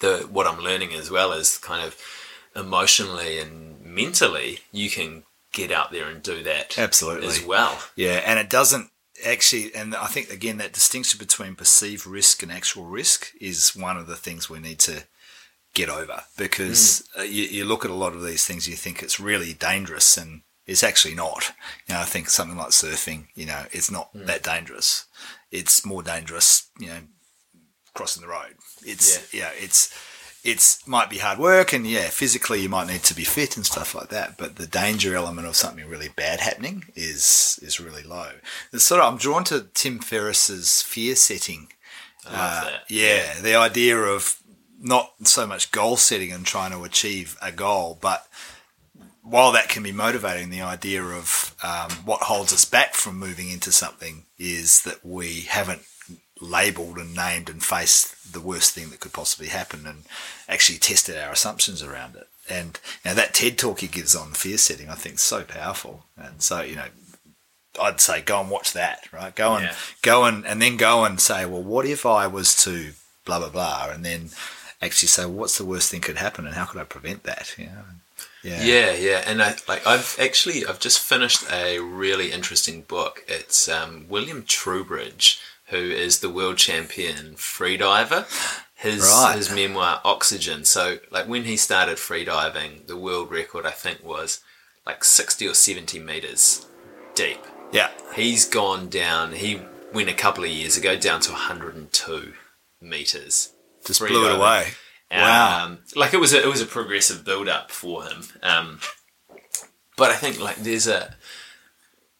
the 0.00 0.28
what 0.30 0.46
I'm 0.46 0.60
learning 0.60 0.92
as 0.94 1.10
well 1.10 1.32
is 1.32 1.58
kind 1.58 1.84
of 1.84 1.96
emotionally 2.54 3.38
and 3.38 3.80
mentally, 3.84 4.60
you 4.72 4.90
can 4.90 5.24
get 5.52 5.70
out 5.70 5.92
there 5.92 6.08
and 6.08 6.22
do 6.22 6.42
that 6.42 6.78
Absolutely. 6.78 7.28
as 7.28 7.44
well. 7.44 7.78
Yeah, 7.96 8.22
and 8.26 8.38
it 8.38 8.50
doesn't 8.50 8.90
actually, 9.24 9.74
and 9.74 9.94
I 9.94 10.06
think 10.06 10.30
again 10.30 10.58
that 10.58 10.72
distinction 10.72 11.18
between 11.18 11.54
perceived 11.54 12.06
risk 12.06 12.42
and 12.42 12.52
actual 12.52 12.84
risk 12.84 13.32
is 13.40 13.74
one 13.74 13.96
of 13.96 14.06
the 14.06 14.16
things 14.16 14.50
we 14.50 14.58
need 14.58 14.78
to 14.80 15.04
get 15.74 15.88
over 15.88 16.22
because 16.38 17.06
uh, 17.18 17.22
you, 17.22 17.44
you 17.44 17.64
look 17.64 17.84
at 17.84 17.90
a 17.90 17.94
lot 17.94 18.14
of 18.14 18.24
these 18.24 18.46
things, 18.46 18.68
you 18.68 18.76
think 18.76 19.02
it's 19.02 19.20
really 19.20 19.52
dangerous, 19.52 20.16
and 20.16 20.42
it's 20.66 20.82
actually 20.82 21.14
not. 21.14 21.52
You 21.86 21.94
know, 21.94 22.00
I 22.00 22.04
think 22.04 22.30
something 22.30 22.56
like 22.56 22.70
surfing, 22.70 23.26
you 23.34 23.46
know, 23.46 23.64
it's 23.72 23.90
not 23.90 24.10
that 24.14 24.42
dangerous. 24.42 25.06
It's 25.50 25.84
more 25.84 26.02
dangerous, 26.02 26.68
you 26.78 26.86
know, 26.86 27.00
crossing 27.92 28.22
the 28.22 28.28
road. 28.28 28.54
It's 28.84 29.32
yeah, 29.34 29.50
it's 29.54 29.92
it's 30.44 30.86
might 30.86 31.08
be 31.08 31.18
hard 31.18 31.38
work 31.38 31.72
and 31.72 31.86
yeah, 31.86 32.08
physically 32.08 32.60
you 32.60 32.68
might 32.68 32.86
need 32.86 33.02
to 33.04 33.14
be 33.14 33.24
fit 33.24 33.56
and 33.56 33.64
stuff 33.64 33.94
like 33.94 34.10
that. 34.10 34.36
But 34.36 34.56
the 34.56 34.66
danger 34.66 35.16
element 35.16 35.46
of 35.46 35.56
something 35.56 35.88
really 35.88 36.08
bad 36.08 36.40
happening 36.40 36.84
is 36.94 37.58
is 37.62 37.80
really 37.80 38.02
low. 38.02 38.30
It's 38.72 38.86
sort 38.86 39.00
of 39.00 39.12
I'm 39.12 39.18
drawn 39.18 39.44
to 39.44 39.66
Tim 39.74 39.98
Ferriss's 39.98 40.82
fear 40.82 41.16
setting. 41.16 41.68
Uh, 42.26 42.64
that. 42.64 42.84
yeah, 42.88 43.38
the 43.42 43.54
idea 43.54 43.98
of 43.98 44.38
not 44.84 45.12
so 45.22 45.46
much 45.46 45.72
goal 45.72 45.96
setting 45.96 46.30
and 46.30 46.44
trying 46.44 46.70
to 46.70 46.84
achieve 46.84 47.36
a 47.40 47.50
goal, 47.50 47.98
but 48.00 48.28
while 49.22 49.50
that 49.52 49.70
can 49.70 49.82
be 49.82 49.92
motivating, 49.92 50.50
the 50.50 50.60
idea 50.60 51.02
of 51.02 51.56
um, 51.62 51.90
what 52.04 52.24
holds 52.24 52.52
us 52.52 52.66
back 52.66 52.92
from 52.94 53.18
moving 53.18 53.50
into 53.50 53.72
something 53.72 54.26
is 54.38 54.82
that 54.82 55.04
we 55.04 55.40
haven't 55.42 55.82
labeled 56.40 56.98
and 56.98 57.14
named 57.16 57.48
and 57.48 57.64
faced 57.64 58.34
the 58.34 58.40
worst 58.40 58.72
thing 58.72 58.90
that 58.90 59.00
could 59.00 59.14
possibly 59.14 59.48
happen 59.48 59.86
and 59.86 60.02
actually 60.48 60.78
tested 60.78 61.16
our 61.16 61.32
assumptions 61.32 61.82
around 61.82 62.16
it. 62.16 62.28
And 62.50 62.78
you 63.02 63.10
know, 63.10 63.14
that 63.14 63.32
TED 63.32 63.56
talk 63.56 63.80
he 63.80 63.86
gives 63.86 64.14
on 64.14 64.32
fear 64.32 64.58
setting, 64.58 64.90
I 64.90 64.94
think, 64.94 65.14
is 65.14 65.22
so 65.22 65.42
powerful. 65.42 66.04
And 66.18 66.42
so, 66.42 66.60
you 66.60 66.76
know, 66.76 66.88
I'd 67.80 68.02
say 68.02 68.20
go 68.20 68.40
and 68.42 68.50
watch 68.50 68.74
that, 68.74 69.08
right? 69.10 69.34
Go 69.34 69.54
and 69.54 69.64
Yeah. 69.64 69.74
go 70.02 70.24
and 70.24 70.46
and 70.46 70.60
then 70.60 70.76
go 70.76 71.04
and 71.04 71.18
say, 71.18 71.46
well, 71.46 71.62
what 71.62 71.86
if 71.86 72.04
I 72.04 72.26
was 72.26 72.54
to 72.64 72.92
blah 73.24 73.38
blah 73.38 73.48
blah, 73.48 73.88
and 73.90 74.04
then 74.04 74.30
actually 74.82 75.08
say, 75.08 75.24
well, 75.24 75.34
what's 75.34 75.58
the 75.58 75.64
worst 75.64 75.90
thing 75.90 76.00
could 76.00 76.16
happen, 76.16 76.46
and 76.46 76.54
how 76.54 76.64
could 76.66 76.80
I 76.80 76.84
prevent 76.84 77.24
that? 77.24 77.54
You 77.58 77.66
know? 77.66 77.84
Yeah. 78.42 78.62
Yeah, 78.62 78.92
yeah, 78.92 79.22
and 79.26 79.42
I 79.42 79.56
like 79.66 79.86
I've 79.86 80.16
actually 80.20 80.66
I've 80.66 80.78
just 80.80 81.00
finished 81.00 81.50
a 81.50 81.78
really 81.80 82.30
interesting 82.30 82.82
book. 82.82 83.24
It's 83.26 83.68
um, 83.68 84.06
William 84.08 84.42
Trubridge 84.42 85.40
who 85.68 85.78
is 85.78 86.20
the 86.20 86.28
world 86.28 86.58
champion 86.58 87.34
freediver. 87.36 88.26
His 88.74 89.00
Right. 89.00 89.36
his 89.36 89.50
memoir 89.50 90.00
Oxygen. 90.04 90.64
So 90.66 90.98
like 91.10 91.26
when 91.26 91.44
he 91.44 91.56
started 91.56 91.96
freediving, 91.96 92.86
the 92.86 92.98
world 92.98 93.30
record 93.30 93.64
I 93.64 93.70
think 93.70 94.04
was 94.04 94.40
like 94.86 95.04
sixty 95.04 95.48
or 95.48 95.54
seventy 95.54 95.98
meters 95.98 96.66
deep. 97.14 97.40
Yeah. 97.72 97.90
He's 98.14 98.44
gone 98.46 98.88
down. 98.90 99.32
He 99.32 99.62
went 99.94 100.10
a 100.10 100.14
couple 100.14 100.44
of 100.44 100.50
years 100.50 100.76
ago 100.76 100.96
down 100.96 101.20
to 101.22 101.32
102 101.32 102.34
meters. 102.82 103.53
Just 103.86 104.00
blew 104.00 104.26
it 104.28 104.34
away. 104.36 104.68
Wow. 105.10 105.64
Um, 105.66 105.78
like 105.94 106.14
it 106.14 106.20
was 106.20 106.32
a, 106.32 106.42
it 106.42 106.48
was 106.48 106.60
a 106.60 106.66
progressive 106.66 107.24
build 107.24 107.48
up 107.48 107.70
for 107.70 108.04
him. 108.04 108.24
Um, 108.42 108.80
but 109.96 110.10
I 110.10 110.16
think 110.16 110.40
like 110.40 110.56
there's 110.56 110.86
a 110.88 111.14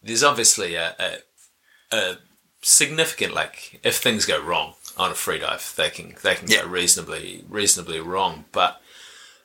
there's 0.03 0.23
obviously 0.23 0.75
a, 0.75 0.95
a, 0.99 1.97
a 1.97 2.17
significant 2.63 3.35
like 3.35 3.81
if 3.83 3.97
things 3.97 4.27
go 4.27 4.41
wrong 4.43 4.75
on 4.97 5.11
a 5.11 5.15
free 5.15 5.39
dive, 5.41 5.73
they 5.77 5.91
can 5.91 6.15
they 6.23 6.35
can 6.37 6.49
Yeah. 6.51 6.63
go 6.63 6.69
reasonably 6.69 7.45
reasonably 7.49 8.01
wrong. 8.01 8.45
But 8.53 8.81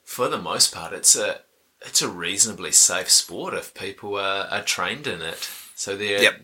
for 0.03 0.27
the 0.27 0.37
most 0.37 0.73
part, 0.73 0.93
it's 0.93 1.15
a 1.15 1.39
it's 1.81 2.01
a 2.01 2.09
reasonably 2.09 2.71
safe 2.73 3.09
sport 3.09 3.53
if 3.53 3.73
people 3.73 4.15
are, 4.15 4.45
are 4.51 4.61
trained 4.63 5.07
in 5.07 5.21
it. 5.21 5.49
So 5.75 5.95
they're 5.95 6.21
Yep. 6.21 6.41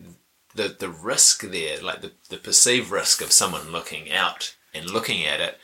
the 0.54 0.68
the 0.78 0.88
risk 0.88 1.42
there, 1.42 1.80
like 1.82 2.00
the, 2.00 2.12
the 2.30 2.38
perceived 2.38 2.90
risk 2.90 3.20
of 3.20 3.30
someone 3.30 3.70
looking 3.70 4.10
out 4.10 4.55
and 4.76 4.90
looking 4.90 5.24
at 5.24 5.40
it 5.40 5.58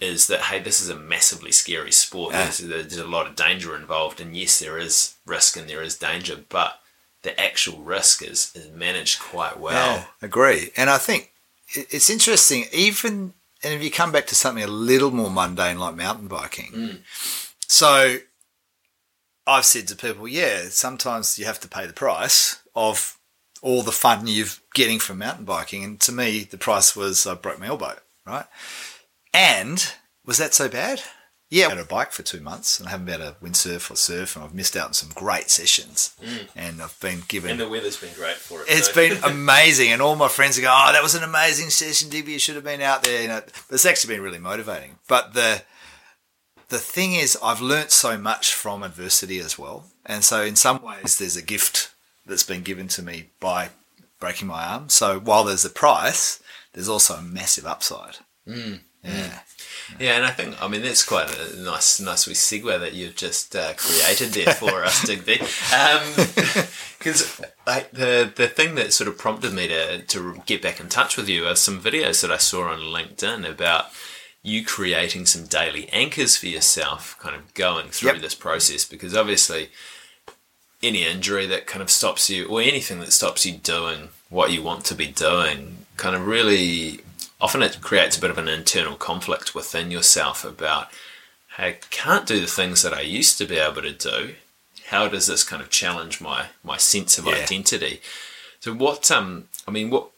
is 0.00 0.26
that 0.28 0.42
hey, 0.42 0.60
this 0.60 0.80
is 0.80 0.88
a 0.88 0.96
massively 0.96 1.52
scary 1.52 1.92
sport. 1.92 2.32
Yeah. 2.32 2.44
There's, 2.44 2.58
there's 2.58 2.96
a 2.96 3.06
lot 3.06 3.26
of 3.26 3.36
danger 3.36 3.76
involved, 3.76 4.20
and 4.20 4.36
yes, 4.36 4.58
there 4.58 4.78
is 4.78 5.16
risk 5.26 5.56
and 5.56 5.68
there 5.68 5.82
is 5.82 5.96
danger, 5.96 6.36
but 6.48 6.80
the 7.22 7.38
actual 7.40 7.78
risk 7.78 8.22
is, 8.22 8.52
is 8.54 8.70
managed 8.70 9.20
quite 9.20 9.58
well. 9.58 9.96
Yeah, 9.96 10.04
agree. 10.22 10.70
And 10.76 10.88
I 10.88 10.98
think 10.98 11.32
it's 11.74 12.08
interesting, 12.08 12.66
even, 12.72 13.34
and 13.62 13.74
if 13.74 13.82
you 13.82 13.90
come 13.90 14.12
back 14.12 14.26
to 14.28 14.34
something 14.34 14.62
a 14.62 14.68
little 14.68 15.10
more 15.10 15.30
mundane 15.30 15.78
like 15.78 15.96
mountain 15.96 16.28
biking. 16.28 16.72
Mm. 16.72 16.98
So 17.66 18.18
I've 19.46 19.64
said 19.64 19.88
to 19.88 19.96
people, 19.96 20.28
yeah, 20.28 20.68
sometimes 20.70 21.38
you 21.38 21.44
have 21.46 21.60
to 21.60 21.68
pay 21.68 21.86
the 21.86 21.92
price 21.92 22.62
of 22.74 23.18
all 23.60 23.82
the 23.82 23.92
fun 23.92 24.26
you're 24.26 24.46
getting 24.74 24.98
from 24.98 25.18
mountain 25.18 25.44
biking. 25.44 25.82
And 25.82 26.00
to 26.00 26.12
me, 26.12 26.44
the 26.44 26.58
price 26.58 26.94
was 26.94 27.26
I 27.26 27.34
broke 27.34 27.58
my 27.58 27.66
elbow, 27.66 27.96
right? 28.28 28.46
And 29.34 29.92
was 30.24 30.38
that 30.38 30.54
so 30.54 30.68
bad? 30.68 31.02
Yeah, 31.50 31.66
I 31.66 31.70
had 31.70 31.78
a 31.78 31.84
bike 31.84 32.12
for 32.12 32.22
two 32.22 32.40
months 32.40 32.78
and 32.78 32.86
I 32.86 32.90
haven't 32.90 33.06
been 33.06 33.22
able 33.22 33.32
to 33.32 33.36
windsurf 33.40 33.90
or 33.90 33.96
surf, 33.96 34.36
and 34.36 34.44
I've 34.44 34.52
missed 34.54 34.76
out 34.76 34.88
on 34.88 34.92
some 34.92 35.08
great 35.14 35.48
sessions. 35.48 36.14
Mm. 36.22 36.48
And 36.54 36.82
I've 36.82 37.00
been 37.00 37.22
given 37.26 37.52
And 37.52 37.60
the 37.60 37.68
weather's 37.68 37.96
been 37.96 38.12
great 38.14 38.36
for 38.36 38.60
it. 38.60 38.66
it's 38.68 38.88
so- 38.88 38.94
been 38.94 39.16
amazing, 39.24 39.90
and 39.90 40.02
all 40.02 40.14
my 40.14 40.28
friends 40.28 40.58
go, 40.58 40.66
"Oh, 40.70 40.92
that 40.92 41.02
was 41.02 41.14
an 41.14 41.22
amazing 41.22 41.70
session, 41.70 42.10
Digby. 42.10 42.32
You 42.32 42.38
should 42.38 42.56
have 42.56 42.64
been 42.64 42.82
out 42.82 43.02
there." 43.02 43.22
You 43.22 43.28
know, 43.28 43.40
but 43.40 43.74
it's 43.74 43.86
actually 43.86 44.14
been 44.16 44.22
really 44.22 44.38
motivating. 44.38 44.98
But 45.08 45.32
the 45.32 45.62
the 46.68 46.78
thing 46.78 47.14
is, 47.14 47.38
I've 47.42 47.62
learnt 47.62 47.92
so 47.92 48.18
much 48.18 48.52
from 48.52 48.82
adversity 48.82 49.38
as 49.38 49.58
well, 49.58 49.84
and 50.04 50.22
so 50.22 50.42
in 50.42 50.54
some 50.54 50.82
ways, 50.82 51.16
there's 51.16 51.36
a 51.36 51.42
gift 51.42 51.92
that's 52.26 52.42
been 52.42 52.62
given 52.62 52.88
to 52.88 53.02
me 53.02 53.30
by 53.40 53.70
breaking 54.20 54.48
my 54.48 54.64
arm. 54.66 54.90
So 54.90 55.18
while 55.18 55.44
there's 55.44 55.64
a 55.64 55.70
price, 55.70 56.40
there's 56.78 56.88
also 56.88 57.14
a 57.14 57.22
massive 57.22 57.66
upside. 57.66 58.18
Mm. 58.46 58.78
Yeah, 59.02 59.38
Yeah, 60.00 60.16
and 60.16 60.24
I 60.26 60.30
think 60.30 60.60
I 60.62 60.68
mean 60.68 60.82
that's 60.82 61.04
quite 61.04 61.28
a 61.36 61.56
nice, 61.60 61.98
nice 62.00 62.26
wee 62.26 62.34
segue 62.34 62.78
that 62.80 62.94
you've 62.94 63.16
just 63.16 63.54
uh, 63.56 63.72
created 63.74 64.30
there 64.30 64.54
for 64.54 64.84
us, 64.88 65.02
Digby. 65.06 65.40
Because 66.98 67.40
like 67.66 67.92
the 67.92 68.30
the 68.34 68.48
thing 68.48 68.74
that 68.74 68.92
sort 68.92 69.08
of 69.08 69.18
prompted 69.18 69.52
me 69.52 69.68
to 69.68 70.02
to 70.02 70.42
get 70.46 70.62
back 70.62 70.80
in 70.80 70.88
touch 70.88 71.16
with 71.16 71.28
you 71.28 71.46
are 71.46 71.54
some 71.54 71.80
videos 71.80 72.22
that 72.22 72.32
I 72.32 72.38
saw 72.38 72.68
on 72.68 72.80
LinkedIn 72.80 73.48
about 73.48 73.86
you 74.42 74.64
creating 74.64 75.26
some 75.26 75.44
daily 75.46 75.88
anchors 75.90 76.36
for 76.36 76.46
yourself, 76.46 77.16
kind 77.20 77.36
of 77.36 77.54
going 77.54 77.88
through 77.90 78.12
Yep. 78.12 78.20
this 78.22 78.34
process. 78.34 78.84
Because 78.84 79.16
obviously, 79.16 79.70
any 80.82 81.04
injury 81.04 81.46
that 81.46 81.66
kind 81.66 81.82
of 81.82 81.90
stops 81.90 82.28
you, 82.30 82.46
or 82.48 82.60
anything 82.62 82.98
that 83.00 83.12
stops 83.12 83.46
you 83.46 83.52
doing 83.56 84.08
what 84.28 84.50
you 84.52 84.62
want 84.62 84.84
to 84.86 84.94
be 84.94 85.06
doing, 85.06 85.86
kind 85.98 86.16
of 86.16 86.26
really 86.26 87.00
often 87.40 87.62
it 87.62 87.80
creates 87.82 88.16
a 88.16 88.20
bit 88.20 88.30
of 88.30 88.38
an 88.38 88.48
internal 88.48 88.96
conflict 88.96 89.54
within 89.54 89.90
yourself 89.90 90.44
about, 90.44 90.88
hey, 91.56 91.68
I 91.68 91.78
can't 91.90 92.26
do 92.26 92.40
the 92.40 92.46
things 92.46 92.82
that 92.82 92.94
I 92.94 93.02
used 93.02 93.36
to 93.38 93.44
be 93.46 93.58
able 93.58 93.82
to 93.82 93.92
do. 93.92 94.34
How 94.86 95.06
does 95.08 95.26
this 95.26 95.44
kind 95.44 95.60
of 95.62 95.68
challenge 95.70 96.20
my 96.20 96.46
my 96.64 96.78
sense 96.78 97.18
of 97.18 97.26
Yeah. 97.26 97.34
identity? 97.44 98.00
So 98.60 98.72
what 98.72 99.10
um 99.10 99.48
I 99.66 99.70
mean 99.70 99.90
what 99.90 100.08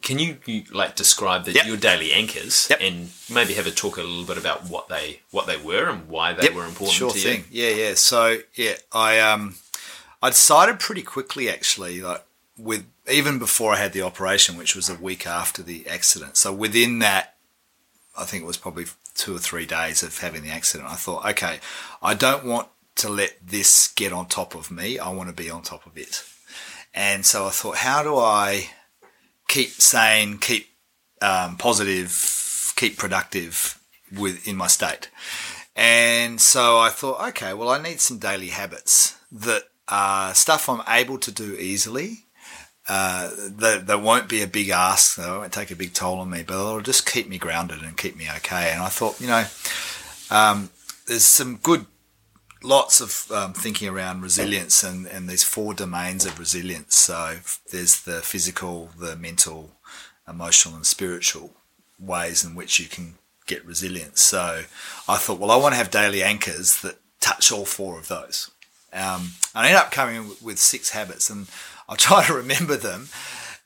can 0.00 0.18
you, 0.18 0.38
you 0.46 0.64
like 0.72 0.96
describe 0.96 1.44
the, 1.44 1.52
Yep. 1.52 1.66
your 1.66 1.76
daily 1.76 2.12
anchors 2.12 2.66
Yep. 2.70 2.78
and 2.80 3.10
maybe 3.30 3.54
have 3.54 3.68
a 3.68 3.70
talk 3.70 3.96
a 3.98 4.02
little 4.02 4.24
bit 4.24 4.38
about 4.38 4.64
what 4.64 4.88
they 4.88 5.20
what 5.30 5.46
they 5.46 5.56
were 5.56 5.88
and 5.88 6.08
why 6.08 6.32
they 6.32 6.44
Yep, 6.44 6.54
were 6.54 6.64
important 6.64 6.96
sure 6.96 7.12
to 7.12 7.18
thing. 7.20 7.44
you? 7.50 7.64
Yeah, 7.64 7.74
yeah. 7.88 7.94
So 7.94 8.38
yeah, 8.54 8.76
I 8.92 9.20
um, 9.20 9.56
I 10.22 10.30
decided 10.30 10.80
pretty 10.80 11.02
quickly 11.02 11.48
actually, 11.50 12.00
like 12.00 12.24
with 12.58 12.84
even 13.10 13.38
before 13.38 13.74
I 13.74 13.78
had 13.78 13.92
the 13.92 14.02
operation, 14.02 14.56
which 14.56 14.76
was 14.76 14.88
a 14.88 14.94
week 14.94 15.26
after 15.26 15.62
the 15.62 15.86
accident. 15.88 16.36
So 16.36 16.52
within 16.52 17.00
that, 17.00 17.34
I 18.16 18.24
think 18.24 18.42
it 18.42 18.46
was 18.46 18.56
probably 18.56 18.86
two 19.14 19.34
or 19.34 19.38
three 19.38 19.66
days 19.66 20.02
of 20.02 20.18
having 20.18 20.42
the 20.42 20.50
accident. 20.50 20.90
I 20.90 20.94
thought, 20.94 21.26
okay, 21.30 21.60
I 22.02 22.14
don't 22.14 22.44
want 22.44 22.68
to 22.96 23.08
let 23.08 23.36
this 23.44 23.88
get 23.88 24.12
on 24.12 24.26
top 24.26 24.54
of 24.54 24.70
me. 24.70 24.98
I 24.98 25.10
want 25.10 25.28
to 25.28 25.34
be 25.34 25.50
on 25.50 25.62
top 25.62 25.86
of 25.86 25.96
it. 25.96 26.22
And 26.94 27.24
so 27.24 27.46
I 27.46 27.50
thought, 27.50 27.76
how 27.78 28.02
do 28.02 28.16
I 28.16 28.70
keep 29.48 29.70
sane, 29.70 30.38
keep 30.38 30.68
um, 31.22 31.56
positive, 31.56 32.72
keep 32.76 32.98
productive 32.98 33.80
within 34.16 34.56
my 34.56 34.66
state? 34.66 35.08
And 35.74 36.40
so 36.40 36.78
I 36.78 36.90
thought, 36.90 37.26
okay, 37.28 37.54
well, 37.54 37.70
I 37.70 37.80
need 37.80 38.00
some 38.00 38.18
daily 38.18 38.48
habits 38.48 39.16
that 39.32 39.64
are 39.88 40.34
stuff 40.34 40.68
I'm 40.68 40.82
able 40.86 41.18
to 41.18 41.32
do 41.32 41.56
easily. 41.56 42.24
Uh, 42.88 43.30
that, 43.58 43.86
that 43.86 44.02
won't 44.02 44.28
be 44.28 44.42
a 44.42 44.46
big 44.46 44.68
ask, 44.68 45.16
that 45.16 45.28
won't 45.28 45.52
take 45.52 45.70
a 45.70 45.76
big 45.76 45.94
toll 45.94 46.18
on 46.18 46.28
me, 46.28 46.42
but 46.42 46.54
it'll 46.54 46.80
just 46.80 47.10
keep 47.10 47.28
me 47.28 47.38
grounded 47.38 47.80
and 47.80 47.96
keep 47.96 48.16
me 48.16 48.26
okay. 48.36 48.72
And 48.72 48.82
I 48.82 48.88
thought, 48.88 49.20
you 49.20 49.28
know, 49.28 49.44
um, 50.30 50.70
there's 51.06 51.24
some 51.24 51.56
good, 51.56 51.86
lots 52.62 53.00
of 53.00 53.30
um, 53.30 53.52
thinking 53.52 53.88
around 53.88 54.22
resilience 54.22 54.82
and, 54.82 55.06
and 55.06 55.28
these 55.28 55.44
four 55.44 55.74
domains 55.74 56.26
of 56.26 56.40
resilience. 56.40 56.96
So 56.96 57.36
there's 57.70 58.02
the 58.02 58.20
physical, 58.20 58.90
the 58.98 59.14
mental, 59.14 59.70
emotional, 60.26 60.74
and 60.74 60.84
spiritual 60.84 61.52
ways 62.00 62.44
in 62.44 62.56
which 62.56 62.80
you 62.80 62.86
can 62.86 63.14
get 63.46 63.64
resilience. 63.64 64.20
So 64.20 64.62
I 65.08 65.16
thought, 65.18 65.38
well, 65.38 65.52
I 65.52 65.56
want 65.56 65.72
to 65.74 65.78
have 65.78 65.90
daily 65.90 66.22
anchors 66.22 66.80
that 66.82 66.98
touch 67.20 67.52
all 67.52 67.64
four 67.64 67.98
of 67.98 68.08
those. 68.08 68.50
Um, 68.92 69.30
I 69.54 69.68
ended 69.68 69.80
up 69.80 69.90
coming 69.90 70.28
with, 70.28 70.42
with 70.42 70.58
six 70.58 70.90
habits, 70.90 71.30
and 71.30 71.46
I'll 71.92 71.96
try 71.98 72.24
to 72.24 72.32
remember 72.32 72.76
them. 72.76 73.08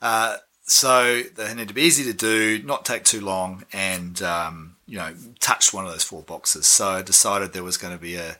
Uh, 0.03 0.39
so 0.63 1.23
they 1.23 1.55
need 1.55 1.69
to 1.69 1.75
be 1.75 1.83
easy 1.83 2.03
to 2.05 2.13
do, 2.13 2.61
not 2.65 2.85
take 2.85 3.05
too 3.05 3.21
long, 3.21 3.63
and 3.73 4.21
um, 4.21 4.75
you 4.89 4.99
know, 4.99 5.15
touch 5.39 5.73
one 5.73 5.87
of 5.87 5.93
those 5.93 6.03
four 6.03 6.23
boxes. 6.23 6.67
So 6.67 6.89
I 6.89 7.03
decided 7.03 7.53
there 7.53 7.63
was 7.63 7.77
going 7.77 7.95
to 7.95 8.03
be 8.03 8.17
a, 8.17 8.37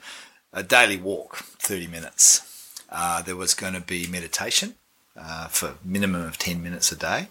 a 0.53 0.65
daily 0.65 0.97
walk, 0.97 1.37
thirty 1.37 1.87
minutes. 1.87 2.43
Uh, 2.91 3.23
there 3.23 3.37
was 3.37 3.55
going 3.55 3.75
to 3.75 3.81
be 3.81 4.09
meditation 4.09 4.75
uh, 5.17 5.47
for 5.47 5.75
minimum 5.85 6.23
of 6.23 6.37
ten 6.37 6.61
minutes 6.65 6.91
a 6.91 6.97
day. 6.97 7.29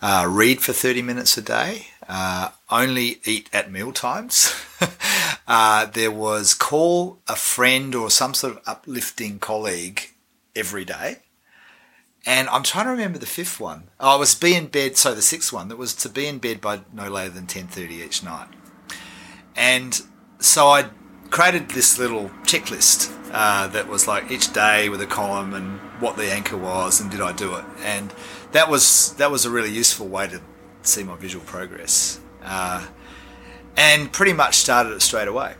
Uh, 0.00 0.26
read 0.26 0.62
for 0.62 0.72
thirty 0.72 1.02
minutes 1.02 1.36
a 1.36 1.42
day. 1.42 1.88
Uh, 2.08 2.52
only 2.70 3.20
eat 3.26 3.50
at 3.52 3.70
meal 3.70 3.92
times. 3.92 4.54
uh, 5.46 5.84
there 5.84 6.10
was 6.10 6.54
call 6.54 7.18
a 7.28 7.36
friend 7.36 7.94
or 7.94 8.10
some 8.10 8.32
sort 8.32 8.56
of 8.56 8.62
uplifting 8.66 9.38
colleague 9.38 10.08
every 10.56 10.86
day. 10.86 11.18
And 12.24 12.48
I'm 12.50 12.62
trying 12.62 12.84
to 12.86 12.92
remember 12.92 13.18
the 13.18 13.26
fifth 13.26 13.58
one. 13.58 13.90
Oh, 13.98 14.16
it 14.16 14.18
was 14.20 14.34
be 14.34 14.54
in 14.54 14.66
bed. 14.66 14.96
So 14.96 15.14
the 15.14 15.22
sixth 15.22 15.52
one 15.52 15.68
that 15.68 15.76
was 15.76 15.94
to 15.96 16.08
be 16.08 16.26
in 16.26 16.38
bed 16.38 16.60
by 16.60 16.82
no 16.92 17.08
later 17.08 17.30
than 17.30 17.46
ten 17.46 17.66
thirty 17.66 17.96
each 17.96 18.22
night. 18.22 18.48
And 19.56 20.00
so 20.38 20.68
I 20.68 20.90
created 21.30 21.70
this 21.70 21.98
little 21.98 22.30
checklist 22.44 23.12
uh, 23.32 23.66
that 23.68 23.88
was 23.88 24.06
like 24.06 24.30
each 24.30 24.52
day 24.52 24.88
with 24.88 25.00
a 25.00 25.06
column 25.06 25.54
and 25.54 25.80
what 26.00 26.16
the 26.16 26.30
anchor 26.30 26.56
was 26.56 27.00
and 27.00 27.10
did 27.10 27.20
I 27.20 27.32
do 27.32 27.54
it. 27.56 27.64
And 27.82 28.14
that 28.52 28.70
was 28.70 29.14
that 29.14 29.30
was 29.30 29.44
a 29.44 29.50
really 29.50 29.70
useful 29.70 30.06
way 30.06 30.28
to 30.28 30.40
see 30.82 31.02
my 31.02 31.16
visual 31.16 31.44
progress. 31.44 32.20
Uh, 32.42 32.86
and 33.76 34.12
pretty 34.12 34.32
much 34.32 34.56
started 34.56 34.92
it 34.92 35.02
straight 35.02 35.28
away. 35.28 35.54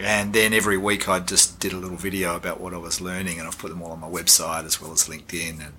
And 0.00 0.32
then 0.32 0.52
every 0.52 0.78
week 0.78 1.08
I 1.08 1.20
just 1.20 1.58
did 1.60 1.72
a 1.72 1.76
little 1.76 1.96
video 1.96 2.36
about 2.36 2.60
what 2.60 2.72
I 2.72 2.78
was 2.78 3.00
learning, 3.00 3.38
and 3.38 3.48
I've 3.48 3.58
put 3.58 3.70
them 3.70 3.82
all 3.82 3.90
on 3.90 4.00
my 4.00 4.08
website 4.08 4.64
as 4.64 4.80
well 4.80 4.92
as 4.92 5.08
LinkedIn, 5.08 5.58
and 5.58 5.74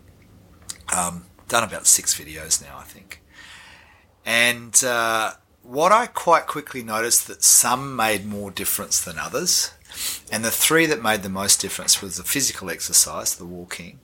um, 0.95 1.25
done 1.47 1.63
about 1.63 1.87
six 1.87 2.17
videos 2.19 2.61
now, 2.61 2.77
I 2.77 2.83
think. 2.83 3.21
And 4.25 4.81
uh, 4.83 5.33
what 5.63 5.91
I 5.91 6.07
quite 6.07 6.47
quickly 6.47 6.83
noticed 6.83 7.27
that 7.27 7.43
some 7.43 7.95
made 7.95 8.25
more 8.25 8.51
difference 8.51 9.03
than 9.03 9.17
others, 9.17 9.71
and 10.31 10.45
the 10.45 10.51
three 10.51 10.85
that 10.85 11.01
made 11.01 11.23
the 11.23 11.29
most 11.29 11.59
difference 11.61 12.01
was 12.01 12.17
the 12.17 12.23
physical 12.23 12.69
exercise, 12.69 13.35
the 13.35 13.45
walking, 13.45 13.99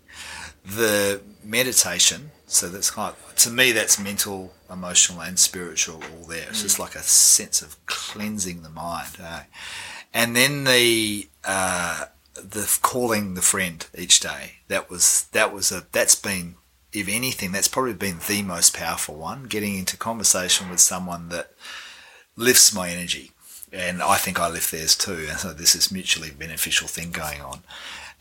the 0.65 1.21
meditation. 1.43 2.31
So 2.47 2.69
that's 2.69 2.91
kind 2.91 3.13
of 3.13 3.35
to 3.35 3.49
me, 3.49 3.71
that's 3.71 3.99
mental, 3.99 4.53
emotional, 4.71 5.21
and 5.21 5.37
spiritual 5.37 5.95
all 6.03 6.27
there. 6.27 6.47
It's 6.49 6.61
just 6.61 6.79
like 6.79 6.95
a 6.95 7.03
sense 7.03 7.61
of 7.61 7.83
cleansing 7.85 8.63
the 8.63 8.69
mind. 8.69 9.17
eh? 9.19 9.43
And 10.13 10.35
then 10.35 10.63
the 10.63 11.27
uh, 11.43 12.05
the 12.33 12.77
calling 12.81 13.33
the 13.33 13.41
friend 13.41 13.85
each 13.97 14.19
day. 14.19 14.53
That 14.67 14.89
was 14.89 15.25
that 15.31 15.53
was 15.53 15.71
a 15.71 15.85
that's 15.91 16.15
been 16.15 16.55
if 16.95 17.07
anything 17.07 17.51
that's 17.51 17.67
probably 17.67 17.93
been 17.93 18.19
the 18.27 18.41
most 18.41 18.75
powerful 18.75 19.15
one. 19.15 19.43
Getting 19.43 19.75
into 19.75 19.97
conversation 19.97 20.69
with 20.69 20.79
someone 20.79 21.29
that 21.29 21.51
lifts 22.35 22.73
my 22.73 22.89
energy, 22.89 23.31
and 23.71 24.01
I 24.01 24.15
think 24.17 24.39
I 24.39 24.49
lift 24.49 24.71
theirs 24.71 24.95
too. 24.95 25.27
And 25.29 25.39
so 25.39 25.53
this 25.53 25.75
is 25.75 25.91
mutually 25.91 26.31
beneficial 26.31 26.87
thing 26.87 27.11
going 27.11 27.41
on. 27.41 27.59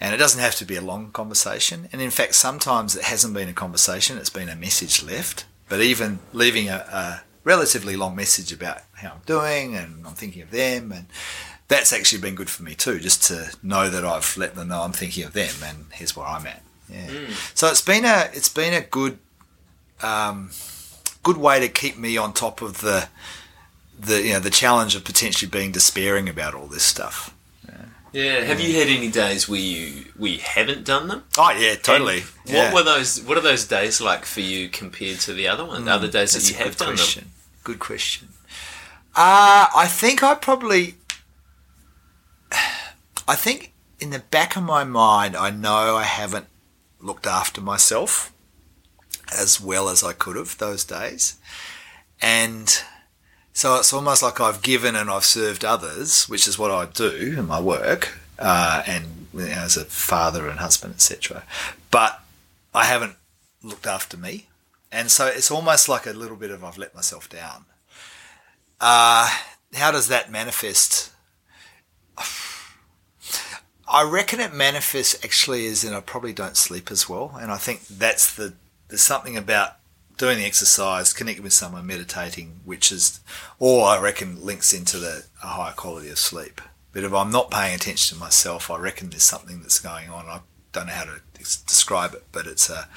And 0.01 0.15
it 0.15 0.19
doesn't 0.19 0.41
have 0.41 0.57
to 0.57 0.65
be 0.65 0.77
a 0.77 0.81
long 0.81 1.13
conversation. 1.13 1.89
And 1.93 2.03
in 2.03 2.11
fact, 2.11 2.35
sometimes 2.35 2.97
it 2.97 3.05
hasn't 3.05 3.35
been 3.35 3.49
a 3.49 3.55
conversation; 3.55 4.19
it's 4.19 4.31
been 4.31 4.49
a 4.49 4.57
message 4.57 5.03
left. 5.03 5.47
But 5.69 5.81
even 5.81 6.19
leaving 6.33 6.69
a, 6.69 6.77
a 6.77 7.23
relatively 7.45 7.95
long 7.95 8.17
message 8.17 8.53
about 8.53 8.81
how 8.95 9.13
I'm 9.13 9.21
doing 9.27 9.77
and 9.77 10.07
I'm 10.07 10.15
thinking 10.15 10.43
of 10.43 10.51
them 10.51 10.91
and 10.93 11.07
that's 11.69 11.93
actually 11.93 12.21
been 12.21 12.35
good 12.35 12.51
for 12.51 12.63
me 12.63 12.75
too, 12.75 12.99
just 12.99 13.23
to 13.25 13.55
know 13.63 13.89
that 13.89 14.05
I've 14.05 14.37
let 14.37 14.55
them 14.55 14.69
know 14.69 14.83
I'm 14.83 14.93
thinking 14.93 15.25
of 15.25 15.33
them 15.33 15.55
and 15.63 15.87
here's 15.93 16.17
where 16.17 16.27
I'm 16.27 16.47
at. 16.47 16.64
Yeah. 16.89 17.29
So 17.55 17.69
it's 17.69 17.81
been 17.81 18.05
a 18.05 18.31
it's 18.33 18.49
been 18.49 18.75
a 18.75 18.81
good 18.81 19.19
um, 20.03 20.51
good 21.23 21.37
way 21.37 21.61
to 21.61 21.69
keep 21.69 21.97
me 21.97 22.17
on 22.17 22.33
top 22.33 22.63
of 22.63 22.81
the 22.81 23.09
the 23.99 24.23
you 24.23 24.33
know 24.33 24.41
the 24.41 24.51
challenge 24.51 24.95
of 24.95 25.05
potentially 25.05 25.51
being 25.51 25.73
despairing 25.73 26.29
about 26.29 26.55
all 26.55 26.67
this 26.67 26.83
stuff. 26.83 27.35
Yeah. 27.67 27.85
yeah. 28.13 28.41
Have 28.45 28.61
you 28.61 28.79
had 28.79 28.89
any 28.89 29.11
days 29.11 29.49
where 29.49 29.61
you 29.61 30.07
where 30.17 30.33
you 30.33 30.39
haven't 30.39 30.85
done 30.85 31.09
them? 31.09 31.25
Oh 31.39 31.51
yeah, 31.51 31.75
totally. 31.75 32.25
Yeah. 32.45 32.73
What 32.73 32.75
were 32.75 32.83
those? 32.83 33.23
What 33.23 33.39
are 33.39 33.43
those 33.43 33.67
days 33.67 34.01
like 34.01 34.25
for 34.25 34.41
you 34.41 34.69
compared 34.69 35.21
to 35.21 35.33
the 35.33 35.49
other 35.49 35.65
ones? 35.65 35.89
other 35.89 36.09
days 36.09 36.33
that 36.33 36.49
you 36.51 36.57
have 36.63 36.77
done 36.77 36.89
them? 36.89 36.97
question. 36.97 37.31
Good 37.63 37.79
question. 37.79 38.29
Uh, 39.17 39.67
I 39.75 39.87
think 39.89 40.23
I 40.23 40.35
probably. 40.35 40.97
I 43.27 43.37
think 43.37 43.73
in 44.01 44.11
the 44.11 44.19
back 44.19 44.55
of 44.55 44.63
my 44.63 44.85
mind, 44.85 45.35
I 45.35 45.51
know 45.51 45.97
I 45.97 46.03
haven't 46.03 46.47
looked 47.05 47.27
after 47.27 47.61
myself 47.61 48.33
as 49.33 49.61
well 49.61 49.89
as 49.89 50.03
I 50.03 50.13
could 50.13 50.37
have 50.37 50.57
those 50.59 50.85
days. 50.85 51.37
And 52.21 52.69
so 53.53 53.77
it's 53.77 53.93
almost 53.93 54.23
like 54.23 54.41
I've 54.41 54.63
given 54.63 54.97
and 54.97 55.11
I've 55.11 55.25
served 55.25 55.65
others, 55.65 56.29
which 56.29 56.49
is 56.49 56.59
what 56.59 56.71
I 56.71 56.87
do 56.87 57.37
in 57.39 57.47
my 57.47 57.61
work, 57.61 58.19
uh, 58.39 58.83
and 58.87 59.29
you 59.33 59.41
know, 59.41 59.47
as 59.47 59.77
a 59.77 59.85
father 59.85 60.49
and 60.49 60.59
husband, 60.59 60.95
etc. 60.95 61.45
But 61.91 62.21
I 62.75 62.85
haven't 62.85 63.17
looked 63.63 63.87
after 63.87 64.17
me, 64.17 64.47
and 64.91 65.11
so 65.11 65.27
it's 65.27 65.51
almost 65.51 65.89
like 65.89 66.07
a 66.07 66.13
little 66.13 66.37
bit 66.37 66.51
of 66.51 66.65
I've 66.65 66.79
let 66.79 66.95
myself 66.95 67.29
down. 67.29 67.65
Uh, 68.81 69.29
how 69.75 69.91
does 69.91 70.09
that 70.09 70.31
manifest? 70.31 71.14
I 73.87 74.03
reckon 74.03 74.41
it 74.41 74.55
manifests 74.55 75.23
actually 75.25 75.67
as 75.67 75.85
in 75.85 75.93
I 75.93 76.01
probably 76.01 76.33
don't 76.33 76.57
sleep 76.57 76.91
as 76.91 77.09
well, 77.09 77.37
and 77.41 77.51
I 77.53 77.57
think 77.57 77.87
that's 77.87 78.35
the 78.35 78.55
there's 78.89 79.03
something 79.03 79.37
about 79.37 79.77
doing 80.17 80.39
the 80.39 80.45
exercise, 80.45 81.13
connecting 81.13 81.43
with 81.43 81.53
someone, 81.53 81.87
meditating, 81.87 82.61
which 82.65 82.93
is 82.93 83.21
all 83.59 83.85
I 83.85 84.01
reckon 84.01 84.45
links 84.45 84.73
into 84.73 84.99
the 84.99 85.25
a 85.43 85.49
higher 85.49 85.73
quality 85.73 86.09
of 86.11 86.19
sleep. 86.19 86.61
But 86.93 87.05
if 87.05 87.13
I'm 87.13 87.31
not 87.31 87.51
paying 87.51 87.75
attention 87.75 88.17
to 88.17 88.21
myself, 88.21 88.71
I 88.71 88.79
reckon 88.79 89.11
there's 89.11 89.25
something 89.25 89.61
that's 89.61 89.81
going 89.81 90.09
on. 90.09 90.27
I 90.27 90.41
don't 90.73 90.87
know 90.87 90.93
how 90.93 91.05
to 91.05 91.21
describe 91.37 92.15
it, 92.15 92.25
but 92.31 92.47
it's 92.47 92.71
a 92.71 92.89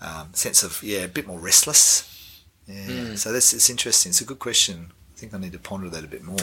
um, 0.00 0.32
sense 0.32 0.62
of 0.62 0.82
yeah, 0.82 1.00
a 1.00 1.08
bit 1.08 1.26
more 1.26 1.38
restless. 1.38 2.10
Yeah, 2.66 3.16
so 3.16 3.32
that's 3.32 3.52
it's 3.52 3.68
interesting. 3.68 4.10
It's 4.10 4.20
a 4.20 4.24
good 4.24 4.38
question. 4.38 4.92
I 5.14 5.18
think 5.18 5.34
I 5.34 5.38
need 5.38 5.52
to 5.52 5.58
ponder 5.58 5.88
that 5.90 6.04
a 6.04 6.08
bit 6.08 6.22
more. 6.22 6.38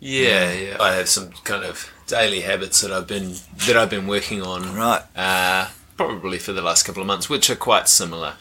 Yeah, 0.00 0.52
yeah. 0.52 0.76
I 0.80 0.94
have 0.94 1.08
some 1.08 1.30
kind 1.44 1.64
of 1.64 1.92
daily 2.08 2.40
habits 2.40 2.80
that 2.80 2.90
I've 2.92 3.06
been 3.06 3.34
that 3.66 3.76
I've 3.76 3.90
been 3.90 4.06
working 4.08 4.42
on. 4.42 4.74
Right. 4.74 5.02
Uh, 5.14 5.68
probably 5.96 6.38
for 6.38 6.52
the 6.52 6.62
last 6.62 6.84
couple 6.84 7.00
of 7.02 7.06
months, 7.06 7.28
which 7.30 7.48
are 7.50 7.56
quite 7.56 7.88
similar 7.88 8.34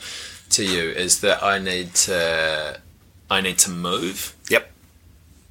to 0.51 0.63
you. 0.63 0.89
Is 0.89 1.21
that 1.21 1.43
I 1.43 1.59
need 1.59 1.93
to 2.07 2.79
I 3.29 3.41
need 3.41 3.57
to 3.59 3.69
move 3.69 4.33
Yep. 4.49 4.71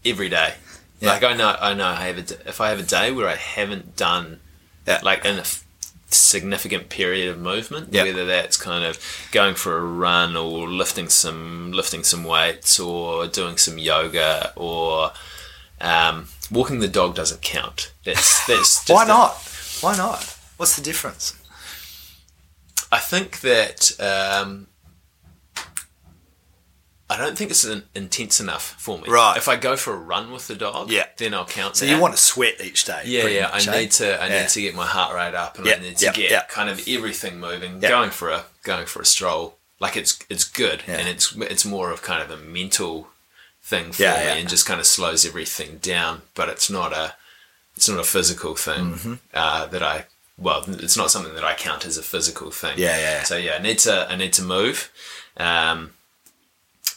every 0.05 0.29
day. 0.29 0.55
Yeah. 1.01 1.13
Like 1.13 1.23
I 1.25 1.35
know 1.35 1.57
I 1.61 1.75
know 1.75 1.87
I 1.87 2.07
have 2.07 2.19
a 2.19 2.49
if 2.49 2.61
I 2.61 2.71
have 2.71 2.81
a 2.81 2.83
day 2.83 3.13
where 3.13 3.29
I 3.29 3.37
haven't 3.37 3.97
done 3.97 4.41
Yeah. 4.87 5.01
like 5.03 5.25
in 5.25 5.39
a 5.39 5.45
significant 6.09 6.89
period 6.89 7.29
of 7.29 7.39
movement, 7.39 7.89
Yeah. 7.93 8.05
whether 8.05 8.25
that's 8.25 8.57
kind 8.57 8.85
of 8.85 8.99
going 9.33 9.55
for 9.57 9.77
a 9.77 9.83
run 9.83 10.37
or 10.37 10.69
lifting 10.69 11.09
some 11.09 11.73
lifting 11.73 12.05
some 12.05 12.25
weights 12.25 12.79
or 12.81 13.27
doing 13.27 13.59
some 13.59 13.79
yoga 13.79 14.53
or 14.57 15.13
um, 15.81 16.29
walking 16.51 16.79
the 16.81 16.89
dog 16.89 17.15
doesn't 17.15 17.43
count. 17.43 17.93
That's 18.05 18.47
that's 18.49 18.85
just 18.85 18.91
Why 18.91 19.07
not? 19.07 19.35
Why 19.81 19.97
not? 19.97 20.23
What's 20.57 20.77
the 20.77 20.83
difference? 20.83 21.35
I 22.91 22.99
think 22.99 23.41
that 23.41 23.93
um, 24.01 24.69
I 27.09 27.17
don't 27.17 27.39
think 27.39 27.51
it's 27.51 27.65
intense 27.95 28.41
enough 28.41 28.75
for 28.79 28.99
me. 28.99 29.05
Right. 29.09 29.37
If 29.37 29.47
I 29.49 29.57
go 29.57 29.77
for 29.77 29.93
a 29.95 29.97
run 29.99 30.33
with 30.33 30.49
the 30.49 30.57
dog, 30.57 30.91
Yeah. 30.91 31.07
then 31.19 31.35
I'll 31.35 31.45
count. 31.45 31.77
So 31.77 31.85
that. 31.87 31.93
you 31.95 32.01
want 32.01 32.15
to 32.15 32.21
sweat 32.21 32.61
each 32.61 32.85
day? 32.85 33.03
Yeah, 33.05 33.27
yeah. 33.27 33.43
much, 33.49 33.69
I 33.69 33.77
eh? 33.77 33.81
need 33.83 33.91
to. 33.93 34.21
I 34.23 34.27
Yeah. 34.27 34.41
need 34.43 34.49
to 34.49 34.61
get 34.61 34.75
my 34.75 34.87
heart 34.87 35.15
rate 35.15 35.35
up, 35.35 35.57
and 35.59 35.67
Yeah, 35.67 35.75
I 35.75 35.79
need 35.81 35.99
to 35.99 36.07
yeah, 36.07 36.13
get 36.13 36.31
yeah. 36.31 36.43
kind 36.45 36.69
of 36.69 36.81
everything 36.89 37.39
moving. 37.39 37.79
Going 37.81 38.11
for 38.11 38.31
a 38.31 38.45
going 38.65 38.87
for 38.87 39.01
a 39.03 39.05
stroll, 39.07 39.57
like 39.79 39.97
it's 39.97 40.19
it's 40.29 40.45
good, 40.45 40.83
Yeah. 40.89 40.97
and 40.97 41.09
it's 41.09 41.33
it's 41.37 41.65
more 41.65 41.91
of 41.93 42.03
kind 42.03 42.23
of 42.23 42.31
a 42.31 42.37
mental 42.43 43.09
thing 43.71 43.93
for 43.93 44.03
Yeah, 44.03 44.17
me, 44.19 44.25
yeah. 44.25 44.35
and 44.41 44.49
just 44.49 44.67
kind 44.67 44.81
of 44.81 44.87
slows 44.87 45.25
everything 45.27 45.79
down. 45.83 46.23
But 46.35 46.49
it's 46.49 46.71
not 46.71 46.93
a 46.93 47.15
it's 47.77 47.89
not 47.89 47.99
a 47.99 48.05
physical 48.05 48.55
thing 48.57 48.85
Mm-hmm. 48.95 49.15
uh, 49.35 49.67
that 49.67 49.83
I. 49.83 50.07
Well, 50.39 50.65
it's 50.69 50.97
not 50.99 51.11
something 51.11 51.35
that 51.35 51.45
I 51.45 51.55
count 51.55 51.87
as 51.87 51.97
a 51.99 52.03
physical 52.03 52.51
thing. 52.51 52.75
Yeah, 52.79 52.99
yeah. 52.99 53.23
So 53.25 53.37
yeah, 53.39 53.57
I 53.59 53.63
need 53.63 53.79
to. 53.81 54.07
I 54.13 54.17
need 54.17 54.33
to 54.35 54.43
move. 54.43 54.91
Um, 55.39 55.93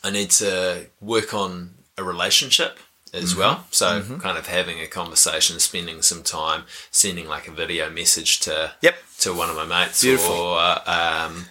I 0.04 0.10
need 0.12 0.30
to 0.32 0.88
work 1.02 1.34
on 1.34 1.72
a 1.98 2.04
relationship 2.04 2.80
as 3.14 3.32
Mm-hmm. 3.32 3.40
well. 3.40 3.66
So 3.72 4.02
kind 4.20 4.38
of 4.38 4.48
having 4.48 4.80
a 4.80 4.88
conversation, 4.88 5.60
spending 5.60 6.02
some 6.02 6.22
time, 6.24 6.64
sending 6.92 7.28
like 7.28 7.48
a 7.48 7.52
video 7.52 7.90
message 7.90 8.40
to 8.42 8.74
Yep. 8.82 8.96
to 9.20 9.34
one 9.34 9.50
of 9.50 9.56
my 9.56 9.66
mates, 9.66 10.02
Beautiful. 10.02 10.36
or 10.36 10.90
um, 10.90 11.46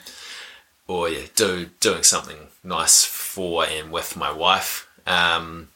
or 0.87 1.09
yeah, 1.09 1.26
do 1.35 1.70
doing 1.81 2.02
something 2.02 2.48
nice 2.62 3.04
for 3.04 3.64
and 3.66 3.90
with 3.90 4.16
my 4.16 4.31
wife. 4.33 4.88
Um, 5.08 5.68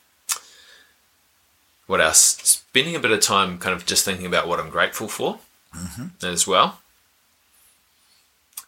what 1.87 2.01
else? 2.01 2.19
Spending 2.43 2.95
a 2.95 3.01
bit 3.01 3.11
of 3.11 3.21
time, 3.21 3.59
kind 3.59 3.75
of 3.75 3.85
just 3.87 4.05
thinking 4.05 4.27
about 4.27 4.47
what 4.49 4.61
I'm 4.61 4.71
grateful 4.71 5.09
for, 5.09 5.39
Mm-hmm. 5.75 6.27
as 6.27 6.47
well. 6.47 6.81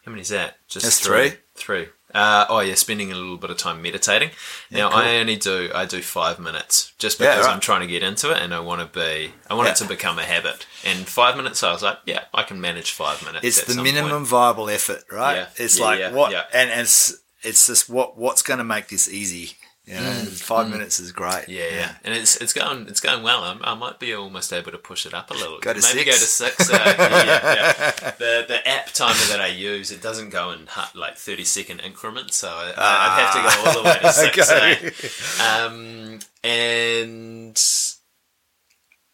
How 0.05 0.11
many 0.11 0.21
is 0.21 0.29
that? 0.29 0.57
Just 0.67 0.85
That's 0.85 0.99
three. 0.99 1.29
three. 1.29 1.37
Three. 1.55 1.87
Uh, 2.13 2.45
oh 2.49 2.59
yeah, 2.61 2.75
spending 2.75 3.11
a 3.11 3.15
little 3.15 3.37
bit 3.37 3.49
of 3.49 3.57
time 3.57 3.81
meditating. 3.81 4.29
now 4.71 4.89
cool. 4.89 4.99
I 4.99 5.17
only 5.17 5.35
do 5.35 5.69
I 5.75 5.85
do 5.85 6.01
five 6.01 6.39
minutes 6.39 6.93
just 6.97 7.19
Yeah, 7.19 7.31
because 7.33 7.45
right. 7.47 7.53
I'm 7.53 7.59
trying 7.59 7.81
to 7.81 7.87
get 7.87 8.03
into 8.03 8.31
it 8.31 8.41
and 8.41 8.53
I 8.53 8.59
want 8.61 8.79
to 8.81 8.87
be 8.99 9.33
I 9.49 9.53
want 9.53 9.67
it 9.69 9.75
to 9.77 9.85
become 9.85 10.17
a 10.17 10.23
habit. 10.23 10.65
And 10.85 11.05
five 11.07 11.35
minutes, 11.35 11.61
I 11.61 11.73
was 11.73 11.83
like, 11.83 11.97
yeah, 12.05 12.23
I 12.33 12.43
can 12.43 12.61
manage 12.61 12.91
five 12.91 13.21
minutes. 13.23 13.45
It's 13.45 13.63
the 13.75 13.81
minimum 13.83 14.11
point. 14.11 14.27
viable 14.27 14.69
effort, 14.69 15.03
right? 15.11 15.35
Yeah, 15.35 15.47
It's 15.57 15.77
yeah, 15.77 15.85
like 15.85 15.99
yeah, 15.99 16.11
what, 16.11 16.31
yeah. 16.31 16.43
and, 16.53 16.69
and 16.69 16.81
it's 16.81 17.17
it's 17.43 17.67
just 17.67 17.89
what 17.89 18.17
what's 18.17 18.41
going 18.41 18.59
to 18.59 18.63
make 18.63 18.87
this 18.87 19.07
easy. 19.11 19.57
You 19.87 19.93
know, 19.93 20.01
five 20.01 20.67
minutes 20.69 20.99
is 20.99 21.11
great. 21.11 21.45
Mm. 21.45 21.47
Yeah, 21.49 21.67
yeah, 21.69 21.95
and 22.03 22.15
it's 22.15 22.37
it's 22.37 22.53
going 22.53 22.87
it's 22.87 22.99
going 22.99 23.21
well. 23.21 23.43
I'm, 23.43 23.59
I 23.63 23.75
might 23.75 23.99
be 23.99 24.15
almost 24.15 24.51
able 24.51 24.71
to 24.71 24.79
push 24.79 25.05
it 25.05 25.13
up 25.13 25.29
a 25.29 25.35
little. 25.35 25.59
Go 25.59 25.73
to 25.73 25.79
Maybe 25.79 26.03
six? 26.03 26.05
go 26.05 26.11
to 26.11 26.17
six. 26.17 26.69
Uh, 26.71 26.95
yeah, 26.97 27.25
yeah, 27.25 27.53
yeah. 28.01 28.11
The 28.17 28.45
the 28.47 28.67
app 28.67 28.87
timer 28.87 29.13
that 29.29 29.39
I 29.41 29.47
use 29.47 29.91
it 29.91 30.01
doesn't 30.01 30.29
go 30.31 30.51
in 30.51 30.67
like 30.95 31.17
thirty 31.17 31.43
second 31.43 31.81
increments, 31.81 32.35
so 32.35 32.47
I, 32.49 32.73
I'd 32.75 33.19
have 33.21 33.33
to 33.35 33.41
go 33.41 33.69
all 33.69 33.83
the 33.83 33.89
way 33.89 33.99
to 34.01 34.11
six. 34.11 34.51
Okay. 34.51 34.91
eh? 35.39 35.65
Um, 35.65 36.19
and 36.43 37.63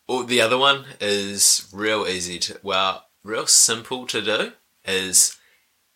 oh, 0.08 0.24
the 0.24 0.40
other 0.42 0.58
one 0.58 0.86
is 1.02 1.68
real 1.74 2.08
easy 2.08 2.40
to 2.40 2.60
well, 2.64 3.08
real 3.26 3.46
simple 3.46 4.06
to 4.08 4.22
do 4.22 4.54
is 4.86 5.38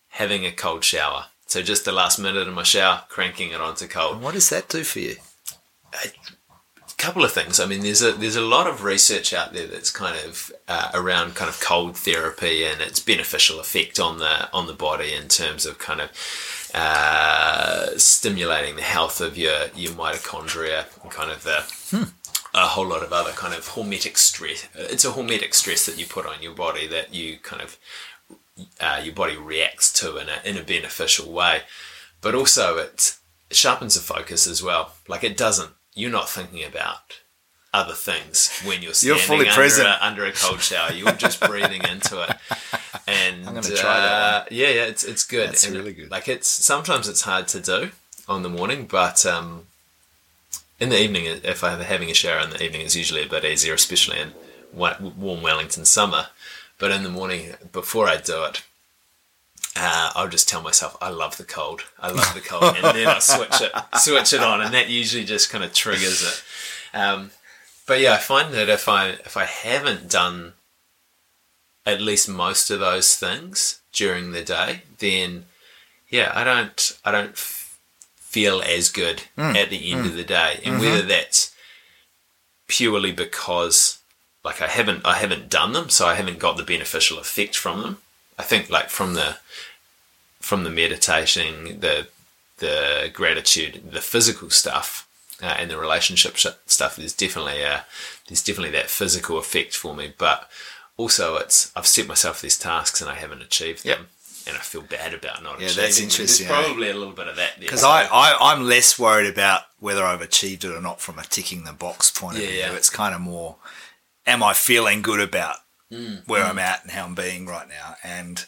having 0.08 0.44
a 0.44 0.52
cold 0.52 0.84
shower. 0.84 1.26
So 1.46 1.62
just 1.62 1.84
the 1.84 1.92
last 1.92 2.18
minute 2.18 2.48
of 2.48 2.54
my 2.54 2.64
shower, 2.64 3.02
cranking 3.08 3.52
it 3.52 3.60
onto 3.60 3.86
cold 3.86 4.14
And 4.14 4.22
what 4.22 4.34
does 4.34 4.50
that 4.50 4.68
do 4.68 4.82
for 4.82 4.98
you? 4.98 5.16
A 5.94 6.94
couple 6.98 7.24
of 7.24 7.32
things. 7.32 7.60
I 7.60 7.66
mean, 7.66 7.80
there's 7.80 8.02
a 8.02 8.12
there's 8.12 8.36
a 8.36 8.40
lot 8.40 8.66
of 8.66 8.82
research 8.82 9.32
out 9.32 9.52
there 9.52 9.66
that's 9.66 9.90
kind 9.90 10.18
of 10.26 10.52
uh, 10.66 10.90
around 10.92 11.36
kind 11.36 11.48
of 11.48 11.60
cold 11.60 11.96
therapy 11.96 12.64
and 12.64 12.80
its 12.80 13.00
beneficial 13.00 13.60
effect 13.60 14.00
on 14.00 14.18
the 14.18 14.52
on 14.52 14.66
the 14.66 14.72
body 14.72 15.14
in 15.14 15.28
terms 15.28 15.66
of 15.66 15.78
kind 15.78 16.00
of 16.00 16.10
uh, 16.74 17.96
stimulating 17.96 18.76
the 18.76 18.82
health 18.82 19.20
of 19.20 19.38
your 19.38 19.68
your 19.74 19.92
mitochondria 19.92 20.86
and 21.02 21.10
kind 21.12 21.30
of 21.30 21.44
the 21.44 22.12
a 22.54 22.66
whole 22.66 22.86
lot 22.86 23.02
of 23.02 23.12
other 23.12 23.32
kind 23.32 23.54
of 23.54 23.68
hormetic 23.70 24.16
stress. 24.16 24.66
It's 24.74 25.04
a 25.04 25.12
hormetic 25.12 25.54
stress 25.54 25.86
that 25.86 25.98
you 25.98 26.06
put 26.06 26.26
on 26.26 26.42
your 26.42 26.54
body 26.54 26.86
that 26.86 27.14
you 27.14 27.38
kind 27.42 27.62
of 27.62 27.78
uh, 28.80 29.00
your 29.02 29.14
body 29.14 29.36
reacts 29.36 29.92
to 29.94 30.16
in 30.16 30.28
a 30.28 30.48
in 30.48 30.56
a 30.56 30.62
beneficial 30.62 31.30
way. 31.32 31.62
but 32.20 32.34
also 32.34 32.78
it 32.78 33.16
sharpens 33.50 33.94
the 33.94 34.00
focus 34.00 34.46
as 34.46 34.62
well. 34.62 34.94
Like 35.08 35.24
it 35.24 35.36
doesn't. 35.36 35.70
You're 35.94 36.10
not 36.10 36.28
thinking 36.28 36.64
about 36.64 37.20
other 37.72 37.94
things 37.94 38.50
when 38.64 38.82
you're 38.82 38.92
You're 39.02 39.16
fully 39.16 39.40
under, 39.48 39.52
present. 39.52 39.86
A, 39.88 40.04
under 40.06 40.24
a 40.24 40.32
cold 40.32 40.60
shower. 40.62 40.92
You're 40.92 41.12
just 41.12 41.40
breathing 41.40 41.82
into 41.84 42.22
it. 42.22 42.36
And 43.08 43.46
I'm 43.46 43.54
gonna 43.54 43.76
try 43.76 44.00
that 44.00 44.12
uh, 44.12 44.44
yeah, 44.50 44.68
yeah, 44.68 44.84
it's 44.86 45.04
it's 45.04 45.22
good. 45.22 45.50
And 45.64 45.76
really 45.76 45.92
good. 45.92 46.10
Like 46.10 46.26
it's 46.26 46.48
sometimes 46.48 47.08
it's 47.08 47.20
hard 47.20 47.46
to 47.48 47.60
do 47.60 47.90
on 48.26 48.42
the 48.42 48.48
morning, 48.48 48.88
but 48.90 49.24
um, 49.24 49.66
in 50.80 50.88
the 50.88 51.00
evening, 51.00 51.26
if 51.44 51.62
I'm 51.62 51.78
having 51.78 52.10
a 52.10 52.14
shower 52.14 52.40
in 52.40 52.50
the 52.50 52.60
evening, 52.60 52.80
it's 52.80 52.96
usually 52.96 53.22
a 53.22 53.28
bit 53.28 53.44
easier, 53.44 53.74
especially 53.74 54.18
in 54.18 54.32
warm 54.72 55.40
Wellington 55.40 55.84
summer. 55.84 56.26
But 56.78 56.90
in 56.90 57.02
the 57.02 57.08
morning, 57.10 57.54
before 57.72 58.06
I 58.08 58.16
do 58.18 58.44
it, 58.44 58.62
uh, 59.78 60.10
I'll 60.14 60.28
just 60.28 60.48
tell 60.48 60.62
myself 60.62 60.96
I 61.00 61.10
love 61.10 61.36
the 61.36 61.44
cold. 61.44 61.82
I 61.98 62.10
love 62.10 62.32
the 62.34 62.40
cold, 62.40 62.76
and 62.76 62.96
then 62.96 63.06
I 63.08 63.18
switch 63.18 63.60
it, 63.60 63.72
switch 63.98 64.32
it 64.32 64.40
on, 64.42 64.60
and 64.60 64.72
that 64.74 64.88
usually 64.88 65.24
just 65.24 65.50
kind 65.50 65.64
of 65.64 65.72
triggers 65.72 66.22
it. 66.22 66.42
Um, 66.96 67.30
but 67.86 68.00
yeah, 68.00 68.14
I 68.14 68.18
find 68.18 68.52
that 68.54 68.68
if 68.68 68.88
I 68.88 69.08
if 69.10 69.36
I 69.36 69.44
haven't 69.44 70.10
done 70.10 70.54
at 71.84 72.00
least 72.00 72.28
most 72.28 72.70
of 72.70 72.80
those 72.80 73.16
things 73.16 73.80
during 73.92 74.32
the 74.32 74.42
day, 74.42 74.82
then 74.98 75.44
yeah, 76.08 76.32
I 76.34 76.42
don't 76.44 76.98
I 77.04 77.10
don't 77.12 77.30
f- 77.32 77.78
feel 78.16 78.60
as 78.62 78.88
good 78.88 79.22
at 79.56 79.70
the 79.70 79.92
end 79.92 80.06
of 80.06 80.14
the 80.16 80.24
day, 80.24 80.60
and 80.64 80.80
whether 80.80 81.02
that's 81.02 81.54
purely 82.66 83.12
because 83.12 83.98
like 84.46 84.62
I 84.62 84.68
haven't 84.68 85.02
I 85.04 85.16
haven't 85.16 85.50
done 85.50 85.72
them, 85.74 85.88
so 85.90 86.06
I 86.06 86.14
haven't 86.14 86.38
got 86.38 86.56
the 86.56 86.62
beneficial 86.74 87.18
effect 87.18 87.54
from 87.56 87.82
them. 87.82 87.98
I 88.38 88.42
think 88.42 88.70
like 88.70 88.88
from 88.90 89.14
the 89.14 89.36
from 90.40 90.64
the 90.64 90.70
meditating, 90.70 91.80
the 91.80 92.08
the 92.58 93.10
gratitude, 93.12 93.90
the 93.92 94.00
physical 94.00 94.48
stuff, 94.50 95.06
uh, 95.42 95.56
and 95.58 95.70
the 95.70 95.76
relationship 95.76 96.38
stuff. 96.66 96.96
There's 96.96 97.12
definitely 97.12 97.62
a 97.62 97.84
there's 98.28 98.42
definitely 98.42 98.72
that 98.78 98.88
physical 98.90 99.38
effect 99.38 99.76
for 99.76 99.94
me, 99.94 100.12
but 100.16 100.48
also 100.96 101.36
it's 101.36 101.72
I've 101.76 101.86
set 101.86 102.06
myself 102.06 102.40
these 102.40 102.58
tasks 102.58 103.00
and 103.00 103.10
I 103.10 103.14
haven't 103.16 103.42
achieved 103.42 103.84
them, 103.84 104.06
and 104.46 104.56
I 104.56 104.60
feel 104.60 104.82
bad 104.82 105.12
about 105.12 105.42
not 105.42 105.60
Yeah, 105.60 105.66
achieving 105.66 105.82
that's 105.84 106.00
interesting, 106.00 106.46
There's 106.48 106.64
probably 106.64 106.88
a 106.90 106.94
little 106.94 107.12
bit 107.12 107.28
of 107.28 107.36
that 107.36 107.52
there 107.58 107.66
Because 107.66 107.84
I, 107.84 108.04
I, 108.04 108.36
I'm 108.52 108.62
less 108.64 108.98
worried 108.98 109.28
about 109.30 109.62
whether 109.80 110.04
I've 110.04 110.22
achieved 110.22 110.64
it 110.64 110.70
or 110.72 110.80
not 110.80 111.00
from 111.00 111.18
a 111.18 111.24
ticking 111.24 111.64
the 111.64 111.72
box 111.72 112.10
point 112.10 112.36
of 112.36 112.42
Yeah, 112.42 112.48
view. 112.50 112.58
yeah. 112.58 112.72
It's 112.74 112.90
kind 112.90 113.14
of 113.14 113.20
more, 113.20 113.56
am 114.26 114.42
I 114.42 114.52
feeling 114.54 115.02
good 115.02 115.20
about 115.20 115.56
Mm, 115.92 116.26
where 116.26 116.42
I'm 116.44 116.58
at 116.58 116.82
and 116.82 116.90
how 116.90 117.04
I'm 117.04 117.14
being 117.14 117.46
right 117.46 117.68
now? 117.68 117.94
And 118.02 118.44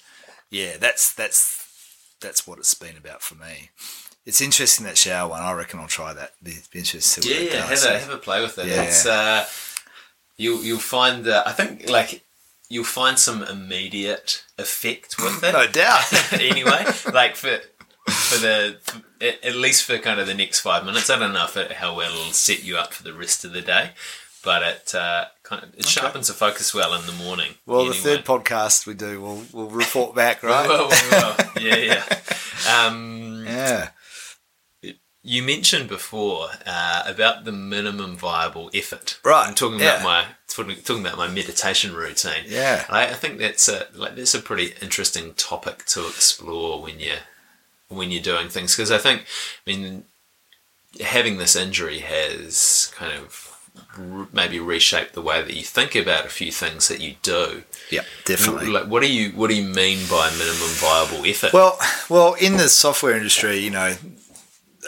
yeah, 0.51 0.77
that's 0.77 1.15
that's 1.15 1.65
that's 2.21 2.47
what 2.49 2.59
it's 2.59 2.75
been 2.75 2.97
about 2.97 3.23
for 3.23 3.37
me. 3.37 3.71
It's 4.27 4.41
interesting 4.41 4.85
that 4.87 4.99
shower 4.99 5.31
one. 5.31 5.41
I 5.43 5.53
reckon 5.53 5.79
I'll 5.79 5.87
try 5.87 6.13
that. 6.13 6.33
Be, 6.43 6.55
be 6.73 6.81
interested 6.81 7.23
to 7.23 7.29
yeah, 7.29 7.51
yeah, 7.53 7.61
have 7.61 7.71
does. 7.71 7.85
a 7.85 7.99
have 7.99 8.11
a 8.11 8.17
play 8.19 8.43
with 8.43 8.59
it. 8.59 8.67
Yeah. 8.67 8.83
It's 8.83 9.07
uh, 9.07 9.47
you'll 10.37 10.63
you'll 10.65 10.79
find 10.81 11.25
that 11.27 11.47
I 11.47 11.53
think 11.53 11.89
like 11.89 12.23
you'll 12.69 12.85
find 12.85 13.19
some 13.19 13.43
immediate 13.45 14.45
effect 14.59 15.17
with 15.19 15.43
it. 15.45 15.53
no 15.53 15.67
doubt. 15.69 16.33
anyway, 16.33 16.85
like 17.15 17.37
for 17.37 17.59
for 18.09 18.39
the 18.39 18.79
at 19.21 19.45
at 19.45 19.55
least 19.55 19.85
for 19.85 19.99
kind 19.99 20.19
of 20.19 20.27
the 20.27 20.35
next 20.35 20.59
five 20.61 20.85
minutes. 20.85 21.09
I 21.09 21.19
don't 21.21 21.33
know 21.33 21.45
if 21.45 21.57
it, 21.57 21.73
how 21.73 21.95
well 21.95 22.11
it'll 22.11 22.33
set 22.33 22.65
you 22.65 22.77
up 22.77 22.93
for 22.95 23.05
the 23.05 23.15
rest 23.15 23.45
of 23.45 23.53
the 23.53 23.63
day, 23.63 23.91
but 24.43 24.63
it 24.63 24.95
uh, 24.95 25.27
kind 25.49 25.65
of 25.65 25.75
it 25.75 25.87
sharpens 25.87 26.29
the 26.29 26.35
focus 26.35 26.75
well 26.75 26.95
in 26.95 27.07
the 27.07 27.13
morning. 27.13 27.55
well, 27.65 27.87
the 27.87 27.95
third 27.95 28.25
podcast 28.25 28.87
we 28.87 28.95
do, 28.95 29.21
we'll 29.21 29.43
we'll 29.53 29.71
report 29.71 30.15
back, 30.15 30.43
right? 30.43 30.69
Well, 30.69 30.89
well, 30.89 31.37
well, 31.39 31.51
yeah, 31.61 31.77
yeah. 31.77 32.05
Um, 32.69 33.45
yeah. 33.47 33.91
You 35.23 35.43
mentioned 35.43 35.89
before 35.89 36.49
uh, 36.67 37.05
about 37.07 37.45
the 37.45 37.53
minimum 37.53 38.17
viable 38.17 38.71
effort. 38.75 39.21
Right, 39.25 39.47
I'm 39.47 39.55
talking 39.55 39.79
yeah. 39.79 40.01
about 40.01 40.05
my 40.05 40.25
talking, 40.49 40.77
talking 40.77 41.07
about 41.07 41.17
my 41.17 41.29
meditation 41.29 41.95
routine. 41.95 42.45
Yeah. 42.47 42.85
I, 42.89 43.07
I 43.07 43.13
think 43.15 43.39
that's 43.39 43.69
a 43.69 43.87
like 43.95 44.17
that's 44.17 44.35
a 44.35 44.41
pretty 44.41 44.75
interesting 44.83 45.35
topic 45.35 45.85
to 45.87 46.07
explore 46.07 46.83
when 46.83 47.01
you 47.01 47.15
when 47.89 48.11
you're 48.11 48.23
doing 48.23 48.49
things 48.49 48.75
because 48.77 48.91
I 48.91 48.99
think 48.99 49.23
I 49.67 49.71
mean 49.71 50.05
having 51.01 51.39
this 51.39 51.57
injury 51.57 52.01
has 52.01 52.93
kind 52.97 53.13
of 53.13 53.58
maybe 54.33 54.59
reshape 54.61 55.13
the 55.13 55.23
way 55.23 55.43
that 55.43 55.55
you 55.55 55.63
think 55.63 55.95
about 55.95 56.27
a 56.27 56.29
few 56.29 56.53
things 56.53 56.89
that 56.89 57.01
you 57.01 57.17
do. 57.23 57.65
Yeah, 57.91 58.03
definitely. 58.25 58.67
Like, 58.67 58.87
what 58.87 59.03
do 59.03 59.13
you 59.13 59.31
what 59.31 59.51
do 59.51 59.57
you 59.57 59.65
mean 59.65 60.07
by 60.09 60.31
minimum 60.31 60.71
viable 60.75 61.25
effort? 61.25 61.53
Well, 61.53 61.79
well, 62.09 62.35
in 62.35 62.57
the 62.57 62.69
software 62.69 63.17
industry, 63.17 63.59
you 63.59 63.71
know, 63.71 63.97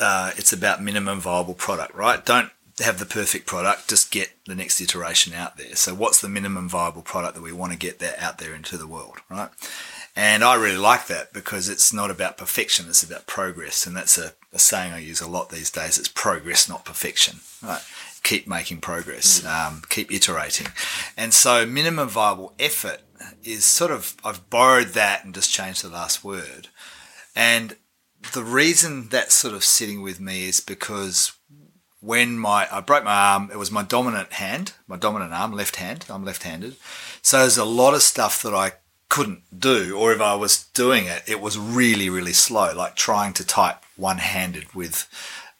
uh, 0.00 0.32
it's 0.36 0.52
about 0.52 0.82
minimum 0.82 1.20
viable 1.20 1.54
product, 1.54 1.94
right? 1.94 2.24
Don't 2.24 2.50
have 2.82 2.98
the 2.98 3.06
perfect 3.06 3.46
product, 3.46 3.88
just 3.88 4.10
get 4.10 4.30
the 4.46 4.54
next 4.54 4.80
iteration 4.80 5.34
out 5.34 5.56
there. 5.56 5.74
So, 5.76 5.94
what's 5.94 6.20
the 6.20 6.28
minimum 6.28 6.68
viable 6.68 7.02
product 7.02 7.34
that 7.34 7.42
we 7.42 7.52
want 7.52 7.72
to 7.72 7.78
get 7.78 7.98
that 7.98 8.18
out 8.18 8.38
there 8.38 8.54
into 8.54 8.76
the 8.76 8.86
world, 8.86 9.18
right? 9.28 9.50
And 10.16 10.42
I 10.42 10.56
really 10.56 10.76
like 10.76 11.06
that 11.06 11.32
because 11.32 11.68
it's 11.68 11.92
not 11.92 12.10
about 12.10 12.36
perfection; 12.36 12.86
it's 12.88 13.02
about 13.02 13.26
progress, 13.26 13.86
and 13.86 13.96
that's 13.96 14.18
a, 14.18 14.32
a 14.52 14.58
saying 14.58 14.92
I 14.92 14.98
use 14.98 15.20
a 15.20 15.28
lot 15.28 15.50
these 15.50 15.70
days. 15.70 15.98
It's 15.98 16.08
progress, 16.08 16.68
not 16.68 16.84
perfection, 16.84 17.40
right? 17.62 17.82
Keep 18.22 18.46
making 18.46 18.80
progress, 18.80 19.44
um, 19.44 19.82
keep 19.88 20.12
iterating, 20.12 20.68
and 21.16 21.34
so 21.34 21.66
minimum 21.66 22.08
viable 22.08 22.54
effort 22.60 23.00
is 23.42 23.64
sort 23.64 23.90
of 23.90 24.14
I've 24.22 24.48
borrowed 24.50 24.88
that 24.88 25.24
and 25.24 25.34
just 25.34 25.50
changed 25.50 25.82
the 25.82 25.88
last 25.88 26.22
word, 26.22 26.68
and 27.34 27.76
the 28.32 28.44
reason 28.44 29.08
that's 29.08 29.34
sort 29.34 29.54
of 29.54 29.64
sitting 29.64 30.02
with 30.02 30.20
me 30.20 30.48
is 30.48 30.60
because 30.60 31.32
when 32.00 32.38
my 32.38 32.68
I 32.70 32.80
broke 32.80 33.04
my 33.04 33.32
arm, 33.32 33.50
it 33.50 33.58
was 33.58 33.72
my 33.72 33.82
dominant 33.82 34.34
hand, 34.34 34.74
my 34.86 34.96
dominant 34.96 35.32
arm, 35.32 35.52
left 35.52 35.76
hand. 35.76 36.04
I'm 36.08 36.24
left-handed, 36.24 36.76
so 37.22 37.38
there's 37.38 37.58
a 37.58 37.64
lot 37.64 37.94
of 37.94 38.02
stuff 38.02 38.42
that 38.42 38.54
I 38.54 38.72
couldn't 39.08 39.42
do, 39.58 39.96
or 39.98 40.12
if 40.12 40.20
I 40.20 40.34
was 40.34 40.64
doing 40.74 41.06
it, 41.06 41.22
it 41.26 41.40
was 41.40 41.58
really, 41.58 42.10
really 42.10 42.34
slow. 42.34 42.72
Like 42.74 42.94
trying 42.94 43.32
to 43.32 43.46
type 43.46 43.82
one-handed 43.96 44.74
with. 44.74 45.08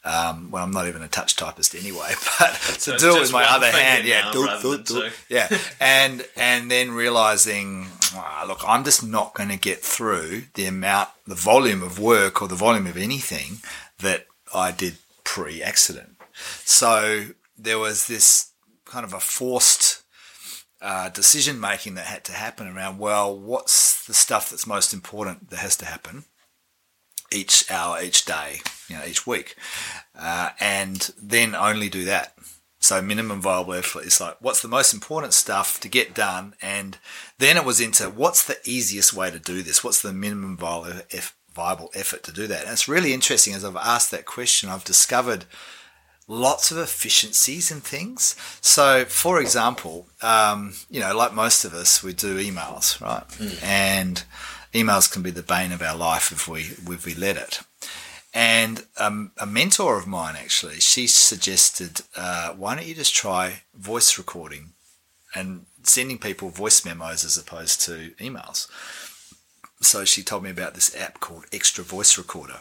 Um, 0.03 0.51
well, 0.51 0.65
I'm 0.65 0.71
not 0.71 0.87
even 0.89 1.03
a 1.03 1.09
touch 1.09 1.37
typist 1.37 1.75
anyway, 1.75 2.15
but 2.39 2.55
to 2.55 2.95
it's 2.95 3.03
do 3.03 3.17
it 3.17 3.21
with 3.21 3.33
my 3.33 3.45
other 3.45 3.71
hand, 3.71 4.07
yeah, 4.07 4.31
do, 4.33 4.49
do, 4.63 4.83
do. 4.83 5.11
yeah, 5.29 5.49
and 5.81 6.27
and 6.37 6.71
then 6.71 6.93
realizing, 6.93 7.89
"Ah, 8.15 8.45
look, 8.49 8.61
I'm 8.67 8.83
just 8.83 9.05
not 9.07 9.35
going 9.35 9.51
to 9.51 9.59
get 9.59 9.81
through 9.81 10.45
the 10.55 10.65
amount, 10.65 11.11
the 11.27 11.35
volume 11.35 11.83
of 11.83 11.99
work 11.99 12.41
or 12.41 12.49
the 12.49 12.55
volume 12.55 12.87
of 12.87 12.97
anything 12.97 13.59
that 13.99 14.27
I 14.55 14.73
did 14.73 14.97
pre-accident. 15.25 16.17
So 16.65 17.27
there 17.57 17.79
was 17.79 18.07
this 18.07 18.53
kind 18.85 19.05
of 19.05 19.13
a 19.13 19.21
forced 19.21 20.03
uh, 20.81 21.11
decision 21.11 21.61
making 21.61 21.95
that 21.95 22.07
had 22.07 22.25
to 22.25 22.33
happen 22.33 22.67
around. 22.67 22.99
Well, 22.99 23.39
what's 23.39 24.07
the 24.07 24.15
stuff 24.15 24.51
that's 24.51 24.67
most 24.67 24.93
important 24.93 25.51
that 25.51 25.59
has 25.59 25.77
to 25.77 25.85
happen 25.85 26.25
each 27.31 27.71
hour, 27.71 28.03
each 28.03 28.25
day, 28.25 28.61
you 28.91 28.97
know, 28.97 29.05
each 29.05 29.27
week, 29.27 29.55
uh, 30.19 30.51
and 30.61 31.11
then 31.21 31.55
only 31.55 31.89
do 31.89 32.05
that. 32.05 32.35
So 32.83 33.03
minimum 33.03 33.43
viable 33.43 33.75
effort 33.75 34.05
is 34.07 34.21
like 34.21 34.37
what's 34.41 34.63
the 34.63 34.69
most 34.69 34.95
important 34.95 35.35
stuff 35.35 35.79
to 35.81 35.89
get 35.89 36.15
done, 36.15 36.55
and 36.61 36.99
then 37.39 37.57
it 37.57 37.65
was 37.65 37.81
into 37.81 38.05
what's 38.11 38.45
the 38.45 38.59
easiest 38.65 39.13
way 39.13 39.31
to 39.31 39.39
do 39.39 39.63
this. 39.63 39.85
What's 39.85 40.03
the 40.03 40.13
minimum 40.13 40.57
viable 40.57 41.03
eff- 41.13 41.37
viable 41.55 41.91
effort 41.95 42.23
to 42.25 42.33
do 42.33 42.47
that? 42.47 42.63
And 42.65 42.73
it's 42.73 42.89
really 42.89 43.13
interesting 43.13 43.55
as 43.55 43.65
I've 43.65 43.77
asked 43.77 44.11
that 44.13 44.25
question, 44.25 44.69
I've 44.71 44.85
discovered 44.85 45.45
lots 46.27 46.71
of 46.71 46.79
efficiencies 46.79 47.71
and 47.71 47.83
things. 47.83 48.37
So, 48.63 49.05
for 49.05 49.41
example, 49.41 50.07
um, 50.23 50.75
you 50.89 51.01
know, 51.01 51.15
like 51.15 51.35
most 51.35 51.65
of 51.65 51.75
us, 51.75 52.03
we 52.03 52.13
do 52.15 52.39
emails, 52.39 53.01
right? 53.01 53.25
And 53.63 54.23
emails 54.73 55.13
can 55.13 55.23
be 55.23 55.31
the 55.33 55.43
bane 55.43 55.73
of 55.73 55.83
our 55.83 55.97
life 55.97 56.33
if 56.33 56.49
we 56.49 56.61
if 56.95 57.05
we 57.05 57.15
let 57.15 57.37
it. 57.37 57.61
And 58.33 58.85
um, 58.97 59.33
a 59.39 59.47
mentor 59.47 59.99
of 59.99 60.07
mine 60.07 60.37
actually, 60.37 60.81
she 60.81 61.07
suggested, 61.07 62.03
uh, 62.17 62.53
why 62.53 62.77
don't 62.77 62.87
you 62.87 62.95
just 62.95 63.15
try 63.15 63.63
voice 63.75 64.17
recording 64.19 64.75
and 65.35 65.67
sending 65.83 66.19
people 66.19 66.51
voice 66.51 66.85
memos 66.85 67.25
as 67.25 67.37
opposed 67.37 67.81
to 67.83 68.13
emails. 68.19 68.69
So 69.83 70.05
she 70.05 70.23
told 70.23 70.45
me 70.45 70.51
about 70.51 70.75
this 70.75 70.95
app 70.95 71.21
called 71.21 71.47
Extra 71.53 71.83
Voice 71.83 72.17
Recorder 72.19 72.61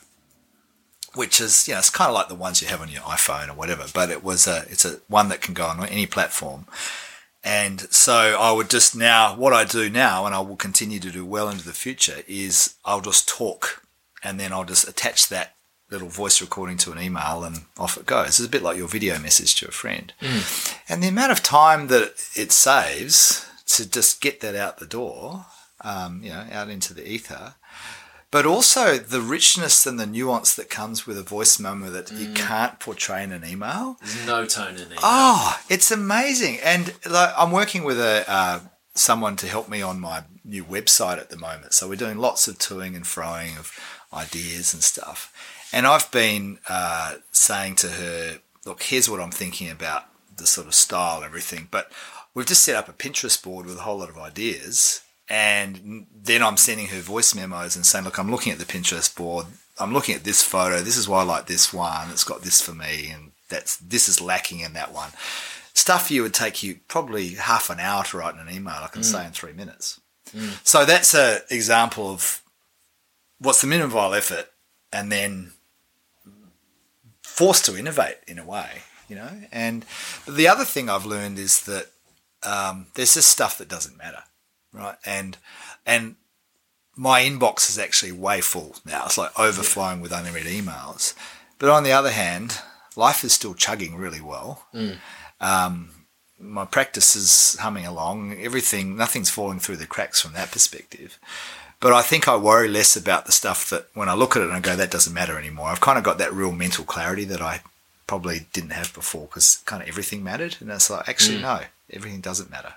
which 1.15 1.41
is 1.41 1.67
you 1.67 1.73
know 1.73 1.79
it's 1.79 1.89
kind 1.89 2.09
of 2.09 2.15
like 2.15 2.27
the 2.27 2.35
ones 2.35 2.61
you 2.61 2.67
have 2.67 2.81
on 2.81 2.89
your 2.89 3.01
iPhone 3.01 3.49
or 3.49 3.53
whatever, 3.53 3.85
but 3.93 4.09
it 4.09 4.23
was 4.23 4.47
a 4.47 4.65
it's 4.69 4.85
a 4.85 4.99
one 5.07 5.29
that 5.29 5.41
can 5.41 5.53
go 5.53 5.65
on 5.65 5.85
any 5.87 6.05
platform. 6.05 6.65
And 7.43 7.81
so 7.93 8.37
I 8.39 8.51
would 8.51 8.69
just 8.69 8.95
now 8.95 9.35
what 9.35 9.53
I 9.53 9.63
do 9.63 9.89
now, 9.89 10.25
and 10.25 10.35
I 10.35 10.39
will 10.39 10.55
continue 10.55 10.99
to 10.99 11.11
do 11.11 11.25
well 11.25 11.49
into 11.49 11.65
the 11.65 11.73
future, 11.73 12.21
is 12.27 12.75
I'll 12.85 13.01
just 13.01 13.27
talk, 13.27 13.83
and 14.23 14.39
then 14.39 14.51
I'll 14.51 14.65
just 14.65 14.87
attach 14.87 15.29
that 15.29 15.55
little 15.91 16.09
voice 16.09 16.41
recording 16.41 16.77
to 16.77 16.91
an 16.91 17.01
email, 17.01 17.43
and 17.43 17.61
off 17.77 17.97
it 17.97 18.05
goes. 18.05 18.27
It's 18.27 18.45
a 18.45 18.49
bit 18.49 18.63
like 18.63 18.77
your 18.77 18.87
video 18.87 19.19
message 19.19 19.55
to 19.55 19.67
a 19.67 19.71
friend, 19.71 20.13
and 20.87 21.01
the 21.03 21.07
amount 21.07 21.31
of 21.31 21.43
time 21.43 21.87
that 21.87 22.13
it 22.35 22.51
saves 22.51 23.45
to 23.67 23.89
just 23.89 24.21
get 24.21 24.39
that 24.41 24.55
out 24.55 24.79
the 24.79 24.85
door, 24.85 25.45
um, 25.81 26.21
you 26.23 26.29
know, 26.29 26.45
out 26.51 26.69
into 26.69 26.93
the 26.93 27.07
ether 27.07 27.55
but 28.31 28.45
also 28.45 28.97
the 28.97 29.21
richness 29.21 29.85
and 29.85 29.99
the 29.99 30.05
nuance 30.05 30.53
that 30.55 30.69
comes 30.69 31.07
with 31.07 31.17
a 31.17 31.23
voice 31.23 31.59
memo 31.59 31.89
that 31.89 32.11
you 32.11 32.31
can't 32.33 32.79
portray 32.79 33.23
in 33.23 33.31
an 33.31 33.43
email. 33.43 33.97
There's 34.01 34.27
no 34.27 34.45
tone 34.45 34.75
in 34.75 34.85
email. 34.85 34.99
Oh, 35.01 35.59
it's 35.67 35.89
amazing. 35.89 36.59
And 36.63 36.93
like, 37.09 37.33
I'm 37.35 37.51
working 37.51 37.83
with 37.83 37.99
a 37.99 38.23
uh, 38.27 38.59
someone 38.93 39.35
to 39.37 39.47
help 39.47 39.67
me 39.67 39.81
on 39.81 39.99
my 39.99 40.23
new 40.45 40.63
website 40.63 41.17
at 41.17 41.29
the 41.29 41.37
moment. 41.37 41.73
So 41.73 41.89
we're 41.89 41.95
doing 41.95 42.17
lots 42.17 42.47
of 42.47 42.59
toing 42.59 42.95
and 42.95 43.05
froing 43.05 43.57
of 43.57 43.73
ideas 44.13 44.73
and 44.73 44.83
stuff. 44.83 45.33
And 45.71 45.85
I've 45.85 46.11
been 46.11 46.59
uh, 46.67 47.15
saying 47.31 47.75
to 47.77 47.87
her, 47.89 48.39
look, 48.65 48.83
here's 48.83 49.09
what 49.09 49.19
I'm 49.19 49.31
thinking 49.31 49.69
about 49.69 50.05
the 50.35 50.47
sort 50.47 50.67
of 50.67 50.73
style 50.73 51.17
and 51.17 51.25
everything. 51.25 51.67
But 51.69 51.91
we've 52.33 52.45
just 52.45 52.63
set 52.63 52.75
up 52.75 52.89
a 52.89 52.93
Pinterest 52.93 53.41
board 53.41 53.65
with 53.65 53.77
a 53.77 53.81
whole 53.81 53.99
lot 53.99 54.09
of 54.09 54.17
ideas. 54.17 55.01
And 55.29 56.07
then 56.13 56.41
I'm 56.41 56.57
sending 56.57 56.87
her 56.87 57.01
voice 57.01 57.35
memos 57.35 57.75
and 57.75 57.85
saying, 57.85 58.05
look, 58.05 58.17
I'm 58.17 58.31
looking 58.31 58.51
at 58.51 58.57
the 58.57 58.65
Pinterest 58.65 59.15
board. 59.15 59.45
I'm 59.77 59.93
looking 59.93 60.15
at 60.15 60.23
this 60.23 60.41
photo. 60.41 60.79
This 60.79 60.97
is 60.97 61.07
why 61.07 61.21
I 61.21 61.23
like 61.23 61.45
this 61.45 61.71
one. 61.71 62.09
It's 62.09 62.23
got 62.23 62.41
this 62.41 62.61
for 62.61 62.73
me. 62.73 63.11
And 63.13 63.31
that's 63.47 63.77
this 63.77 64.09
is 64.09 64.21
lacking 64.21 64.61
in 64.61 64.73
that 64.73 64.91
one. 64.91 65.11
Stuff 65.73 66.09
you 66.09 66.23
would 66.23 66.33
take 66.33 66.63
you 66.63 66.79
probably 66.87 67.29
half 67.35 67.69
an 67.69 67.79
hour 67.79 68.03
to 68.05 68.17
write 68.17 68.33
in 68.33 68.41
an 68.41 68.53
email, 68.53 68.81
I 68.81 68.87
can 68.87 69.03
say 69.03 69.25
in 69.25 69.31
three 69.31 69.53
minutes. 69.53 70.01
So 70.63 70.83
that's 70.83 71.13
an 71.13 71.39
example 71.49 72.11
of 72.11 72.41
what's 73.39 73.61
the 73.61 73.67
minimum 73.67 73.91
viable 73.91 74.15
effort 74.15 74.51
and 74.91 75.11
then 75.11 75.53
forced 77.39 77.63
to 77.63 77.77
innovate 77.77 78.17
in 78.27 78.37
a 78.37 78.43
way, 78.43 78.69
you 79.07 79.15
know. 79.15 79.31
And 79.49 79.85
the 80.27 80.49
other 80.49 80.65
thing 80.65 80.89
I've 80.89 81.05
learned 81.05 81.39
is 81.39 81.61
that 81.61 81.85
um, 82.43 82.87
there's 82.95 83.13
just 83.13 83.29
stuff 83.29 83.57
that 83.59 83.69
doesn't 83.69 83.97
matter, 83.97 84.23
right? 84.73 84.97
And 85.05 85.37
and 85.85 86.17
my 86.97 87.21
inbox 87.21 87.69
is 87.69 87.79
actually 87.79 88.11
way 88.11 88.41
full 88.41 88.75
now. 88.85 89.05
It's 89.05 89.17
like 89.17 89.39
overflowing 89.39 90.01
with 90.01 90.11
unread 90.11 90.47
emails. 90.47 91.13
But 91.59 91.69
on 91.69 91.83
the 91.83 91.93
other 91.93 92.11
hand, 92.11 92.57
life 92.97 93.23
is 93.23 93.31
still 93.31 93.53
chugging 93.53 93.95
really 93.95 94.19
well. 94.19 94.65
Um, 95.39 95.91
my 96.37 96.65
practice 96.65 97.15
is 97.15 97.57
humming 97.61 97.85
along. 97.85 98.37
Everything, 98.37 98.97
nothing's 98.97 99.29
falling 99.29 99.59
through 99.59 99.77
the 99.77 99.87
cracks 99.87 100.19
from 100.21 100.33
that 100.33 100.51
perspective. 100.51 101.17
But 101.79 101.93
I 101.93 102.01
think 102.01 102.27
I 102.27 102.35
worry 102.35 102.67
less 102.67 102.95
about 102.95 103.25
the 103.25 103.31
stuff 103.31 103.69
that 103.69 103.87
when 103.93 104.09
I 104.09 104.13
look 104.13 104.35
at 104.35 104.41
it 104.41 104.45
and 104.45 104.53
I 104.53 104.59
go, 104.59 104.75
that 104.75 104.91
doesn't 104.91 105.13
matter 105.13 105.37
anymore. 105.37 105.69
I've 105.69 105.79
kind 105.79 105.97
of 105.97 106.03
got 106.03 106.17
that 106.17 106.33
real 106.33 106.51
mental 106.51 106.83
clarity 106.83 107.23
that 107.25 107.41
I 107.41 107.61
probably 108.05 108.47
didn't 108.51 108.71
have 108.71 108.93
before 108.93 109.27
because 109.27 109.57
kind 109.65 109.81
of 109.81 109.87
everything 109.87 110.23
mattered. 110.23 110.57
And 110.59 110.69
it's 110.71 110.89
like, 110.89 111.07
actually, 111.07 111.37
mm. 111.37 111.43
no, 111.43 111.61
everything 111.91 112.19
doesn't 112.19 112.51
matter. 112.51 112.73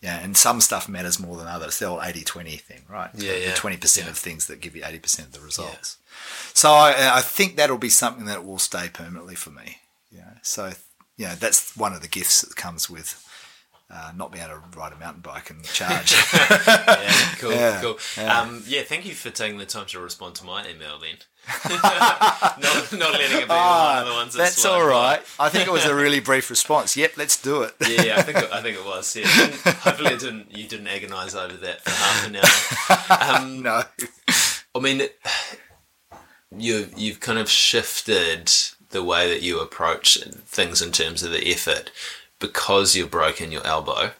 Yeah, 0.00 0.20
and 0.22 0.36
some 0.36 0.60
stuff 0.60 0.86
matters 0.86 1.18
more 1.18 1.38
than 1.38 1.46
others. 1.46 1.78
The 1.78 1.86
old 1.86 2.00
80 2.02 2.24
20 2.24 2.56
thing, 2.58 2.82
right? 2.90 3.10
Yeah, 3.14 3.32
The 3.32 3.40
yeah. 3.40 3.54
20% 3.54 4.08
of 4.08 4.18
things 4.18 4.46
that 4.48 4.60
give 4.60 4.76
you 4.76 4.82
80% 4.82 5.20
of 5.20 5.32
the 5.32 5.40
results. 5.40 5.96
So 6.52 6.72
I, 6.72 7.16
I 7.16 7.20
think 7.22 7.56
that'll 7.56 7.78
be 7.78 7.88
something 7.88 8.26
that 8.26 8.44
will 8.44 8.58
stay 8.58 8.90
permanently 8.92 9.34
for 9.34 9.50
me. 9.50 9.78
Yeah. 10.12 10.34
So, 10.42 10.72
you 11.16 11.28
know, 11.28 11.34
that's 11.34 11.74
one 11.74 11.94
of 11.94 12.02
the 12.02 12.08
gifts 12.08 12.42
that 12.42 12.54
comes 12.54 12.90
with 12.90 13.26
uh, 13.90 14.12
not 14.16 14.32
being 14.32 14.44
able 14.44 14.54
to 14.60 14.78
ride 14.78 14.92
a 14.92 14.96
mountain 14.96 15.20
bike 15.22 15.50
and 15.50 15.62
charge. 15.72 16.12
yeah, 16.50 17.34
cool, 17.38 17.52
Yeah, 17.52 17.80
cool. 17.82 17.98
yeah. 18.16 18.40
Um, 18.40 18.62
yeah, 18.66 18.82
thank 18.82 19.04
you 19.06 19.14
for 19.14 19.30
taking 19.30 19.58
the 19.58 19.66
time 19.66 19.86
to 19.86 20.00
respond 20.00 20.34
to 20.36 20.44
my 20.44 20.66
email 20.68 20.98
then. 20.98 21.16
not, 21.70 22.92
not 22.92 23.12
letting 23.12 23.36
it 23.38 23.44
be 23.44 23.48
one 23.54 23.98
of 23.98 24.06
the 24.06 24.12
ones 24.14 24.32
that 24.32 24.38
That's 24.38 24.64
all 24.64 24.86
right. 24.86 25.20
I 25.38 25.50
think 25.50 25.66
it 25.68 25.72
was 25.72 25.84
a 25.84 25.94
really 26.02 26.18
brief 26.20 26.48
response. 26.48 26.96
Yep, 26.96 27.18
let's 27.18 27.40
do 27.40 27.62
it. 27.62 27.74
Yeah, 27.86 28.14
I 28.16 28.22
think 28.22 28.38
it, 28.38 28.50
I 28.50 28.62
think 28.62 28.78
it 28.78 28.84
was. 28.84 29.14
Yeah, 29.14 29.26
hopefully 29.26 30.14
it 30.14 30.20
didn't. 30.20 30.56
You 30.56 30.66
didn't 30.66 30.86
agonise 30.86 31.34
over 31.34 31.56
that 31.58 31.82
for 31.82 31.90
half 31.90 32.26
an 32.26 32.36
hour. 33.36 33.40
Um, 33.44 33.62
No. 33.62 33.82
I 34.74 34.80
mean, 34.80 35.02
you 36.56 36.88
you've 36.96 37.20
kind 37.20 37.38
of 37.38 37.48
shifted 37.50 38.50
the 38.90 39.02
way 39.04 39.28
that 39.28 39.42
you 39.42 39.60
approach 39.60 40.16
things 40.46 40.80
in 40.80 40.92
terms 40.92 41.22
of 41.22 41.30
the 41.32 41.46
effort 41.50 41.90
because 42.38 42.94
you've 42.94 43.10
broken 43.10 43.52
your 43.52 43.66
elbow. 43.66 44.12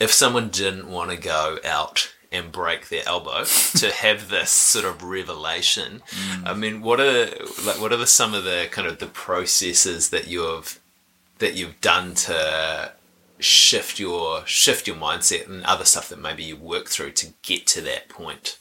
If 0.00 0.12
someone 0.12 0.48
didn't 0.48 0.88
want 0.88 1.10
to 1.10 1.16
go 1.16 1.58
out 1.64 2.12
and 2.32 2.50
break 2.50 2.88
their 2.88 3.06
elbow 3.06 3.44
to 3.76 3.92
have 3.92 4.28
this 4.28 4.50
sort 4.50 4.84
of 4.84 5.02
revelation, 5.02 6.02
mm. 6.08 6.46
I 6.46 6.54
mean, 6.54 6.82
what 6.82 7.00
are 7.00 7.26
like 7.64 7.80
what 7.80 7.92
are 7.92 7.96
the, 7.96 8.06
some 8.06 8.34
of 8.34 8.44
the 8.44 8.68
kind 8.70 8.88
of 8.88 8.98
the 8.98 9.06
processes 9.06 10.10
that 10.10 10.26
you've 10.28 10.80
that 11.38 11.54
you've 11.54 11.80
done 11.80 12.14
to 12.14 12.92
shift 13.38 13.98
your 13.98 14.46
shift 14.46 14.86
your 14.86 14.96
mindset 14.96 15.48
and 15.48 15.64
other 15.64 15.84
stuff 15.84 16.08
that 16.08 16.18
maybe 16.18 16.42
you 16.44 16.56
work 16.56 16.88
through 16.88 17.12
to 17.12 17.32
get 17.42 17.66
to 17.68 17.80
that 17.82 18.08
point? 18.08 18.58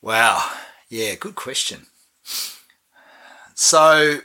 Wow. 0.00 0.50
Yeah, 0.88 1.14
good 1.14 1.36
question. 1.36 1.86
So, 3.54 4.18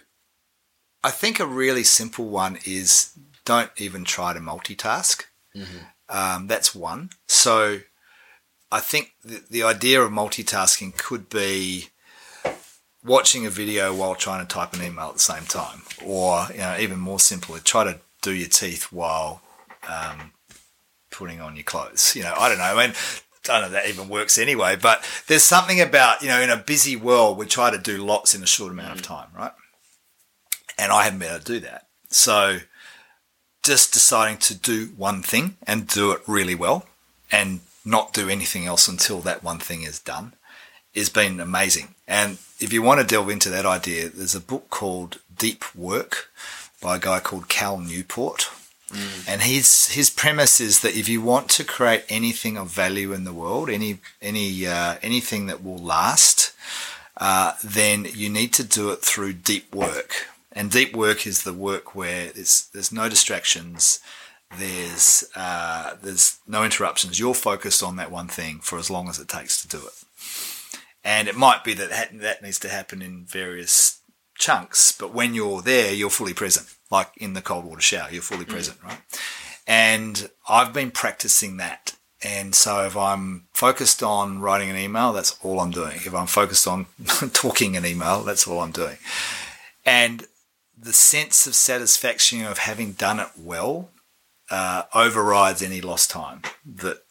I 1.04 1.12
think 1.12 1.40
a 1.40 1.46
really 1.46 1.84
simple 1.84 2.26
one 2.26 2.58
is 2.66 3.12
don't 3.48 3.72
even 3.78 4.04
try 4.04 4.34
to 4.34 4.40
multitask. 4.40 5.24
Um, 6.10 6.48
that's 6.48 6.76
one. 6.76 7.10
So, 7.28 7.80
I 8.72 8.80
think 8.82 9.14
the, 9.24 9.42
the 9.50 9.64
idea 9.64 10.02
of 10.02 10.12
multitasking 10.12 10.98
could 10.98 11.30
be 11.30 11.90
watching 13.04 13.46
a 13.46 13.50
video 13.50 13.94
while 13.94 14.16
trying 14.16 14.46
to 14.46 14.54
type 14.54 14.74
an 14.74 14.84
email 14.84 15.08
at 15.08 15.14
the 15.14 15.20
same 15.34 15.46
time, 15.46 15.84
or 16.06 16.48
you 16.52 16.60
know, 16.60 16.78
even 16.80 17.00
more 17.00 17.20
simply, 17.20 17.60
try 17.62 17.84
to 17.84 18.00
do 18.22 18.34
your 18.34 18.50
teeth 18.50 18.92
while 18.92 19.42
um, 19.88 20.32
putting 21.10 21.40
on 21.42 21.56
your 21.56 21.64
clothes. 21.64 22.16
You 22.16 22.24
know, 22.24 22.34
I 22.38 22.50
don't 22.50 22.58
know. 22.58 22.76
I 22.76 22.88
mean, 22.88 22.96
I 23.50 23.60
don't 23.60 23.62
know 23.62 23.68
if 23.68 23.74
that 23.74 23.90
even 23.90 24.10
works 24.10 24.38
anyway, 24.38 24.76
but 24.76 25.04
there's 25.28 25.44
something 25.44 25.80
about, 25.82 26.22
you 26.22 26.28
know, 26.28 26.42
in 26.42 26.50
a 26.50 26.58
busy 26.58 26.96
world, 26.96 27.38
we 27.38 27.46
try 27.46 27.72
to 27.72 27.78
do 27.78 27.98
lots 27.98 28.36
in 28.36 28.44
a 28.44 28.48
short 28.48 28.72
amount 28.72 28.96
of 28.98 29.02
time, 29.02 29.30
right? 29.36 29.54
And 30.78 30.92
I 30.92 31.04
haven't 31.04 31.20
been 31.20 31.30
able 31.30 31.44
to 31.44 31.54
do 31.54 31.60
that. 31.62 31.88
So 32.10 32.60
just 33.68 33.94
deciding 33.94 34.38
to 34.38 34.56
do 34.56 34.88
one 34.96 35.22
thing 35.22 35.58
and 35.68 35.88
do 35.88 36.12
it 36.12 36.22
really 36.26 36.56
well 36.56 36.86
and 37.30 37.60
not 37.84 38.14
do 38.14 38.30
anything 38.30 38.66
else 38.66 38.88
until 38.88 39.20
that 39.20 39.44
one 39.44 39.60
thing 39.60 39.84
is 39.84 40.00
done 40.00 40.32
has 40.96 41.10
been 41.10 41.40
amazing. 41.42 41.90
And 42.08 42.38
if 42.60 42.72
you 42.72 42.82
want 42.82 43.02
to 43.02 43.06
delve 43.06 43.30
into 43.30 43.50
that 43.50 43.66
idea, 43.66 44.08
there's 44.08 44.36
a 44.36 44.40
book 44.40 44.70
called 44.70 45.20
Deep 45.38 45.64
Work 45.76 46.32
by 46.82 46.96
a 46.96 47.00
guy 47.00 47.20
called 47.20 47.50
Cal 47.50 47.78
Newport. 47.78 48.50
And 49.28 49.42
his 49.42 49.88
his 49.88 50.10
premise 50.10 50.62
is 50.62 50.80
that 50.80 50.96
if 50.96 51.10
you 51.10 51.22
want 51.22 51.50
to 51.50 51.66
create 51.66 52.06
anything 52.08 52.56
of 52.58 52.70
value 52.70 53.12
in 53.12 53.26
the 53.26 53.34
world, 53.34 53.70
any 53.70 54.00
any 54.22 54.66
uh, 54.66 54.96
anything 55.02 55.48
that 55.48 55.62
will 55.62 55.78
last, 55.78 56.54
uh, 57.18 57.52
then 57.62 58.08
you 58.14 58.30
need 58.30 58.54
to 58.54 58.64
do 58.64 58.92
it 58.92 59.02
through 59.02 59.34
deep 59.34 59.76
work. 59.76 60.28
And 60.58 60.72
deep 60.72 60.96
work 60.96 61.28
is 61.28 61.44
the 61.44 61.54
work 61.54 61.94
where 61.94 62.32
there's 62.32 62.68
there's 62.74 62.92
no 62.92 63.08
distractions, 63.08 64.00
there's 64.58 65.24
uh, 65.36 65.96
there's 66.02 66.40
no 66.48 66.64
interruptions. 66.64 67.20
You're 67.20 67.36
focused 67.36 67.84
on 67.84 67.96
that 67.98 68.12
one 68.12 68.28
thing 68.28 68.60
for 68.62 68.80
as 68.80 68.90
long 68.90 69.08
as 69.08 69.20
it 69.20 69.28
takes 69.28 69.62
to 69.62 69.68
do 69.68 69.78
it. 69.86 69.94
And 71.04 71.28
it 71.28 71.36
might 71.36 71.64
be 71.64 71.74
that 71.76 71.92
that- 71.92 72.20
that 72.22 72.42
needs 72.42 72.58
to 72.60 72.70
happen 72.70 73.04
in 73.04 73.26
various 73.26 74.00
chunks, 74.36 74.92
but 74.92 75.14
when 75.14 75.36
you're 75.36 75.62
there, 75.62 75.94
you're 75.94 76.10
fully 76.10 76.34
present. 76.34 76.68
Like 76.90 77.12
in 77.18 77.34
the 77.34 77.42
cold 77.42 77.66
water 77.66 77.82
shower, 77.82 78.10
you're 78.12 78.22
fully 78.24 78.46
present, 78.46 78.78
right? 78.84 79.00
And 79.68 80.30
I've 80.50 80.74
been 80.74 80.92
practicing 80.92 81.58
that. 81.58 81.94
And 82.24 82.56
so 82.56 82.84
if 82.86 82.98
I'm 82.98 83.48
focused 83.54 84.02
on 84.02 84.40
writing 84.40 84.72
an 84.72 84.78
email, 84.78 85.14
that's 85.14 85.38
all 85.44 85.60
I'm 85.60 85.72
doing. 85.72 85.98
If 85.98 86.16
I'm 86.16 86.26
focused 86.26 86.68
on 86.68 86.88
talking 87.34 87.78
an 87.78 87.86
email, 87.86 88.24
that's 88.24 88.48
all 88.48 88.62
I'm 88.62 88.72
doing. 88.72 88.98
And 89.86 90.26
the 90.78 90.94
sense 90.94 91.48
of 91.48 91.56
satisfaction 91.56 92.46
of 92.46 92.60
having 92.60 92.92
done 92.94 93.20
it 93.20 93.30
well 93.38 93.90
uh, 94.50 94.84
overrides 94.94 95.62
any 95.62 95.82
lost 95.82 96.12
time 96.12 96.42
that 96.66 97.04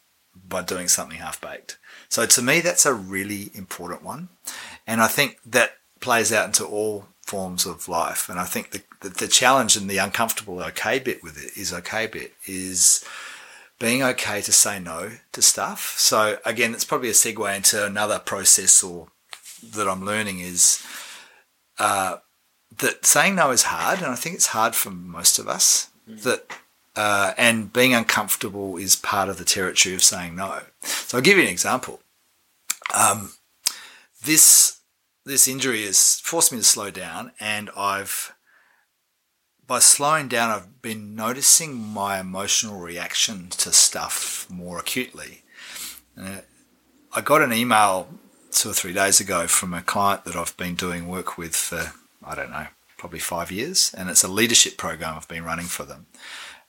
by 0.49 0.63
doing 0.63 0.89
something 0.89 1.19
half 1.19 1.41
baked. 1.41 1.79
So 2.09 2.25
to 2.27 2.43
me, 2.43 2.61
that's 2.61 2.87
a 2.87 2.95
really 2.95 3.51
important 3.55 4.03
one, 4.03 4.29
and 4.87 5.01
I 5.01 5.09
think 5.09 5.39
that 5.45 5.73
plays 6.01 6.33
out 6.33 6.47
into 6.47 6.65
all 6.65 7.07
forms 7.23 7.67
of 7.67 7.89
life. 7.89 8.29
And 8.29 8.39
I 8.39 8.45
think 8.45 8.71
the 8.71 8.83
the, 9.01 9.09
the 9.09 9.29
challenge 9.29 9.77
and 9.77 9.91
the 9.91 9.99
uncomfortable 9.99 10.61
okay 10.63 10.99
bit 10.99 11.23
with 11.23 11.43
it 11.43 11.59
is 11.61 11.73
okay 11.73 12.07
bit 12.07 12.33
is 12.47 13.05
being 13.79 14.03
okay 14.03 14.41
to 14.41 14.53
say 14.53 14.79
no 14.79 15.13
to 15.33 15.43
stuff. 15.43 15.95
So 15.99 16.39
again, 16.47 16.73
it's 16.73 16.85
probably 16.85 17.11
a 17.11 17.13
segue 17.13 17.57
into 17.57 17.85
another 17.85 18.19
process 18.19 18.83
or 18.83 19.09
that 19.75 19.89
I'm 19.89 20.05
learning 20.05 20.41
is 20.41 20.85
uh, 21.79 22.19
that 22.79 23.07
saying 23.07 23.35
no 23.37 23.51
is 23.51 23.65
hard, 23.65 23.99
and 23.99 24.09
I 24.09 24.17
think 24.17 24.35
it's 24.35 24.49
hard 24.49 24.75
for 24.75 24.91
most 24.91 25.39
of 25.39 25.49
us. 25.49 25.91
That 26.07 26.51
uh, 26.95 27.33
and 27.37 27.73
being 27.73 27.95
uncomfortable 27.95 28.77
is 28.77 28.97
part 28.97 29.29
of 29.29 29.39
the 29.39 29.45
territory 29.45 29.95
of 29.95 30.03
saying 30.03 30.37
no. 30.37 30.63
So 30.83 31.19
I'll 31.19 31.23
give 31.23 31.37
you 31.37 31.45
an 31.45 31.51
example. 31.51 32.01
Um, 32.95 33.33
this 34.25 34.81
this 35.25 35.49
injury 35.49 35.85
has 35.85 36.21
forced 36.21 36.53
me 36.53 36.59
to 36.59 36.65
slow 36.65 36.91
down, 36.91 37.33
and 37.41 37.71
I've 37.77 38.33
by 39.67 39.81
slowing 39.81 40.29
down, 40.29 40.51
I've 40.51 40.81
been 40.81 41.15
noticing 41.15 41.75
my 41.75 42.21
emotional 42.21 42.79
reaction 42.79 43.49
to 43.51 43.73
stuff 43.73 44.47
more 44.49 44.79
acutely. 44.79 45.43
Uh, 46.19 46.43
I 47.13 47.21
got 47.21 47.43
an 47.43 47.53
email 47.53 48.09
two 48.53 48.71
or 48.71 48.73
three 48.73 48.93
days 48.93 49.21
ago 49.21 49.47
from 49.47 49.75
a 49.75 49.83
client 49.83 50.25
that 50.25 50.37
I've 50.37 50.57
been 50.57 50.77
doing 50.77 51.09
work 51.09 51.37
with 51.37 51.57
for, 51.57 51.93
I 52.27 52.35
don't 52.35 52.51
know, 52.51 52.67
probably 52.99 53.21
five 53.21 53.51
years. 53.51 53.95
And 53.97 54.11
it's 54.11 54.25
a 54.25 54.29
leadership 54.29 54.77
program 54.77 55.15
I've 55.17 55.29
been 55.29 55.45
running 55.45 55.67
for 55.67 55.85
them. 55.85 56.07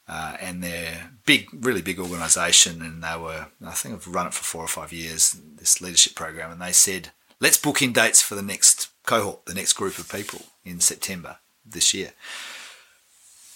Uh, 0.08 0.38
and 0.40 0.64
they're 0.64 1.12
big, 1.26 1.50
really 1.52 1.82
big 1.82 2.00
organisation, 2.00 2.82
and 2.82 3.04
they 3.04 3.18
were, 3.18 3.48
I 3.66 3.72
think 3.72 3.94
I've 3.94 4.08
run 4.08 4.28
it 4.28 4.34
for 4.34 4.44
four 4.44 4.64
or 4.64 4.70
five 4.70 4.94
years, 4.94 5.36
this 5.58 5.82
leadership 5.82 6.16
program, 6.16 6.50
and 6.50 6.62
they 6.62 6.72
said, 6.72 7.10
let's 7.42 7.58
book 7.58 7.82
in 7.82 7.92
dates 7.92 8.22
for 8.22 8.36
the 8.36 8.42
next 8.42 8.88
cohort, 9.06 9.46
the 9.46 9.54
next 9.54 9.74
group 9.74 9.98
of 9.98 10.10
people 10.10 10.44
in 10.64 10.80
September 10.80 11.40
this 11.66 11.94
year. 11.94 12.14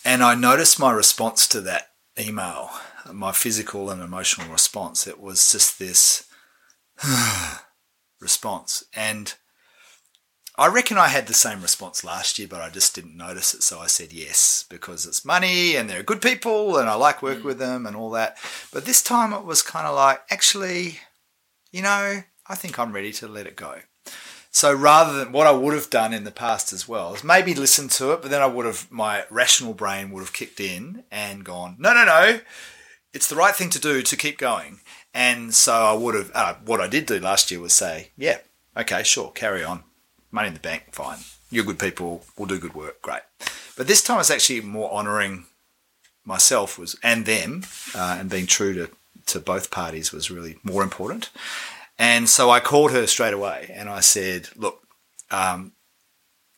And 0.04 0.22
I 0.22 0.36
noticed 0.36 0.80
my 0.80 0.92
response 0.92 1.48
to 1.50 1.62
that 1.62 1.92
email, 2.20 2.70
my 3.12 3.32
physical 3.32 3.90
and 3.90 4.02
emotional 4.02 4.52
response. 4.52 5.08
It 5.08 5.22
was 5.22 5.52
just 5.52 5.80
this 5.80 6.28
response. 8.20 8.84
And 8.94 9.36
I 10.62 10.68
reckon 10.68 11.00
I 11.00 11.08
had 11.08 11.26
the 11.26 11.34
same 11.34 11.64
response 11.64 12.04
last 12.04 12.38
year, 12.38 12.48
but 12.48 12.62
I 12.62 12.70
just 12.70 12.94
didn't 12.94 13.18
notice 13.18 13.56
it. 13.56 13.64
So 13.64 13.80
I 13.80 13.88
said 13.88 14.14
yes 14.14 14.64
because 14.70 15.08
it's 15.08 15.26
money 15.26 15.76
and 15.76 15.90
they're 15.90 16.04
good 16.04 16.22
people 16.22 16.78
and 16.78 16.88
I 16.88 16.94
like 16.94 17.24
work 17.24 17.44
with 17.44 17.58
them 17.58 17.88
and 17.88 17.96
all 17.96 18.12
that. 18.12 18.38
But 18.72 18.86
this 18.86 19.02
time 19.02 19.34
it 19.34 19.44
was 19.44 19.64
kind 19.64 19.88
of 19.88 19.96
like, 19.96 20.22
actually, 20.30 21.00
you 21.72 21.82
know, 21.82 22.22
I 22.46 22.54
think 22.54 22.78
I'm 22.78 22.94
ready 22.94 23.12
to 23.14 23.28
let 23.28 23.48
it 23.48 23.56
go. 23.56 23.80
So 24.52 24.72
rather 24.72 25.18
than 25.18 25.32
what 25.32 25.48
I 25.48 25.52
would 25.52 25.74
have 25.74 25.90
done 25.90 26.14
in 26.14 26.26
the 26.26 26.30
past 26.32 26.74
as 26.74 26.88
well 26.88 27.16
is 27.16 27.24
maybe 27.24 27.56
listen 27.56 27.88
to 27.88 28.12
it, 28.12 28.22
but 28.22 28.30
then 28.30 28.44
I 28.44 28.46
would 28.46 28.68
have 28.68 28.86
my 28.92 29.24
rational 29.32 29.74
brain 29.74 30.12
would 30.12 30.22
have 30.22 30.32
kicked 30.32 30.60
in 30.60 31.06
and 31.10 31.44
gone, 31.44 31.76
no, 31.80 31.92
no, 31.96 32.06
no, 32.06 32.40
it's 33.16 33.28
the 33.28 33.36
right 33.36 33.56
thing 33.56 33.72
to 33.72 33.80
do 33.80 34.04
to 34.04 34.16
keep 34.16 34.38
going. 34.38 34.82
And 35.12 35.56
so 35.56 35.74
I 35.74 35.94
would 35.94 36.14
have 36.14 36.32
uh, 36.36 36.54
what 36.64 36.82
I 36.82 36.88
did 36.88 37.08
do 37.08 37.20
last 37.20 37.50
year 37.50 37.62
was 37.62 37.74
say, 37.74 38.12
yeah, 38.16 38.38
okay, 38.78 39.02
sure, 39.02 39.32
carry 39.32 39.64
on, 39.64 39.86
money 40.32 40.48
in 40.48 40.54
the 40.54 40.60
bank, 40.60 40.86
fine. 40.92 41.20
You're 41.50 41.66
good 41.66 41.80
people, 41.80 42.24
we'll 42.38 42.48
do 42.48 42.60
good 42.60 42.76
work, 42.76 43.02
great. 43.02 43.22
But 43.78 43.88
this 43.88 44.04
time 44.04 44.20
it's 44.20 44.32
actually 44.32 44.62
more 44.62 44.92
honouring 44.92 45.46
myself 46.26 46.78
was 46.78 46.96
and 47.04 47.26
them, 47.26 47.64
uh, 47.96 48.18
and 48.20 48.30
being 48.30 48.48
true 48.48 48.74
to 48.74 48.90
to 49.28 49.40
both 49.40 49.72
parties 49.72 50.12
was 50.12 50.32
really 50.32 50.58
more 50.64 50.84
important. 50.84 51.30
And 51.98 52.28
so 52.28 52.50
I 52.50 52.60
called 52.60 52.92
her 52.92 53.06
straight 53.08 53.34
away 53.34 53.72
and 53.74 53.90
I 53.90 54.00
said, 54.00 54.50
look, 54.56 54.82
um, 55.30 55.74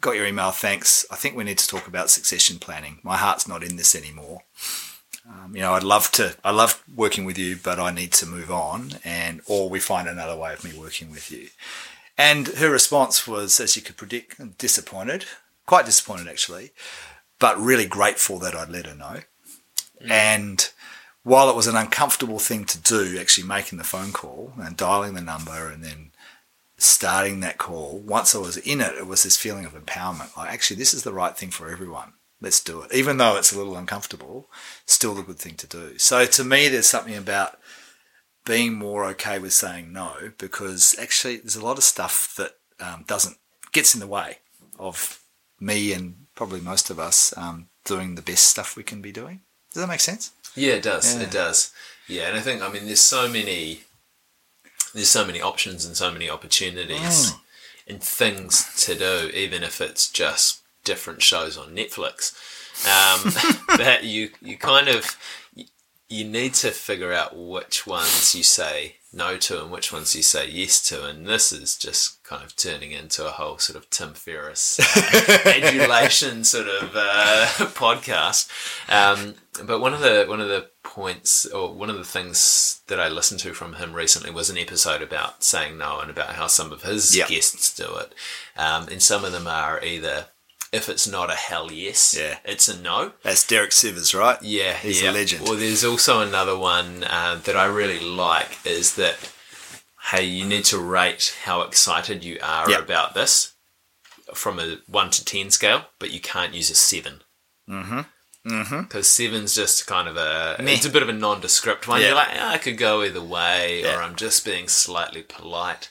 got 0.01 0.15
your 0.15 0.25
email, 0.25 0.51
thanks. 0.51 1.05
I 1.11 1.15
think 1.15 1.35
we 1.35 1.43
need 1.43 1.57
to 1.57 1.67
talk 1.67 1.87
about 1.87 2.09
succession 2.09 2.59
planning. 2.59 2.99
My 3.03 3.17
heart's 3.17 3.47
not 3.47 3.63
in 3.63 3.75
this 3.75 3.95
anymore. 3.95 4.43
Um, 5.27 5.55
you 5.55 5.61
know, 5.61 5.73
I'd 5.73 5.83
love 5.83 6.11
to, 6.11 6.35
I 6.43 6.51
love 6.51 6.83
working 6.93 7.25
with 7.25 7.37
you, 7.37 7.57
but 7.61 7.79
I 7.79 7.91
need 7.91 8.11
to 8.13 8.25
move 8.25 8.51
on 8.51 8.93
and, 9.03 9.41
or 9.45 9.69
we 9.69 9.79
find 9.79 10.07
another 10.07 10.35
way 10.35 10.53
of 10.53 10.63
me 10.63 10.71
working 10.77 11.11
with 11.11 11.31
you. 11.31 11.49
And 12.17 12.47
her 12.47 12.69
response 12.69 13.27
was, 13.27 13.59
as 13.59 13.75
you 13.75 13.81
could 13.81 13.97
predict, 13.97 14.57
disappointed, 14.57 15.25
quite 15.65 15.85
disappointed 15.85 16.27
actually, 16.27 16.71
but 17.39 17.59
really 17.59 17.85
grateful 17.85 18.39
that 18.39 18.55
I'd 18.55 18.69
let 18.69 18.85
her 18.85 18.95
know. 18.95 19.19
Mm. 20.01 20.09
And 20.11 20.69
while 21.23 21.49
it 21.49 21.55
was 21.55 21.67
an 21.67 21.75
uncomfortable 21.75 22.39
thing 22.39 22.65
to 22.65 22.77
do, 22.77 23.17
actually 23.19 23.47
making 23.47 23.77
the 23.77 23.83
phone 23.83 24.11
call 24.11 24.53
and 24.57 24.77
dialing 24.77 25.13
the 25.13 25.21
number 25.21 25.69
and 25.69 25.83
then 25.83 26.11
starting 26.77 27.39
that 27.39 27.57
call, 27.57 27.99
once 27.99 28.35
I 28.35 28.39
was 28.39 28.57
in 28.57 28.81
it, 28.81 28.95
it 28.95 29.07
was 29.07 29.23
this 29.23 29.37
feeling 29.37 29.65
of 29.65 29.73
empowerment. 29.73 30.35
Like, 30.35 30.51
actually, 30.51 30.77
this 30.77 30.93
is 30.93 31.03
the 31.03 31.13
right 31.13 31.35
thing 31.35 31.49
for 31.49 31.69
everyone. 31.69 32.13
Let's 32.41 32.61
do 32.61 32.81
it. 32.81 32.93
Even 32.93 33.17
though 33.17 33.37
it's 33.37 33.53
a 33.53 33.57
little 33.57 33.77
uncomfortable, 33.77 34.49
still 34.85 35.15
the 35.15 35.23
good 35.23 35.39
thing 35.39 35.55
to 35.55 35.67
do. 35.67 35.97
So 35.97 36.25
to 36.25 36.43
me, 36.43 36.67
there's 36.67 36.87
something 36.87 37.15
about 37.15 37.57
being 38.45 38.73
more 38.73 39.05
okay 39.05 39.39
with 39.39 39.53
saying 39.53 39.93
no 39.93 40.31
because 40.37 40.95
actually 40.99 41.37
there's 41.37 41.55
a 41.55 41.65
lot 41.65 41.77
of 41.77 41.83
stuff 41.83 42.33
that 42.35 42.55
um, 42.79 43.05
doesn't 43.07 43.37
gets 43.71 43.93
in 43.93 43.99
the 43.99 44.07
way 44.07 44.37
of 44.77 45.21
me 45.59 45.93
and 45.93 46.15
probably 46.35 46.59
most 46.59 46.89
of 46.89 46.99
us 46.99 47.35
um, 47.37 47.67
doing 47.85 48.15
the 48.15 48.21
best 48.21 48.47
stuff 48.47 48.75
we 48.75 48.83
can 48.83 49.01
be 49.01 49.11
doing. 49.11 49.41
Does 49.73 49.81
that 49.81 49.87
make 49.87 49.99
sense? 49.99 50.31
Yeah, 50.55 50.73
it 50.73 50.83
does. 50.83 51.15
Yeah. 51.15 51.23
It 51.23 51.31
does. 51.31 51.71
Yeah, 52.07 52.27
and 52.27 52.37
I 52.37 52.41
think 52.41 52.61
I 52.61 52.69
mean 52.69 52.85
there's 52.85 52.99
so 52.99 53.27
many 53.27 53.81
there's 54.93 55.09
so 55.09 55.25
many 55.25 55.41
options 55.41 55.85
and 55.85 55.95
so 55.95 56.11
many 56.11 56.29
opportunities 56.29 57.31
mm. 57.31 57.39
and 57.87 58.03
things 58.03 58.85
to 58.85 58.95
do, 58.95 59.31
even 59.33 59.63
if 59.63 59.81
it's 59.81 60.09
just 60.09 60.61
different 60.83 61.21
shows 61.21 61.57
on 61.57 61.75
Netflix. 61.75 62.33
Um, 62.85 63.31
that 63.77 64.03
you 64.03 64.29
you 64.41 64.57
kind 64.57 64.87
of 64.87 65.17
you 66.13 66.23
need 66.23 66.53
to 66.53 66.71
figure 66.71 67.11
out 67.11 67.35
which 67.35 67.87
ones 67.87 68.35
you 68.35 68.43
say 68.43 68.97
no 69.11 69.37
to 69.37 69.61
and 69.61 69.71
which 69.71 69.91
ones 69.93 70.15
you 70.15 70.23
say 70.23 70.47
yes 70.47 70.81
to. 70.89 71.05
And 71.05 71.25
this 71.25 71.51
is 71.51 71.77
just 71.77 72.23
kind 72.23 72.43
of 72.43 72.55
turning 72.55 72.91
into 72.91 73.25
a 73.25 73.31
whole 73.31 73.57
sort 73.57 73.77
of 73.77 73.89
Tim 73.89 74.13
Ferriss 74.13 74.79
uh, 74.79 75.39
adulation 75.49 76.43
sort 76.43 76.67
of 76.67 76.91
uh, 76.95 77.45
podcast. 77.73 78.49
Um, 78.89 79.35
but 79.65 79.79
one 79.79 79.93
of 79.93 80.01
the 80.01 80.25
one 80.27 80.41
of 80.41 80.47
the 80.47 80.69
points 80.83 81.45
or 81.47 81.73
one 81.73 81.89
of 81.89 81.97
the 81.97 82.03
things 82.03 82.81
that 82.87 82.99
I 82.99 83.07
listened 83.07 83.39
to 83.41 83.53
from 83.53 83.73
him 83.73 83.93
recently 83.93 84.31
was 84.31 84.49
an 84.49 84.57
episode 84.57 85.01
about 85.01 85.43
saying 85.43 85.77
no 85.77 85.99
and 85.99 86.09
about 86.09 86.35
how 86.35 86.47
some 86.47 86.71
of 86.71 86.83
his 86.83 87.15
yep. 87.15 87.27
guests 87.27 87.75
do 87.75 87.95
it. 87.97 88.13
Um, 88.55 88.87
and 88.87 89.01
some 89.01 89.25
of 89.25 89.31
them 89.31 89.47
are 89.47 89.83
either 89.83 90.25
if 90.73 90.89
it's 90.89 91.07
not 91.07 91.29
a 91.29 91.35
hell 91.35 91.71
yes, 91.71 92.17
yeah. 92.19 92.39
it's 92.43 92.67
a 92.67 92.77
no. 92.81 93.13
That's 93.23 93.45
Derek 93.45 93.69
Sivers, 93.69 94.17
right? 94.17 94.41
Yeah, 94.41 94.73
he's 94.73 95.01
yeah. 95.01 95.11
a 95.11 95.13
legend. 95.13 95.43
Well, 95.43 95.55
there's 95.55 95.85
also 95.85 96.19
another 96.19 96.57
one 96.57 97.03
uh, 97.03 97.39
that 97.43 97.55
I 97.55 97.65
really 97.65 97.99
like 97.99 98.57
is 98.65 98.95
that 98.95 99.31
hey, 100.09 100.25
you 100.25 100.45
need 100.45 100.65
to 100.65 100.79
rate 100.79 101.35
how 101.45 101.61
excited 101.61 102.23
you 102.25 102.37
are 102.43 102.69
yep. 102.69 102.81
about 102.81 103.13
this 103.13 103.53
from 104.33 104.59
a 104.59 104.77
one 104.87 105.11
to 105.11 105.23
ten 105.23 105.51
scale, 105.51 105.85
but 105.99 106.11
you 106.11 106.19
can't 106.19 106.55
use 106.55 106.69
a 106.69 106.75
seven. 106.75 107.21
Mm-hmm. 107.69 108.01
Mm-hmm. 108.49 108.81
Because 108.81 109.07
seven's 109.07 109.55
just 109.55 109.87
kind 109.87 110.09
of 110.09 110.17
a 110.17 110.57
Meh. 110.61 110.71
it's 110.71 110.85
a 110.85 110.89
bit 110.89 111.03
of 111.03 111.07
a 111.07 111.13
nondescript 111.13 111.87
one. 111.87 112.01
Yeah. 112.01 112.07
You're 112.07 112.15
like, 112.15 112.29
oh, 112.33 112.47
I 112.47 112.57
could 112.57 112.77
go 112.77 113.03
either 113.03 113.23
way, 113.23 113.83
yeah. 113.83 113.95
or 113.95 114.01
I'm 114.01 114.15
just 114.15 114.43
being 114.43 114.67
slightly 114.67 115.21
polite. 115.21 115.89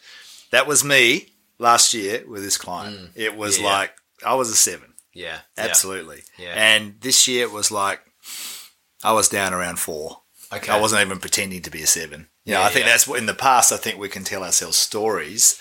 That 0.51 0.67
was 0.67 0.85
me 0.85 1.33
last 1.59 1.95
year 1.95 2.25
with 2.29 2.43
this 2.43 2.59
client. 2.59 2.97
Mm. 2.97 3.11
It 3.15 3.37
was 3.37 3.59
yeah. 3.59 3.67
like 3.67 3.95
I 4.25 4.35
was 4.35 4.51
a 4.51 4.57
seven. 4.57 4.95
Yeah, 5.15 5.41
absolutely. 5.59 6.23
Yeah. 6.39 6.55
And 6.57 7.01
this 7.01 7.29
year 7.29 7.45
it 7.45 7.53
was 7.53 7.71
like 7.71 8.01
I 9.03 9.13
was 9.13 9.29
down 9.29 9.53
around 9.53 9.79
four. 9.79 10.23
Okay. 10.53 10.73
I 10.73 10.81
wasn't 10.81 11.03
even 11.03 11.19
pretending 11.19 11.63
to 11.63 11.71
be 11.71 11.83
a 11.83 11.87
seven. 11.87 12.29
You 12.45 12.55
know, 12.55 12.61
yeah, 12.61 12.67
I 12.67 12.71
think 12.71 12.87
yeah. 12.87 12.93
that's 12.93 13.09
what 13.09 13.19
in 13.19 13.27
the 13.27 13.35
past. 13.35 13.73
I 13.73 13.77
think 13.77 13.99
we 13.99 14.09
can 14.09 14.25
tell 14.25 14.43
ourselves 14.43 14.77
stories. 14.77 15.61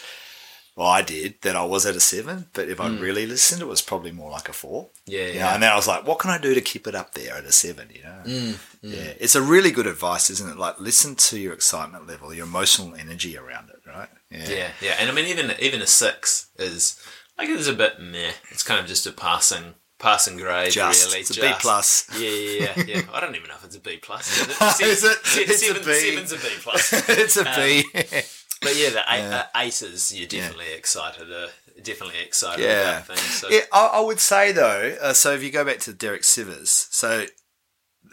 Well, 0.76 0.88
I 0.88 1.02
did 1.02 1.36
that. 1.42 1.56
I 1.56 1.66
was 1.66 1.86
at 1.86 1.96
a 1.96 2.00
seven, 2.00 2.48
but 2.54 2.70
if 2.70 2.78
mm. 2.78 2.98
I 2.98 3.00
really 3.00 3.28
listened, 3.28 3.62
it 3.62 3.68
was 3.68 3.82
probably 3.82 4.12
more 4.12 4.32
like 4.32 4.48
a 4.48 4.54
four. 4.54 4.90
Yeah, 5.06 5.28
yeah. 5.28 5.44
Know, 5.44 5.50
and 5.50 5.64
then 5.64 5.72
I 5.72 5.76
was 5.76 5.88
like, 5.88 6.08
what 6.08 6.20
can 6.20 6.30
I 6.30 6.38
do 6.38 6.54
to 6.54 6.62
keep 6.62 6.88
it 6.88 6.96
up 6.96 7.14
there 7.14 7.36
at 7.36 7.44
a 7.44 7.52
seven? 7.52 7.90
You 7.94 8.04
know. 8.04 8.22
Mm, 8.26 8.50
mm. 8.54 8.58
Yeah, 8.82 9.14
it's 9.20 9.36
a 9.36 9.42
really 9.42 9.72
good 9.72 9.86
advice, 9.86 10.30
isn't 10.30 10.50
it? 10.50 10.58
Like, 10.58 10.80
listen 10.80 11.16
to 11.16 11.38
your 11.38 11.54
excitement 11.54 12.08
level, 12.08 12.34
your 12.34 12.46
emotional 12.46 12.96
energy 12.96 13.38
around 13.38 13.70
it, 13.70 13.82
right? 13.86 14.10
Yeah, 14.30 14.50
yeah. 14.50 14.70
yeah. 14.82 14.96
And 15.00 15.10
I 15.10 15.14
mean, 15.14 15.26
even 15.26 15.54
even 15.60 15.82
a 15.82 15.88
six 15.88 16.50
is 16.58 17.00
like 17.38 17.50
it's 17.50 17.68
a 17.68 17.74
bit 17.74 18.00
meh. 18.00 18.32
It's 18.50 18.64
kind 18.64 18.80
of 18.80 18.88
just 18.88 19.08
a 19.08 19.12
passing 19.12 19.76
passing 20.00 20.38
grade. 20.38 20.72
Just, 20.72 21.08
really, 21.08 21.22
it's 21.22 21.30
a 21.30 21.34
just. 21.34 21.48
B 21.48 21.62
plus. 21.62 22.08
Yeah, 22.20 22.30
yeah, 22.30 22.74
yeah, 22.76 22.84
yeah. 22.88 23.02
I 23.14 23.20
don't 23.20 23.36
even 23.36 23.48
know 23.48 23.56
if 23.56 23.66
it's 23.66 23.76
a 23.76 23.80
B 23.80 23.98
plus. 24.02 24.38
Is 24.38 24.50
it? 24.50 24.54
Seven, 24.54 24.90
is 24.92 25.04
it? 25.04 25.18
It's 25.50 25.66
seven, 25.66 25.82
a 25.82 25.86
B. 25.86 25.94
Seven's 25.94 26.32
a 26.32 26.38
B 26.38 26.48
plus. 26.60 26.94
it's 27.10 27.38
a 27.38 27.50
um, 27.50 27.56
B. 27.56 27.84
but 27.94 28.76
yeah, 28.76 28.90
the 28.90 29.04
yeah. 29.08 29.46
Uh, 29.56 29.60
eight 29.62 29.82
you're 30.12 30.28
definitely 30.28 30.66
yeah. 30.70 30.78
excited. 30.78 31.32
Uh, 31.32 31.48
definitely 31.84 32.20
excited 32.26 32.64
yeah. 32.64 32.98
about 32.98 33.08
things. 33.08 33.22
So. 33.22 33.50
Yeah, 33.50 33.62
I, 33.72 33.92
I, 33.94 34.00
would 34.02 34.20
say 34.20 34.52
though. 34.52 34.98
Uh, 35.02 35.14
so 35.14 35.34
if 35.34 35.44
you 35.44 35.52
go 35.52 35.64
back 35.64 35.80
to 35.80 35.94
Derek 35.94 36.24
Sivers, 36.24 36.88
so 36.92 37.26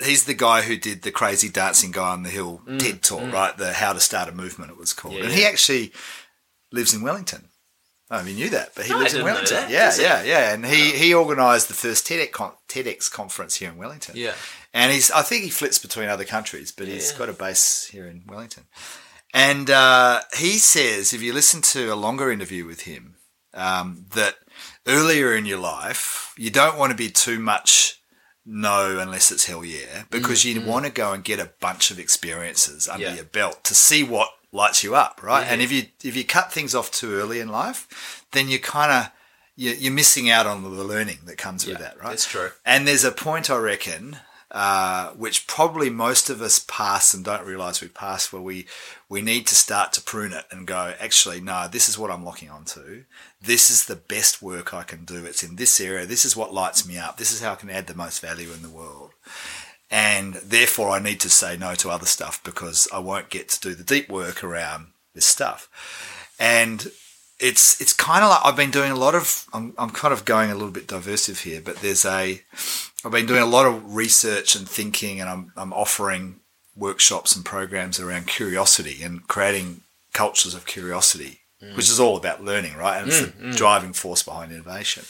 he's 0.03 0.25
the 0.25 0.35
guy 0.35 0.63
who 0.63 0.77
did 0.77 1.03
the 1.03 1.11
crazy 1.11 1.49
dancing 1.49 1.91
guy 1.91 2.13
on 2.13 2.23
the 2.23 2.31
hill 2.31 2.63
mm, 2.67 2.79
TED 2.79 3.03
talk, 3.03 3.21
mm. 3.21 3.33
right? 3.33 3.57
The 3.57 3.73
How 3.73 3.93
to 3.93 4.01
Start 4.01 4.29
a 4.29 4.33
Movement, 4.33 4.71
it 4.71 4.79
was 4.79 4.93
called, 4.93 5.15
yeah, 5.15 5.25
and 5.25 5.33
he 5.33 5.45
actually 5.45 5.93
lives 6.73 6.95
in 6.95 7.03
Wellington. 7.03 7.49
I 8.11 8.17
don't 8.17 8.25
know 8.25 8.31
if 8.31 8.39
you 8.39 8.45
knew 8.45 8.51
that, 8.51 8.75
but 8.75 8.87
he 8.87 8.93
no, 8.93 8.99
lives 8.99 9.15
in 9.15 9.23
Wellington. 9.23 9.65
Yeah, 9.69 9.93
yeah, 9.99 10.23
yeah. 10.23 10.55
And 10.55 10.65
he, 10.65 10.93
he 10.93 11.15
organised 11.15 11.69
the 11.69 11.75
first 11.75 12.07
TEDx, 12.07 12.33
con- 12.33 12.53
TEDx 12.67 13.11
conference 13.11 13.57
here 13.57 13.69
in 13.69 13.77
Wellington. 13.77 14.15
Yeah. 14.17 14.33
And 14.73 14.93
he's 14.93 15.11
I 15.11 15.23
think 15.23 15.45
he 15.45 15.51
flits 15.51 15.79
between 15.79 16.09
other 16.09 16.25
countries, 16.25 16.73
but 16.73 16.87
yeah. 16.87 16.95
he's 16.95 17.13
got 17.13 17.29
a 17.29 17.35
base 17.35 17.87
here 17.87 18.07
in 18.07 18.23
Wellington. 18.27 18.65
And 19.35 19.69
uh, 19.69 20.21
he 20.39 20.53
says, 20.59 21.13
if 21.13 21.23
you 21.23 21.35
listen 21.35 21.61
to 21.63 21.93
a 21.93 21.97
longer 21.97 22.33
interview 22.33 22.65
with 22.65 22.83
him, 22.83 23.17
um, 23.53 24.07
that 24.15 24.37
earlier 24.87 25.35
in 25.35 25.45
your 25.45 25.59
life, 25.59 26.33
you 26.39 26.51
don't 26.51 26.79
want 26.79 26.91
to 26.91 26.97
be 26.97 27.11
too 27.11 27.39
much 27.39 28.01
no 28.47 28.99
unless 28.99 29.31
it's 29.31 29.45
hell 29.45 29.65
yeah, 29.65 30.05
because 30.11 30.43
mm, 30.43 30.55
you 30.55 30.61
mm. 30.63 30.67
want 30.67 30.87
to 30.87 30.91
go 30.91 31.13
and 31.13 31.23
get 31.23 31.39
a 31.39 31.53
bunch 31.61 31.91
of 31.91 31.99
experiences 31.99 32.89
under 32.89 33.05
yeah. 33.05 33.15
your 33.17 33.25
belt 33.25 33.63
to 33.65 33.75
see 33.75 34.03
what 34.03 34.31
lights 34.53 34.83
you 34.83 34.95
up, 34.95 35.21
right? 35.23 35.47
Yeah. 35.47 35.53
And 35.53 35.63
if 35.63 35.73
you 35.73 35.85
if 36.03 36.17
you 36.17 36.25
cut 36.25 36.53
things 36.53 36.75
off 36.75 36.91
too 36.91 37.15
early 37.15 37.41
in 37.41 37.49
life, 37.49 38.25
then 38.33 38.49
you 38.49 38.59
kind 38.59 38.93
of 38.93 39.13
you're 39.57 39.93
missing 39.93 40.31
out 40.31 40.47
on 40.47 40.63
the 40.63 40.69
learning 40.69 41.19
that 41.27 41.37
comes 41.37 41.67
yeah, 41.67 41.73
with 41.73 41.81
that, 41.81 41.99
right? 41.99 42.11
That's 42.11 42.27
true. 42.27 42.51
And 42.65 42.87
there's 42.87 43.05
a 43.05 43.11
point 43.11 43.51
I 43.51 43.57
reckon 43.57 44.19
uh, 44.51 45.11
which 45.11 45.47
probably 45.47 45.91
most 45.91 46.31
of 46.31 46.41
us 46.41 46.65
pass 46.67 47.13
and 47.13 47.23
don't 47.23 47.45
realize 47.45 47.83
we 47.83 47.89
pass, 47.89 48.33
where 48.33 48.41
we 48.41 48.67
we 49.09 49.21
need 49.21 49.47
to 49.47 49.55
start 49.55 49.93
to 49.93 50.01
prune 50.01 50.33
it 50.33 50.47
and 50.51 50.67
go, 50.67 50.95
actually, 50.99 51.41
no, 51.41 51.69
this 51.71 51.89
is 51.89 51.99
what 51.99 52.11
I'm 52.11 52.25
locking 52.25 52.49
onto. 52.49 53.05
This 53.43 53.69
is 53.69 53.85
the 53.85 53.97
best 53.97 54.41
work 54.41 54.73
I 54.73 54.85
can 54.85 55.05
do. 55.05 55.27
It's 55.27 55.43
in 55.43 55.57
this 55.57 55.81
area. 55.81 56.07
This 56.07 56.25
is 56.25 56.35
what 56.35 56.55
lights 56.55 56.89
me 56.89 56.97
up. 56.97 57.19
This 57.19 57.31
is 57.31 57.43
how 57.43 57.53
I 57.53 57.57
can 57.57 57.69
add 57.69 57.89
the 57.89 57.95
most 57.95 58.21
value 58.21 58.51
in 58.53 58.63
the 58.63 58.71
world. 58.71 59.11
And 59.91 60.35
therefore, 60.35 60.91
I 60.91 60.99
need 60.99 61.21
to 61.21 61.31
say 61.31 61.57
no 61.57 61.75
to 61.77 61.91
other 61.91 62.07
stuff 62.07 62.43
because 62.45 62.89
I 62.93 62.99
won't 62.99 63.31
get 63.31 63.49
to 63.51 63.61
do 63.61 63.75
the 63.75 63.85
deep 63.85 64.11
work 64.11 64.45
around 64.45 64.89
this 65.15 65.25
stuff. 65.25 65.69
And 66.39 66.91
it's 67.41 67.81
it's 67.81 67.93
kind 67.93 68.25
of 68.25 68.31
like 68.31 68.41
I've 68.45 68.57
been 68.57 68.71
doing 68.71 68.91
a 68.91 68.97
lot 68.97 69.15
of 69.15 69.47
I'm, 69.53 69.73
I'm 69.79 69.91
kind 69.91 70.13
of 70.13 70.25
going 70.25 70.51
a 70.51 70.55
little 70.55 70.71
bit 70.71 70.89
diversive 70.89 71.41
here, 71.41 71.61
but 71.65 71.77
there's 71.77 72.05
a 72.05 72.43
I've 73.05 73.13
been 73.13 73.27
doing 73.27 73.43
a 73.43 73.47
lot 73.47 73.67
of 73.67 73.95
research 73.95 74.57
and 74.57 74.69
thinking, 74.69 75.21
and 75.21 75.31
I'm 75.31 75.53
I'm 75.57 75.73
offering 75.73 76.41
workshops 76.77 77.35
and 77.35 77.45
programs 77.45 77.99
around 77.99 78.27
curiosity 78.27 79.03
and 79.03 79.27
creating 79.27 79.81
cultures 80.13 80.55
of 80.55 80.67
curiosity, 80.67 81.41
mm. 81.63 81.77
which 81.77 81.89
is 81.89 82.01
all 82.01 82.17
about 82.17 82.43
learning, 82.43 82.77
right? 82.77 82.99
And 82.99 83.09
it's 83.09 83.21
mm, 83.21 83.37
the 83.37 83.45
mm. 83.45 83.57
driving 83.57 83.93
force 83.93 84.23
behind 84.23 84.53
innovation. 84.53 85.05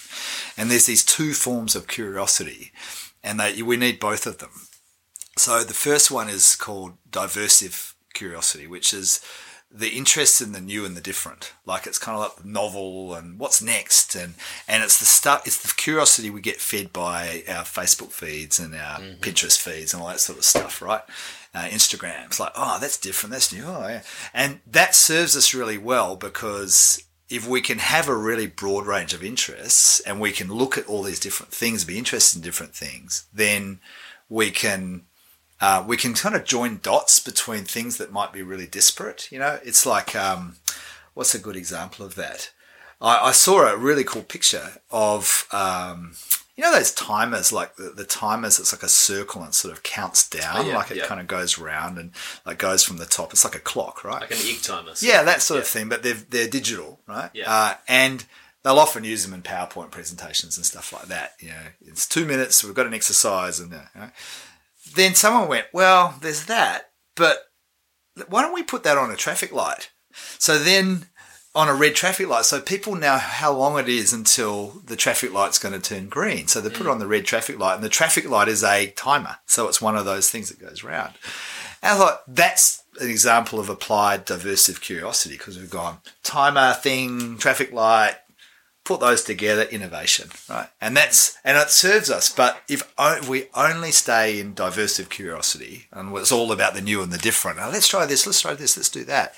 And 0.57 0.71
there's 0.71 0.87
these 0.87 1.05
two 1.05 1.33
forms 1.33 1.77
of 1.77 1.87
curiosity, 1.87 2.73
and 3.23 3.41
they, 3.41 3.63
we 3.63 3.77
need 3.77 4.01
both 4.01 4.27
of 4.27 4.39
them. 4.39 4.51
So 5.39 5.63
the 5.65 5.75
first 5.75 6.11
one 6.11 6.29
is 6.29 6.57
called 6.57 6.95
diversive 7.11 7.95
curiosity, 8.13 8.67
which 8.67 8.93
is 8.93 9.21
the 9.71 9.91
interest 9.91 10.41
in 10.41 10.53
the 10.53 10.61
new 10.61 10.85
and 10.85 10.97
the 10.97 11.01
different. 11.01 11.53
Like 11.67 11.87
it's 11.87 11.99
kind 11.99 12.17
of 12.17 12.23
like 12.23 12.37
the 12.37 12.49
novel 12.49 13.15
and 13.15 13.39
what's 13.39 13.63
next, 13.63 14.15
and 14.15 14.35
and 14.67 14.83
it's 14.83 14.99
the 14.99 15.05
stuff. 15.05 15.47
It's 15.47 15.61
the 15.61 15.73
curiosity 15.75 16.31
we 16.31 16.41
get 16.41 16.57
fed 16.57 16.93
by 16.93 17.45
our 17.49 17.65
Facebook 17.65 18.13
feeds 18.13 18.59
and 18.59 18.75
our 18.75 18.99
mm-hmm. 18.99 19.21
Pinterest 19.21 19.59
feeds 19.59 19.93
and 19.93 20.03
all 20.03 20.09
that 20.09 20.21
sort 20.21 20.39
of 20.39 20.45
stuff, 20.45 20.81
right? 20.81 21.03
Uh, 21.55 21.65
Instagram. 21.65 22.27
It's 22.27 22.41
like, 22.41 22.53
oh, 22.55 22.79
that's 22.81 22.99
different. 22.99 23.33
That's 23.33 23.53
new. 23.53 23.65
Oh, 23.65 23.87
yeah. 23.89 24.03
And 24.33 24.61
that 24.67 24.95
serves 24.95 25.37
us 25.37 25.55
really 25.55 25.79
well 25.79 26.15
because 26.15 27.03
if 27.29 27.47
we 27.47 27.61
can 27.61 27.79
have 27.79 28.09
a 28.09 28.17
really 28.17 28.47
broad 28.47 28.87
range 28.87 29.13
of 29.13 29.25
interests 29.25 30.01
and 30.01 30.21
we 30.21 30.33
can 30.33 30.49
look 30.49 30.79
at 30.79 30.87
all 30.87 31.03
these 31.03 31.21
different 31.21 31.53
things, 31.53 31.85
be 31.85 31.99
interested 31.99 32.39
in 32.39 32.43
different 32.43 32.75
things, 32.75 33.27
then 33.33 33.81
we 34.29 34.51
can 34.51 35.03
uh, 35.61 35.85
we 35.87 35.97
can 35.97 36.15
kind 36.15 36.35
of 36.35 36.45
join 36.45 36.79
dots 36.83 37.19
between 37.19 37.65
things 37.65 37.97
that 37.97 38.13
might 38.13 38.33
be 38.33 38.43
really 38.43 38.67
disparate. 38.67 39.31
You 39.33 39.39
know, 39.41 39.59
it's 39.65 39.85
like, 39.85 40.15
um, 40.15 40.57
what's 41.15 41.35
a 41.35 41.39
good 41.39 41.57
example 41.57 42.05
of 42.05 42.15
that? 42.15 42.51
I, 43.01 43.29
I 43.29 43.33
saw 43.33 43.67
a 43.67 43.77
really 43.77 44.05
cool 44.05 44.23
picture 44.23 44.81
of, 44.91 45.47
um, 45.53 46.15
you 46.57 46.65
know, 46.65 46.73
those 46.73 46.93
timers, 46.93 47.53
like 47.53 47.77
the, 47.77 47.91
the, 47.91 48.05
timers, 48.05 48.59
it's 48.59 48.73
like 48.73 48.83
a 48.83 48.89
circle 48.89 49.43
and 49.43 49.55
sort 49.55 49.73
of 49.73 49.83
counts 49.85 50.29
down, 50.29 50.59
oh, 50.59 50.69
yeah, 50.69 50.77
like 50.77 50.91
it 50.91 50.97
yeah. 50.99 51.07
kind 51.07 51.21
of 51.21 51.27
goes 51.29 51.59
round 51.59 51.99
and 51.99 52.11
like 52.45 52.59
goes 52.59 52.83
from 52.83 52.97
the 52.97 53.07
top. 53.07 53.33
It's 53.33 53.45
like 53.45 53.55
a 53.55 53.61
clock, 53.61 54.05
right? 54.05 54.21
Like 54.21 54.33
an 54.33 54.39
egg 54.45 54.63
timer. 54.63 54.93
Yeah, 55.01 55.23
that 55.23 55.43
sort 55.43 55.59
yeah. 55.59 55.63
of 55.63 55.69
thing, 55.69 55.89
but 55.89 56.03
they're, 56.03 56.15
they're 56.15 56.49
digital, 56.49 56.99
right? 57.07 57.31
Yeah. 57.33 57.45
Uh, 57.49 57.75
and 57.87 58.25
they'll 58.65 58.81
often 58.81 59.05
use 59.05 59.25
them 59.25 59.35
in 59.35 59.43
PowerPoint 59.43 59.93
presentations 59.93 60.57
and 60.57 60.67
stuff 60.67 60.93
like 60.93 61.07
that. 61.07 61.35
You 61.39 61.51
know, 61.51 61.67
it's 61.87 62.07
two 62.07 62.25
minutes, 62.25 62.65
we've 62.65 62.75
got 62.75 62.87
an 62.87 62.95
exercise 62.95 63.61
and, 63.61 63.73
uh, 63.73 63.83
you 63.95 64.01
know, 64.01 64.11
then 64.95 65.15
someone 65.15 65.49
went, 65.49 65.67
well, 65.73 66.15
there's 66.21 66.47
that, 66.47 66.91
but 67.17 67.39
why 68.29 68.43
don't 68.43 68.55
we 68.55 68.63
put 68.63 68.83
that 68.85 68.99
on 68.99 69.11
a 69.11 69.17
traffic 69.17 69.53
light? 69.53 69.91
So 70.39 70.59
then 70.59 71.07
on 71.55 71.69
a 71.69 71.75
red 71.75 71.95
traffic 71.95 72.29
light, 72.29 72.45
so 72.45 72.61
people 72.61 72.95
know 72.95 73.17
how 73.17 73.53
long 73.53 73.79
it 73.79 73.89
is 73.89 74.13
until 74.13 74.81
the 74.85 74.97
traffic 74.97 75.33
light's 75.33 75.59
going 75.59 75.75
to 75.75 75.81
turn 75.81 76.09
green. 76.09 76.47
So 76.47 76.61
they 76.61 76.71
put 76.71 76.87
it 76.87 76.91
on 76.91 76.99
the 76.99 77.07
red 77.07 77.25
traffic 77.25 77.59
light, 77.59 77.75
and 77.75 77.85
the 77.85 77.89
traffic 77.89 78.29
light 78.29 78.49
is 78.49 78.63
a 78.63 78.91
timer. 78.91 79.39
So 79.47 79.69
it's 79.69 79.83
one 79.83 79.97
of 79.97 80.05
those 80.05 80.31
things 80.31 80.49
that 80.49 80.61
goes 80.61 80.85
round. 80.85 81.15
And 81.83 81.95
I 81.95 81.97
thought 81.97 82.23
that's 82.29 82.83
an 83.01 83.09
example 83.09 83.61
of 83.61 83.69
applied 83.69 84.25
diversive 84.25 84.81
curiosity 84.81 85.37
because 85.37 85.59
we've 85.59 85.71
gone 85.71 85.99
timer 86.23 86.75
thing, 86.75 87.39
traffic 87.39 87.73
light, 87.73 88.17
put 88.89 89.01
those 89.01 89.23
together, 89.23 89.63
innovation, 89.65 90.31
right? 90.49 90.69
And 90.81 90.97
that's 90.97 91.37
and 91.45 91.59
it 91.59 91.71
serves 91.71 92.11
us. 92.11 92.35
But 92.35 92.63
if 92.69 92.83
we 93.29 93.45
only 93.55 93.93
stay 93.93 94.41
in 94.41 94.55
diversive 94.55 95.11
curiosity 95.11 95.87
and 95.93 96.17
it's 96.17 96.33
all 96.33 96.51
about 96.51 96.73
the 96.73 96.81
new 96.81 97.03
and 97.03 97.13
the 97.13 97.19
different, 97.19 97.59
Now 97.59 97.71
let's 97.71 97.87
try 97.87 98.07
this, 98.07 98.27
let's 98.27 98.41
try 98.41 98.55
this, 98.55 98.79
let's 98.79 98.89
do 98.89 99.05
that, 99.05 99.35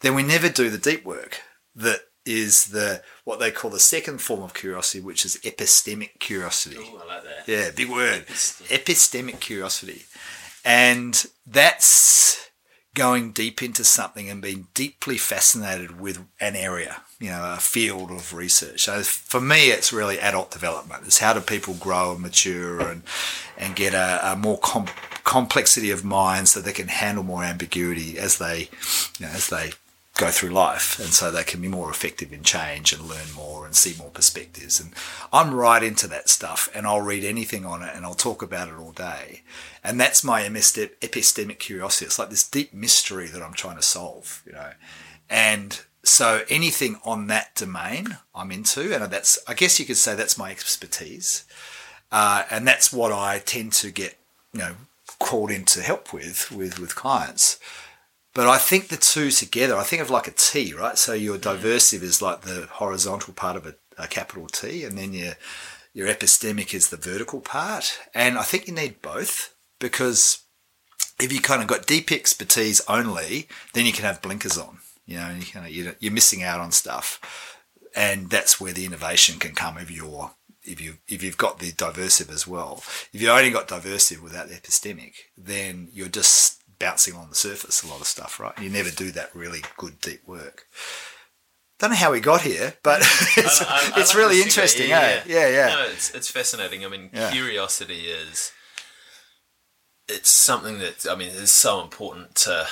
then 0.00 0.14
we 0.14 0.22
never 0.22 0.50
do 0.50 0.68
the 0.68 0.78
deep 0.78 1.04
work 1.04 1.40
that 1.74 2.00
is 2.26 2.66
the 2.66 3.02
what 3.24 3.40
they 3.40 3.50
call 3.50 3.70
the 3.70 3.80
second 3.80 4.20
form 4.20 4.42
of 4.42 4.52
curiosity, 4.52 5.00
which 5.00 5.24
is 5.24 5.38
epistemic 5.38 6.18
curiosity. 6.18 6.76
Ooh, 6.76 7.00
I 7.02 7.14
like 7.14 7.24
that. 7.24 7.48
Yeah, 7.48 7.70
big 7.70 7.90
word. 7.90 8.26
Epistemic, 8.26 8.84
epistemic 8.84 9.40
curiosity, 9.40 10.02
and 10.62 11.24
that's 11.46 12.50
going 12.94 13.32
deep 13.32 13.62
into 13.62 13.82
something 13.82 14.28
and 14.28 14.42
being 14.42 14.66
deeply 14.74 15.16
fascinated 15.16 15.98
with 15.98 16.18
an 16.38 16.54
area, 16.54 17.02
you 17.20 17.28
know, 17.28 17.52
a 17.52 17.58
field 17.58 18.10
of 18.10 18.32
research. 18.32 18.80
So 18.80 19.02
for 19.02 19.40
me, 19.40 19.68
it's 19.70 19.92
really 19.92 20.18
adult 20.18 20.50
development. 20.50 21.02
It's 21.04 21.18
how 21.18 21.34
do 21.34 21.40
people 21.40 21.74
grow 21.74 22.12
and 22.12 22.20
mature 22.20 22.80
and 22.80 23.02
and 23.58 23.76
get 23.76 23.92
a, 23.92 24.32
a 24.32 24.36
more 24.36 24.58
com- 24.58 24.88
complexity 25.24 25.90
of 25.90 26.02
mind 26.02 26.48
so 26.48 26.60
they 26.60 26.72
can 26.72 26.88
handle 26.88 27.22
more 27.22 27.44
ambiguity 27.44 28.18
as 28.18 28.38
they, 28.38 28.70
you 29.18 29.26
know, 29.26 29.32
as 29.32 29.48
they 29.50 29.72
go 30.16 30.30
through 30.30 30.50
life. 30.50 30.98
And 30.98 31.08
so 31.08 31.30
they 31.30 31.44
can 31.44 31.60
be 31.60 31.68
more 31.68 31.90
effective 31.90 32.32
in 32.32 32.42
change 32.42 32.92
and 32.92 33.02
learn 33.02 33.32
more 33.34 33.64
and 33.64 33.74
see 33.74 33.94
more 33.98 34.10
perspectives. 34.10 34.80
And 34.80 34.92
i'm 35.32 35.54
right 35.54 35.82
into 35.82 36.06
that 36.08 36.28
stuff 36.28 36.68
and 36.74 36.86
i'll 36.86 37.00
read 37.00 37.24
anything 37.24 37.64
on 37.64 37.82
it 37.82 37.92
and 37.94 38.04
i'll 38.04 38.14
talk 38.14 38.42
about 38.42 38.68
it 38.68 38.74
all 38.74 38.92
day. 38.92 39.42
And 39.84 40.00
that's 40.00 40.24
my 40.24 40.42
epistemic 40.42 41.58
curiosity. 41.58 42.06
It's 42.06 42.18
like 42.18 42.30
this 42.30 42.48
deep 42.48 42.72
mystery 42.74 43.28
that 43.28 43.42
i'm 43.42 43.54
trying 43.54 43.76
to 43.76 43.82
solve 43.82 44.42
you 44.46 44.52
know. 44.52 44.72
And 45.28 45.80
so 46.02 46.42
anything 46.48 46.98
on 47.04 47.26
that 47.26 47.54
domain 47.54 48.18
i'm 48.34 48.50
into 48.50 48.94
and 48.94 49.04
that's 49.12 49.38
i 49.46 49.54
guess 49.54 49.78
you 49.78 49.86
could 49.86 49.96
say 49.96 50.14
that's 50.14 50.38
my 50.38 50.50
expertise 50.50 51.44
uh, 52.12 52.44
and 52.50 52.66
that's 52.66 52.92
what 52.92 53.12
i 53.12 53.38
tend 53.38 53.72
to 53.72 53.90
get 53.90 54.16
you 54.52 54.60
know 54.60 54.74
called 55.18 55.50
in 55.50 55.64
to 55.64 55.80
help 55.80 56.12
with 56.12 56.50
with 56.50 56.78
with 56.78 56.94
clients 56.94 57.58
but 58.32 58.46
I 58.46 58.58
think 58.58 58.88
the 58.88 58.96
two 58.96 59.30
together, 59.30 59.76
I 59.76 59.82
think 59.82 60.02
of 60.02 60.10
like 60.10 60.28
a 60.28 60.32
T, 60.32 60.72
right? 60.72 60.96
So 60.96 61.12
your 61.12 61.36
mm. 61.36 61.42
diversive 61.42 62.02
is 62.02 62.22
like 62.22 62.42
the 62.42 62.68
horizontal 62.70 63.34
part 63.34 63.56
of 63.56 63.66
a, 63.66 63.74
a 63.98 64.06
capital 64.06 64.46
T, 64.46 64.84
and 64.84 64.96
then 64.96 65.12
your 65.12 65.34
your 65.92 66.06
epistemic 66.06 66.72
is 66.72 66.88
the 66.88 66.96
vertical 66.96 67.40
part. 67.40 67.98
And 68.14 68.38
I 68.38 68.42
think 68.42 68.68
you 68.68 68.74
need 68.74 69.02
both 69.02 69.54
because 69.80 70.44
if 71.20 71.32
you 71.32 71.40
kind 71.40 71.60
of 71.60 71.68
got 71.68 71.86
deep 71.86 72.12
expertise 72.12 72.80
only, 72.88 73.48
then 73.74 73.86
you 73.86 73.92
can 73.92 74.04
have 74.04 74.22
blinkers 74.22 74.56
on. 74.56 74.78
You 75.10 75.16
know, 75.16 75.30
you 75.30 75.44
kind 75.44 75.66
of 75.66 75.72
you're 76.00 76.12
missing 76.12 76.44
out 76.44 76.60
on 76.60 76.70
stuff, 76.70 77.58
and 77.96 78.30
that's 78.30 78.60
where 78.60 78.72
the 78.72 78.86
innovation 78.86 79.40
can 79.40 79.56
come 79.56 79.76
if 79.76 79.90
you're 79.90 80.30
if 80.62 80.80
you 80.80 80.98
if 81.08 81.20
you've 81.24 81.36
got 81.36 81.58
the 81.58 81.72
diversive 81.72 82.30
as 82.30 82.46
well. 82.46 82.84
If 83.12 83.20
you 83.20 83.28
only 83.28 83.50
got 83.50 83.66
diversive 83.66 84.22
without 84.22 84.48
the 84.48 84.54
epistemic, 84.54 85.14
then 85.36 85.88
you're 85.92 86.06
just 86.06 86.62
bouncing 86.78 87.14
on 87.14 87.28
the 87.28 87.34
surface 87.34 87.82
a 87.82 87.88
lot 87.88 88.00
of 88.00 88.06
stuff, 88.06 88.38
right? 88.38 88.56
You 88.60 88.70
never 88.70 88.90
do 88.90 89.10
that 89.10 89.34
really 89.34 89.62
good 89.76 90.00
deep 90.00 90.26
work. 90.28 90.66
Don't 91.80 91.90
know 91.90 91.96
how 91.96 92.12
we 92.12 92.20
got 92.20 92.42
here, 92.42 92.74
but 92.84 93.00
it's, 93.36 93.62
I, 93.62 93.66
I, 93.66 93.92
it's 93.96 94.14
like 94.14 94.22
really 94.22 94.42
interesting. 94.42 94.90
Yeah, 94.90 95.00
eh? 95.00 95.22
yeah, 95.26 95.48
yeah. 95.48 95.48
yeah. 95.48 95.74
No, 95.74 95.82
it's 95.90 96.14
it's 96.14 96.30
fascinating. 96.30 96.84
I 96.84 96.88
mean, 96.88 97.10
yeah. 97.12 97.32
curiosity 97.32 98.02
is 98.02 98.52
it's 100.06 100.30
something 100.30 100.78
that 100.78 101.04
I 101.10 101.16
mean 101.16 101.30
is 101.30 101.50
so 101.50 101.80
important 101.80 102.36
to 102.36 102.68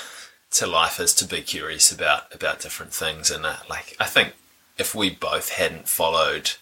to 0.50 0.66
life 0.66 0.98
is 0.98 1.14
to 1.14 1.26
be 1.26 1.42
curious 1.42 1.92
about 1.92 2.34
about 2.34 2.60
different 2.60 2.92
things, 2.92 3.30
and 3.30 3.44
uh, 3.44 3.56
like 3.68 3.96
I 4.00 4.06
think 4.06 4.34
if 4.78 4.94
we 4.94 5.10
both 5.10 5.50
hadn't 5.50 5.88
followed 5.88 6.52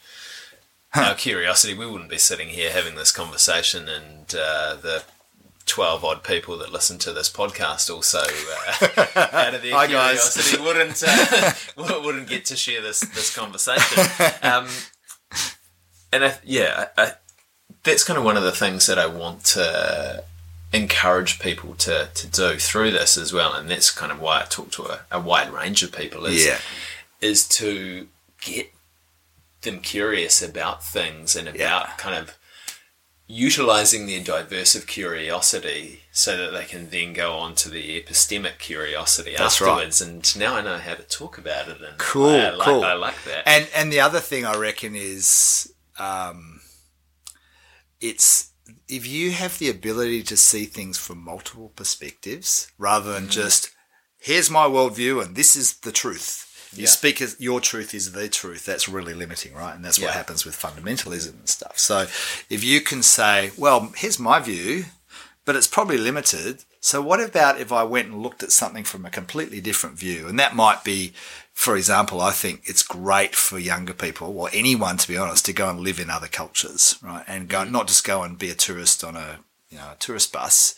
our 0.94 1.14
curiosity, 1.14 1.74
we 1.74 1.86
wouldn't 1.86 2.10
be 2.10 2.18
sitting 2.18 2.48
here 2.48 2.70
having 2.70 2.94
this 2.94 3.12
conversation, 3.12 3.88
and 3.88 4.34
uh, 4.34 4.76
the 4.76 5.04
12 5.66 6.04
odd 6.04 6.22
people 6.22 6.56
that 6.58 6.72
listen 6.72 6.96
to 6.96 7.12
this 7.12 7.30
podcast 7.30 7.92
also 7.92 8.20
uh, 8.20 9.28
out 9.36 9.54
of 9.54 9.62
their 9.62 9.72
Hi 9.74 9.86
curiosity 9.86 10.62
wouldn't 10.62 11.02
uh, 11.06 12.00
wouldn't 12.02 12.28
get 12.28 12.44
to 12.46 12.56
share 12.56 12.80
this 12.80 13.00
this 13.00 13.34
conversation. 13.34 14.04
Um, 14.42 14.68
and 16.12 16.24
I, 16.24 16.34
yeah 16.44 16.86
I, 16.96 17.12
that's 17.82 18.04
kind 18.04 18.18
of 18.18 18.24
one 18.24 18.36
of 18.36 18.44
the 18.44 18.52
things 18.52 18.86
that 18.86 18.98
I 18.98 19.06
want 19.06 19.44
to 19.46 20.24
encourage 20.72 21.38
people 21.38 21.74
to, 21.74 22.08
to 22.14 22.26
do 22.26 22.56
through 22.56 22.90
this 22.90 23.16
as 23.16 23.32
well 23.32 23.54
and 23.54 23.70
that's 23.70 23.90
kind 23.90 24.12
of 24.12 24.20
why 24.20 24.40
I 24.40 24.44
talk 24.44 24.70
to 24.72 24.84
a, 24.84 25.00
a 25.10 25.20
wide 25.20 25.50
range 25.50 25.82
of 25.82 25.92
people 25.92 26.26
is 26.26 26.44
yeah. 26.44 26.58
is 27.20 27.48
to 27.50 28.08
get 28.40 28.72
them 29.62 29.80
curious 29.80 30.42
about 30.42 30.84
things 30.84 31.36
and 31.36 31.48
about 31.48 31.58
yeah. 31.58 31.90
kind 31.96 32.16
of 32.16 32.36
utilizing 33.28 34.06
their 34.06 34.22
diversive 34.22 34.86
curiosity 34.86 36.02
so 36.12 36.36
that 36.36 36.52
they 36.52 36.64
can 36.64 36.90
then 36.90 37.12
go 37.12 37.32
on 37.32 37.54
to 37.56 37.68
the 37.68 38.00
epistemic 38.00 38.58
curiosity 38.58 39.34
That's 39.36 39.60
afterwards. 39.60 40.00
Right. 40.00 40.10
And 40.10 40.38
now 40.38 40.54
I 40.54 40.62
know 40.62 40.78
how 40.78 40.94
to 40.94 41.02
talk 41.02 41.36
about 41.36 41.68
it. 41.68 41.80
And 41.80 41.98
cool, 41.98 42.28
I, 42.30 42.38
I 42.38 42.50
like, 42.50 42.66
cool. 42.66 42.84
I 42.84 42.92
like 42.92 43.22
that. 43.24 43.42
And 43.46 43.68
and 43.74 43.92
the 43.92 44.00
other 44.00 44.20
thing 44.20 44.44
I 44.44 44.56
reckon 44.56 44.94
is, 44.94 45.72
um, 45.98 46.60
it's 48.00 48.50
if 48.88 49.06
you 49.06 49.32
have 49.32 49.58
the 49.58 49.70
ability 49.70 50.22
to 50.24 50.36
see 50.36 50.64
things 50.64 50.98
from 50.98 51.18
multiple 51.18 51.72
perspectives 51.74 52.70
rather 52.78 53.12
than 53.12 53.26
mm. 53.26 53.30
just 53.30 53.70
here's 54.18 54.50
my 54.50 54.66
worldview 54.66 55.24
and 55.24 55.36
this 55.36 55.56
is 55.56 55.78
the 55.78 55.92
truth. 55.92 56.42
You 56.74 56.82
Yeah. 56.82 56.88
speak 56.88 57.22
as 57.22 57.36
your 57.38 57.60
truth 57.60 57.94
is 57.94 58.12
the 58.12 58.28
truth. 58.28 58.64
That's 58.64 58.88
really 58.88 59.14
limiting, 59.14 59.54
right? 59.54 59.74
And 59.74 59.84
that's 59.84 59.98
what 59.98 60.12
happens 60.14 60.44
with 60.44 60.60
fundamentalism 60.60 61.38
and 61.38 61.48
stuff. 61.48 61.78
So 61.78 62.06
if 62.50 62.64
you 62.64 62.80
can 62.80 63.02
say, 63.02 63.52
well, 63.56 63.92
here's 63.96 64.18
my 64.18 64.40
view, 64.40 64.86
but 65.44 65.56
it's 65.56 65.68
probably 65.68 65.96
limited. 65.96 66.64
So 66.80 67.00
what 67.00 67.20
about 67.20 67.60
if 67.60 67.72
I 67.72 67.84
went 67.84 68.08
and 68.08 68.22
looked 68.22 68.42
at 68.42 68.52
something 68.52 68.84
from 68.84 69.06
a 69.06 69.10
completely 69.10 69.60
different 69.60 69.96
view? 69.96 70.26
And 70.26 70.38
that 70.38 70.54
might 70.56 70.84
be, 70.84 71.12
for 71.56 71.74
example, 71.74 72.20
I 72.20 72.32
think 72.32 72.64
it's 72.64 72.82
great 72.82 73.34
for 73.34 73.58
younger 73.58 73.94
people 73.94 74.38
or 74.38 74.50
anyone, 74.52 74.98
to 74.98 75.08
be 75.08 75.16
honest, 75.16 75.46
to 75.46 75.54
go 75.54 75.70
and 75.70 75.80
live 75.80 75.98
in 75.98 76.10
other 76.10 76.28
cultures, 76.28 76.96
right? 77.02 77.24
And 77.26 77.48
go, 77.48 77.64
mm. 77.64 77.70
not 77.70 77.88
just 77.88 78.04
go 78.04 78.22
and 78.22 78.38
be 78.38 78.50
a 78.50 78.54
tourist 78.54 79.02
on 79.02 79.16
a, 79.16 79.38
you 79.70 79.78
know, 79.78 79.92
a 79.92 79.96
tourist 79.98 80.34
bus, 80.34 80.76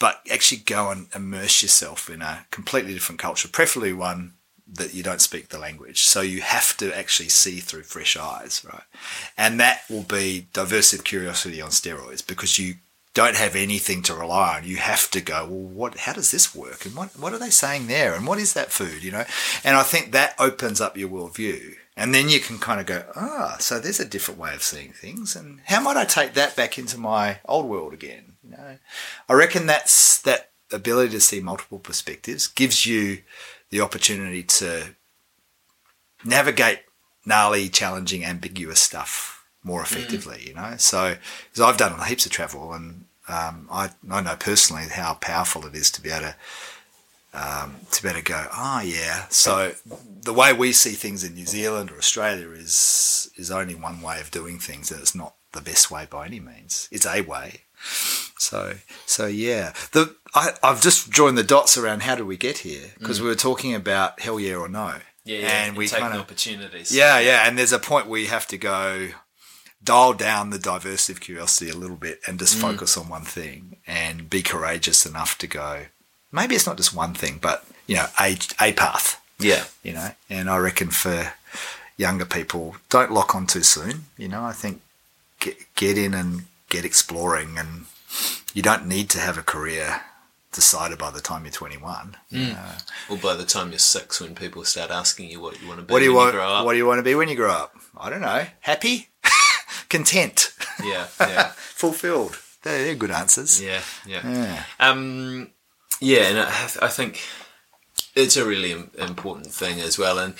but 0.00 0.20
actually 0.30 0.58
go 0.58 0.90
and 0.90 1.06
immerse 1.14 1.62
yourself 1.62 2.10
in 2.10 2.20
a 2.20 2.44
completely 2.50 2.92
different 2.92 3.20
culture, 3.20 3.46
preferably 3.46 3.92
one 3.92 4.34
that 4.66 4.92
you 4.92 5.04
don't 5.04 5.20
speak 5.20 5.48
the 5.50 5.58
language. 5.58 6.02
So 6.02 6.20
you 6.20 6.40
have 6.40 6.76
to 6.78 6.94
actually 6.98 7.28
see 7.28 7.60
through 7.60 7.84
fresh 7.84 8.16
eyes, 8.16 8.66
right? 8.68 8.82
And 9.38 9.60
that 9.60 9.82
will 9.88 10.02
be 10.02 10.48
diversive 10.52 11.04
curiosity 11.04 11.60
on 11.60 11.70
steroids 11.70 12.26
because 12.26 12.58
you 12.58 12.74
don't 13.14 13.36
have 13.36 13.54
anything 13.54 14.02
to 14.02 14.14
rely 14.14 14.56
on. 14.56 14.64
You 14.64 14.76
have 14.76 15.10
to 15.10 15.20
go, 15.20 15.44
well, 15.44 15.68
what? 15.68 15.98
How 15.98 16.12
does 16.12 16.30
this 16.30 16.54
work? 16.54 16.86
And 16.86 16.94
what 16.94 17.18
what 17.18 17.32
are 17.32 17.38
they 17.38 17.50
saying 17.50 17.86
there? 17.86 18.14
And 18.14 18.26
what 18.26 18.38
is 18.38 18.54
that 18.54 18.72
food? 18.72 19.02
You 19.02 19.12
know. 19.12 19.24
And 19.64 19.76
I 19.76 19.82
think 19.82 20.12
that 20.12 20.34
opens 20.38 20.80
up 20.80 20.96
your 20.96 21.08
worldview, 21.08 21.74
and 21.96 22.14
then 22.14 22.28
you 22.28 22.40
can 22.40 22.58
kind 22.58 22.80
of 22.80 22.86
go, 22.86 23.04
ah, 23.14 23.56
so 23.60 23.78
there's 23.78 24.00
a 24.00 24.04
different 24.04 24.40
way 24.40 24.54
of 24.54 24.62
seeing 24.62 24.92
things, 24.92 25.36
and 25.36 25.60
how 25.64 25.80
might 25.80 25.96
I 25.96 26.04
take 26.04 26.34
that 26.34 26.56
back 26.56 26.78
into 26.78 26.98
my 26.98 27.38
old 27.44 27.66
world 27.66 27.92
again? 27.92 28.34
You 28.42 28.50
know, 28.52 28.78
I 29.28 29.32
reckon 29.34 29.66
that's 29.66 30.20
that 30.22 30.50
ability 30.72 31.10
to 31.12 31.20
see 31.20 31.40
multiple 31.40 31.78
perspectives 31.78 32.46
gives 32.46 32.86
you 32.86 33.18
the 33.70 33.80
opportunity 33.80 34.42
to 34.42 34.96
navigate 36.24 36.80
gnarly, 37.26 37.68
challenging, 37.68 38.24
ambiguous 38.24 38.80
stuff 38.80 39.44
more 39.62 39.82
effectively. 39.82 40.44
You 40.46 40.54
know, 40.54 40.74
so 40.78 41.16
because 41.50 41.60
I've 41.60 41.76
done 41.76 42.00
heaps 42.06 42.26
of 42.26 42.32
travel, 42.32 42.72
and 42.72 43.01
um, 43.28 43.68
I 43.70 43.90
I 44.10 44.20
know 44.20 44.36
personally 44.36 44.84
how 44.90 45.14
powerful 45.14 45.66
it 45.66 45.74
is 45.74 45.90
to 45.92 46.02
be 46.02 46.10
able 46.10 46.26
to. 46.26 46.34
Um, 47.34 47.76
to 47.92 48.02
be 48.02 48.10
able 48.10 48.18
to 48.18 48.24
go, 48.24 48.46
oh 48.54 48.82
yeah. 48.84 49.24
So 49.30 49.72
the 50.22 50.34
way 50.34 50.52
we 50.52 50.72
see 50.72 50.90
things 50.90 51.24
in 51.24 51.32
New 51.32 51.46
Zealand 51.46 51.90
or 51.90 51.96
Australia 51.96 52.50
is 52.50 53.30
is 53.36 53.50
only 53.50 53.74
one 53.74 54.02
way 54.02 54.20
of 54.20 54.30
doing 54.30 54.58
things, 54.58 54.90
and 54.90 55.00
it's 55.00 55.14
not 55.14 55.34
the 55.52 55.62
best 55.62 55.90
way 55.90 56.06
by 56.10 56.26
any 56.26 56.40
means. 56.40 56.88
It's 56.92 57.06
a 57.06 57.22
way. 57.22 57.62
So 58.38 58.74
so 59.06 59.26
yeah. 59.26 59.72
The 59.92 60.14
I, 60.34 60.50
I've 60.62 60.82
just 60.82 61.10
joined 61.10 61.38
the 61.38 61.42
dots 61.42 61.78
around 61.78 62.02
how 62.02 62.16
do 62.16 62.26
we 62.26 62.36
get 62.36 62.58
here 62.58 62.90
because 62.98 63.20
we 63.20 63.28
were 63.28 63.34
talking 63.34 63.74
about 63.74 64.20
hell 64.20 64.38
yeah 64.38 64.56
or 64.56 64.68
no. 64.68 64.96
Yeah, 65.24 65.38
yeah. 65.38 65.64
and 65.64 65.76
we 65.76 65.88
kind 65.88 66.14
of 66.14 66.20
opportunities. 66.20 66.94
yeah, 66.94 67.20
yeah, 67.20 67.46
and 67.46 67.56
there's 67.56 67.72
a 67.72 67.78
point 67.78 68.08
where 68.08 68.20
you 68.20 68.26
have 68.26 68.46
to 68.48 68.58
go 68.58 69.08
dial 69.84 70.12
down 70.12 70.50
the 70.50 70.58
diversity 70.58 71.12
of 71.12 71.20
curiosity 71.20 71.70
a 71.70 71.76
little 71.76 71.96
bit 71.96 72.20
and 72.26 72.38
just 72.38 72.56
mm. 72.56 72.60
focus 72.60 72.96
on 72.96 73.08
one 73.08 73.22
thing 73.24 73.76
and 73.86 74.30
be 74.30 74.42
courageous 74.42 75.04
enough 75.06 75.36
to 75.38 75.46
go. 75.46 75.86
Maybe 76.30 76.54
it's 76.54 76.66
not 76.66 76.76
just 76.76 76.94
one 76.94 77.14
thing, 77.14 77.38
but 77.40 77.64
you 77.86 77.96
know, 77.96 78.06
a 78.20 78.38
a 78.60 78.72
path. 78.72 79.20
yeah, 79.38 79.64
You 79.82 79.92
know, 79.94 80.10
and 80.30 80.48
I 80.48 80.56
reckon 80.58 80.90
for 80.90 81.32
younger 81.96 82.24
people, 82.24 82.76
don't 82.88 83.12
lock 83.12 83.34
on 83.34 83.46
too 83.46 83.62
soon. 83.62 84.04
You 84.16 84.28
know, 84.28 84.44
I 84.44 84.52
think 84.52 84.80
get 85.40 85.56
get 85.74 85.98
in 85.98 86.14
and 86.14 86.44
get 86.68 86.84
exploring, 86.84 87.58
and 87.58 87.84
you 88.54 88.62
don't 88.62 88.86
need 88.86 89.10
to 89.10 89.18
have 89.18 89.36
a 89.36 89.42
career 89.42 90.02
decided 90.52 90.98
by 90.98 91.10
the 91.10 91.20
time 91.20 91.44
you're 91.44 91.52
21. 91.52 92.16
you 92.30 92.46
mm. 92.46 92.48
know. 92.50 92.72
Or 93.10 93.16
by 93.16 93.34
the 93.34 93.44
time 93.44 93.70
you're 93.70 93.78
six, 93.78 94.20
when 94.20 94.34
people 94.34 94.64
start 94.64 94.90
asking 94.90 95.30
you 95.30 95.40
what 95.40 95.60
you 95.60 95.66
want 95.68 95.80
to 95.80 95.86
be, 95.86 95.92
What 95.92 95.98
do 96.00 96.04
you 96.04 96.14
want? 96.14 96.32
grow 96.32 96.46
up. 96.46 96.64
What 96.64 96.72
do 96.72 96.78
you 96.78 96.86
want 96.86 96.98
to 96.98 97.02
be 97.02 97.14
when 97.14 97.28
you 97.28 97.36
grow 97.36 97.50
up? 97.50 97.74
I 97.96 98.10
don't 98.10 98.20
know. 98.20 98.46
Happy, 98.60 99.08
content, 99.92 100.52
yeah, 100.84 101.06
yeah, 101.20 101.52
fulfilled. 101.56 102.38
They're, 102.62 102.84
they're 102.84 102.94
good 102.96 103.10
answers. 103.12 103.60
yeah, 103.62 103.82
yeah. 104.06 104.22
Yeah. 104.24 104.64
Um, 104.80 105.50
yeah, 106.00 106.22
and 106.30 106.38
I, 106.40 106.86
I 106.86 106.88
think 106.88 107.20
it's 108.14 108.36
a 108.36 108.44
really 108.46 108.72
important 108.98 109.52
thing 109.54 109.80
as 109.80 109.98
well. 109.98 110.18
And 110.18 110.34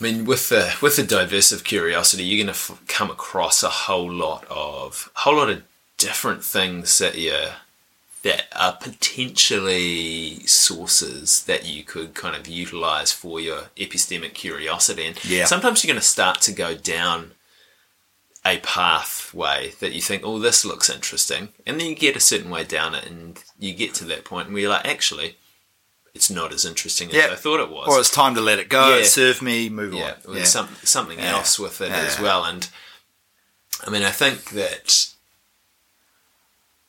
I 0.00 0.02
mean, 0.04 0.24
with 0.24 0.48
the 0.48 0.74
with 0.82 0.96
the 0.96 1.02
diversive 1.04 1.62
curiosity, 1.64 2.24
you're 2.24 2.44
going 2.44 2.54
to 2.54 2.60
f- 2.72 2.82
come 2.88 3.10
across 3.10 3.62
a 3.62 3.68
whole 3.68 4.10
lot 4.10 4.44
of 4.50 5.10
a 5.16 5.20
whole 5.20 5.36
lot 5.36 5.50
of 5.50 5.62
different 5.98 6.42
things 6.44 6.98
that 6.98 7.16
you 7.16 7.38
that 8.22 8.46
are 8.56 8.72
potentially 8.80 10.40
sources 10.46 11.44
that 11.44 11.66
you 11.66 11.82
could 11.84 12.14
kind 12.14 12.34
of 12.34 12.48
utilize 12.48 13.12
for 13.12 13.38
your 13.38 13.64
epistemic 13.76 14.34
curiosity. 14.34 15.06
And 15.06 15.24
Yeah. 15.24 15.44
sometimes 15.44 15.84
you're 15.84 15.92
going 15.92 16.00
to 16.00 16.06
start 16.06 16.40
to 16.42 16.52
go 16.52 16.74
down 16.74 17.32
a 18.46 18.58
pathway 18.58 19.72
that 19.80 19.92
you 19.92 20.00
think, 20.02 20.22
oh, 20.24 20.38
this 20.38 20.64
looks 20.64 20.90
interesting. 20.90 21.48
And 21.66 21.80
then 21.80 21.88
you 21.88 21.94
get 21.94 22.16
a 22.16 22.20
certain 22.20 22.50
way 22.50 22.64
down 22.64 22.94
it 22.94 23.06
and 23.06 23.42
you 23.58 23.74
get 23.74 23.94
to 23.94 24.04
that 24.04 24.24
point 24.24 24.50
where 24.50 24.58
you're 24.58 24.70
like, 24.70 24.86
actually, 24.86 25.36
it's 26.14 26.30
not 26.30 26.52
as 26.52 26.64
interesting 26.64 27.08
as 27.08 27.14
Yeah. 27.14 27.28
I 27.32 27.36
thought 27.36 27.60
it 27.60 27.70
was. 27.70 27.88
Or 27.88 27.98
it's 27.98 28.10
time 28.10 28.34
to 28.34 28.40
let 28.40 28.58
it 28.58 28.68
go. 28.68 28.90
Yeah. 28.90 28.96
It 29.02 29.06
served 29.06 29.40
me. 29.42 29.68
Move 29.70 29.94
yeah, 29.94 30.16
on. 30.26 30.34
with 30.34 30.46
Some, 30.46 30.68
something 30.82 31.18
Yeah. 31.18 31.32
else 31.36 31.58
with 31.58 31.80
it 31.80 31.90
as 31.90 32.20
well. 32.20 32.44
And 32.44 32.68
I 33.86 33.90
mean, 33.90 34.02
I 34.02 34.10
think 34.10 34.50
that 34.50 35.08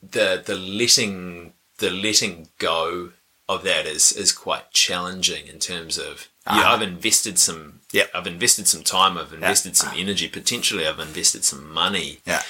the 0.02 0.42
the 0.46 0.56
letting 0.56 1.54
the 1.78 1.90
letting 1.90 2.50
go 2.60 3.12
of 3.50 3.64
that 3.64 3.86
is 3.86 4.12
is 4.12 4.32
quite 4.32 4.72
challenging 4.72 5.48
in 5.48 5.60
terms 5.60 5.98
of 5.98 6.28
yeah, 6.48 6.64
Ah. 6.64 6.74
I've 6.76 6.82
invested 6.82 7.38
some 7.40 7.82
Yep. 7.92 8.12
I've 8.14 8.28
invested 8.28 8.68
some 8.68 8.84
time, 8.84 9.18
I've 9.18 9.32
invested 9.34 9.78
some 9.78 9.94
energy, 9.96 10.28
potentially 10.28 10.86
I've 10.88 11.00
invested 11.00 11.46
some 11.46 11.72
money 11.72 12.20
Yeah. 12.26 12.44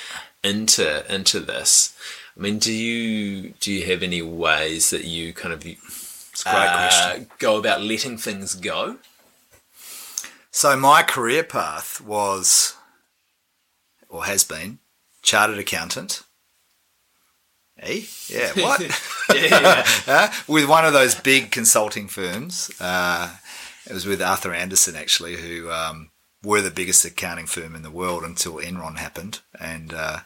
into 0.44 1.06
into 1.14 1.40
this. 1.40 1.94
I 2.38 2.42
mean, 2.42 2.58
do 2.60 2.74
you 2.74 3.54
do 3.60 3.72
you 3.72 3.86
have 3.86 4.02
any 4.04 4.22
ways 4.22 4.90
that 4.90 5.04
you 5.06 5.34
kind 5.34 5.54
of 5.54 5.66
It's 5.66 6.42
a 6.46 6.50
great 6.50 6.68
uh, 6.68 6.88
question. 6.90 7.32
go 7.40 7.58
about 7.58 7.82
letting 7.82 8.18
things 8.18 8.56
go? 8.56 8.98
So 10.52 10.76
my 10.78 11.04
career 11.04 11.44
path 11.44 12.00
was, 12.02 12.76
or 14.10 14.26
has 14.26 14.44
been, 14.46 14.80
chartered 15.22 15.60
accountant. 15.60 16.24
Eh? 17.82 18.04
Yeah. 18.28 18.52
What? 18.54 18.82
yeah, 19.36 19.86
Uh, 20.08 20.28
with 20.48 20.66
one 20.68 20.86
of 20.86 20.94
those 20.94 21.14
big 21.14 21.52
consulting 21.52 22.08
firms. 22.08 22.72
Uh, 22.80 23.36
it 23.88 23.94
was 23.94 24.06
with 24.06 24.22
Arthur 24.22 24.54
Andersen, 24.54 24.96
actually, 24.96 25.38
who 25.38 25.72
um, 25.72 26.10
were 26.44 26.62
the 26.62 26.72
biggest 26.72 27.06
accounting 27.06 27.46
firm 27.46 27.76
in 27.76 27.84
the 27.84 27.92
world 27.92 28.24
until 28.24 28.56
Enron 28.56 28.98
happened, 28.98 29.42
and 29.60 29.94
uh, 29.94 30.20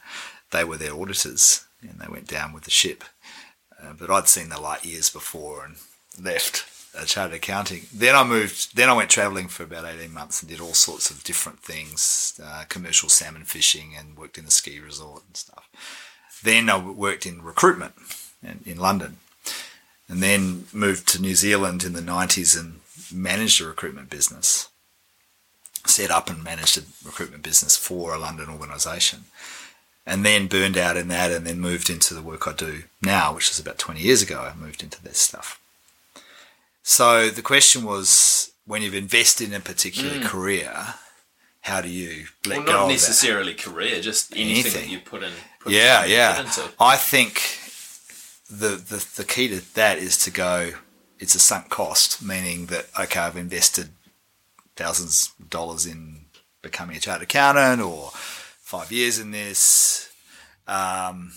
they 0.52 0.64
were 0.64 0.78
their 0.78 0.96
auditors, 0.96 1.66
and 1.82 2.00
they 2.00 2.08
went 2.08 2.28
down 2.28 2.54
with 2.54 2.64
the 2.64 2.72
ship. 2.72 3.04
Uh, 3.82 3.94
but 3.98 4.10
I'd 4.10 4.28
seen 4.28 4.50
the 4.50 4.60
light 4.60 4.86
years 4.86 5.10
before 5.10 5.66
and 5.66 5.76
left 6.22 6.66
uh, 6.98 7.06
chartered 7.06 7.38
accounting. 7.38 7.84
Then 7.94 8.16
I 8.16 8.24
moved. 8.24 8.76
Then 8.76 8.90
I 8.90 8.94
went 8.94 9.10
travelling 9.10 9.48
for 9.48 9.64
about 9.64 9.86
eighteen 9.86 10.14
months 10.14 10.42
and 10.42 10.50
did 10.50 10.60
all 10.60 10.74
sorts 10.74 11.10
of 11.10 11.24
different 11.24 11.60
things, 11.60 12.40
uh, 12.44 12.66
commercial 12.68 13.10
salmon 13.10 13.44
fishing, 13.44 13.94
and 13.98 14.18
worked 14.18 14.38
in 14.38 14.46
a 14.46 14.52
ski 14.52 14.80
resort 14.80 15.24
and 15.28 15.38
stuff. 15.38 15.70
Then 16.44 16.70
I 16.70 16.78
worked 16.78 17.26
in 17.26 17.42
recruitment 17.42 17.94
in, 18.44 18.62
in 18.66 18.78
London 18.78 19.18
and 20.10 20.24
then 20.24 20.66
moved 20.74 21.08
to 21.10 21.22
New 21.22 21.36
Zealand 21.36 21.84
in 21.84 21.94
the 21.94 22.02
90s 22.02 22.60
and 22.60 22.79
managed 23.14 23.62
a 23.62 23.66
recruitment 23.66 24.10
business. 24.10 24.70
Set 25.86 26.12
up 26.12 26.30
and 26.30 26.44
managed 26.44 26.78
a 26.78 26.82
recruitment 27.06 27.44
business 27.44 27.76
for 27.78 28.14
a 28.14 28.20
London 28.20 28.50
organisation. 28.50 29.26
And 30.06 30.26
then 30.26 30.48
burned 30.48 30.78
out 30.78 30.98
in 30.98 31.08
that 31.10 31.32
and 31.32 31.46
then 31.46 31.60
moved 31.60 31.90
into 31.90 32.14
the 32.14 32.22
work 32.22 32.48
I 32.48 32.54
do 32.54 32.84
now, 33.02 33.34
which 33.36 33.52
is 33.52 33.60
about 33.60 33.78
20 33.78 34.00
years 34.00 34.22
ago. 34.22 34.40
I 34.42 34.56
moved 34.60 34.82
into 34.82 35.02
this 35.02 35.20
stuff. 35.20 35.60
So 36.82 37.30
the 37.30 37.44
question 37.44 37.84
was 37.84 38.52
when 38.66 38.82
you've 38.82 38.96
invested 38.96 39.50
in 39.50 39.54
a 39.54 39.60
particular 39.60 40.16
mm. 40.16 40.26
career, 40.26 40.96
how 41.62 41.82
do 41.82 41.90
you 41.90 42.26
let 42.46 42.58
well, 42.60 42.66
go 42.66 42.72
not 42.72 42.82
of 42.82 42.88
that? 42.88 42.94
necessarily 42.94 43.54
career, 43.54 44.02
just 44.02 44.36
anything, 44.36 44.64
that 44.64 44.78
Anything. 44.78 44.92
you 44.92 45.00
put 45.00 45.24
in. 45.24 45.32
Put 45.60 45.72
Yeah, 45.74 46.06
yeah. 46.06 46.42
into. 46.42 46.64
I 46.80 46.96
think 46.96 47.60
the, 48.50 48.70
the 48.78 49.06
the 49.18 49.24
key 49.24 49.50
to 49.50 49.74
that 49.76 49.98
is 50.00 50.18
to 50.20 50.32
go. 50.32 50.72
It's 51.20 51.36
a 51.36 51.40
sunk 51.40 51.70
cost, 51.70 52.24
meaning 52.24 52.68
that 52.68 52.88
okay, 53.00 53.20
I've 53.20 53.38
invested 53.38 53.90
thousands 54.76 55.32
of 55.40 55.50
dollars 55.50 55.86
in 55.86 56.26
becoming 56.62 56.98
a 56.98 57.00
chartered 57.00 57.24
accountant, 57.24 57.82
or 57.82 58.12
five 58.14 58.92
years 58.92 59.20
in 59.20 59.32
this. 59.32 60.12
Um, 60.68 61.34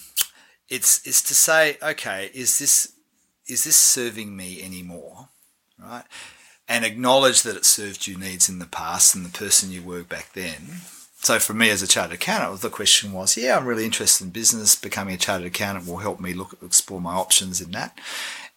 it's 0.69 1.07
it's 1.07 1.23
to 1.23 1.35
say, 1.35 1.79
okay, 1.83 2.31
is 2.33 2.59
this 2.59 2.93
is 3.47 3.65
this 3.65 3.77
serving 3.77 4.37
me 4.37 4.63
anymore, 4.63 5.29
right? 5.79 6.05
And 6.69 6.85
acknowledge 6.85 7.43
that 7.43 7.57
it 7.57 7.65
served 7.65 8.07
you 8.07 8.17
needs 8.17 8.49
in 8.49 8.61
the 8.61 8.67
past 8.67 9.15
and 9.15 9.27
the 9.27 9.37
person 9.37 9.73
you 9.73 9.83
were 9.83 10.05
back 10.05 10.33
then, 10.33 10.83
so 11.23 11.39
for 11.39 11.55
me 11.55 11.71
as 11.71 11.83
a 11.83 11.87
chartered 11.87 12.15
accountant, 12.15 12.63
the 12.63 12.69
question 12.69 13.13
was, 13.13 13.37
yeah, 13.37 13.57
I'm 13.57 13.65
really 13.65 13.85
interested 13.85 14.25
in 14.25 14.31
business. 14.31 14.75
Becoming 14.75 15.15
a 15.15 15.19
chartered 15.19 15.47
accountant 15.47 15.87
will 15.87 15.99
help 15.99 16.19
me 16.19 16.35
look 16.35 16.59
explore 16.65 17.01
my 17.01 17.15
options 17.15 17.61
in 17.61 17.71
that. 17.71 17.97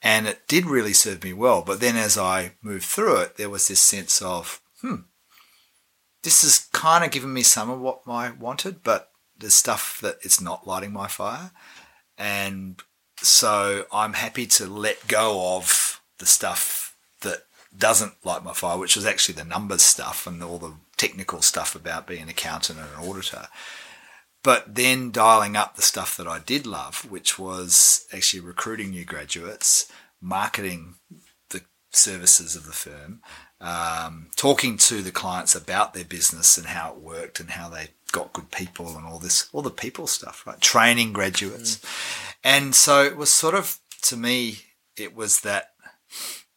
And 0.06 0.28
it 0.28 0.48
did 0.48 0.68
really 0.68 0.94
serve 0.94 1.24
me 1.24 1.34
well. 1.34 1.64
But 1.64 1.80
then 1.80 1.96
as 1.96 2.16
I 2.16 2.52
moved 2.62 2.86
through 2.86 3.18
it, 3.22 3.38
there 3.38 3.50
was 3.50 3.68
this 3.68 3.80
sense 3.80 4.22
of, 4.22 4.62
hmm, 4.82 4.98
this 6.22 6.44
is 6.44 6.70
kind 6.72 7.04
of 7.04 7.10
giving 7.10 7.34
me 7.34 7.42
some 7.42 7.72
of 7.72 7.82
what 7.82 8.02
I 8.06 8.30
wanted, 8.30 8.84
but 8.84 9.10
there's 9.36 9.56
stuff 9.56 10.00
that 10.02 10.20
it's 10.22 10.40
not 10.40 10.68
lighting 10.68 10.94
my 10.94 11.08
fire. 11.08 11.50
And 12.20 12.80
so 13.18 13.86
I'm 13.92 14.14
happy 14.14 14.46
to 14.46 14.68
let 14.68 15.08
go 15.08 15.56
of 15.58 16.00
the 16.20 16.28
stuff 16.28 16.96
that 17.22 17.46
doesn't 17.76 18.24
light 18.24 18.44
my 18.44 18.54
fire, 18.54 18.78
which 18.78 18.96
was 18.96 19.08
actually 19.08 19.36
the 19.36 19.44
numbers 19.44 19.82
stuff 19.82 20.28
and 20.28 20.44
all 20.44 20.60
the 20.60 20.74
technical 20.98 21.42
stuff 21.42 21.76
about 21.76 22.06
being 22.06 22.22
an 22.22 22.30
accountant 22.30 22.78
and 22.78 22.90
an 22.96 23.10
auditor. 23.10 23.48
But 24.46 24.76
then 24.76 25.10
dialing 25.10 25.56
up 25.56 25.76
the 25.76 25.82
stuff 25.82 26.16
that 26.18 26.28
I 26.28 26.38
did 26.38 26.68
love, 26.68 27.10
which 27.10 27.40
was 27.40 28.06
actually 28.14 28.42
recruiting 28.42 28.92
new 28.92 29.04
graduates, 29.04 29.92
marketing 30.22 30.98
the 31.50 31.62
services 31.90 32.56
of 32.56 32.68
the 32.68 32.72
firm, 32.72 33.22
um, 33.60 34.28
talking 34.36 34.78
to 34.78 35.02
the 35.02 35.10
clients 35.10 35.56
about 35.56 35.96
their 35.96 36.06
business 36.06 36.60
and 36.60 36.68
how 36.68 36.92
it 36.92 37.02
worked 37.02 37.40
and 37.40 37.50
how 37.50 37.70
they 37.70 37.88
got 38.12 38.34
good 38.34 38.52
people 38.52 38.96
and 38.96 39.08
all 39.08 39.18
this, 39.18 39.50
all 39.52 39.64
the 39.64 39.72
people 39.72 40.06
stuff, 40.06 40.46
right? 40.46 40.62
Training 40.62 41.12
graduates. 41.12 41.78
Mm. 41.78 42.36
And 42.44 42.76
so 42.76 43.04
it 43.04 43.18
was 43.18 43.32
sort 43.32 43.56
of, 43.56 43.80
to 44.04 44.16
me, 44.16 44.60
it 44.96 45.16
was 45.16 45.42
that 45.42 45.72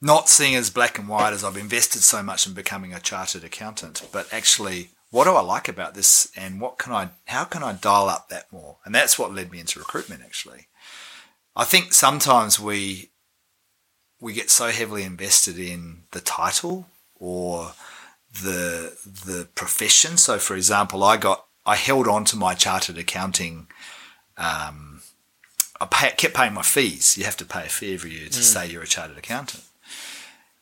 not 0.03 0.29
seeing 0.29 0.55
as 0.55 0.69
black 0.69 0.99
and 0.99 1.09
white 1.09 1.33
as 1.33 1.43
I've 1.43 1.57
invested 1.57 2.03
so 2.03 2.23
much 2.23 2.47
in 2.47 2.53
becoming 2.53 2.93
a 2.93 3.01
chartered 3.01 3.45
accountant, 3.45 4.07
but 4.13 4.31
actually, 4.31 4.91
what 5.11 5.25
do 5.25 5.35
I 5.35 5.41
like 5.41 5.69
about 5.69 5.95
this 5.95 6.31
and 6.37 6.61
what 6.61 6.79
can 6.79 6.93
I, 6.93 7.09
how 7.27 7.45
can 7.45 7.63
I 7.63 7.73
dial 7.73 8.09
up 8.09 8.29
that 8.29 8.53
more? 8.53 8.77
And 8.85 8.95
that's 8.95 9.19
what 9.19 9.35
led 9.35 9.51
me 9.51 9.61
into 9.61 9.79
recruitment 9.79 10.23
actually. 10.23 10.67
I 11.57 11.65
think 11.65 11.93
sometimes 11.93 12.61
we, 12.61 13.11
we 14.21 14.33
get 14.33 14.51
so 14.51 14.69
heavily 14.69 15.05
invested 15.05 15.59
in 15.59 16.03
the 16.11 16.21
title 16.21 16.87
or 17.19 17.73
the 18.33 18.97
the 19.05 19.49
profession. 19.55 20.17
So, 20.17 20.39
for 20.39 20.57
example, 20.57 21.03
I 21.05 21.17
got 21.17 21.47
I 21.67 21.77
held 21.77 22.09
on 22.09 22.25
to 22.27 22.37
my 22.37 22.55
chartered 22.55 22.99
accounting. 22.99 23.69
Um, 24.37 25.03
I 25.81 25.87
pay, 25.87 26.11
kept 26.17 26.35
paying 26.35 26.55
my 26.55 26.63
fees. 26.63 27.17
You 27.17 27.25
have 27.25 27.37
to 27.39 27.45
pay 27.45 27.67
a 27.67 27.69
fee 27.69 27.95
every 27.95 28.11
year 28.11 28.29
to 28.29 28.41
mm. 28.41 28.43
say 28.43 28.67
you're 28.67 28.83
a 28.83 28.87
chartered 28.87 29.19
accountant. 29.19 29.65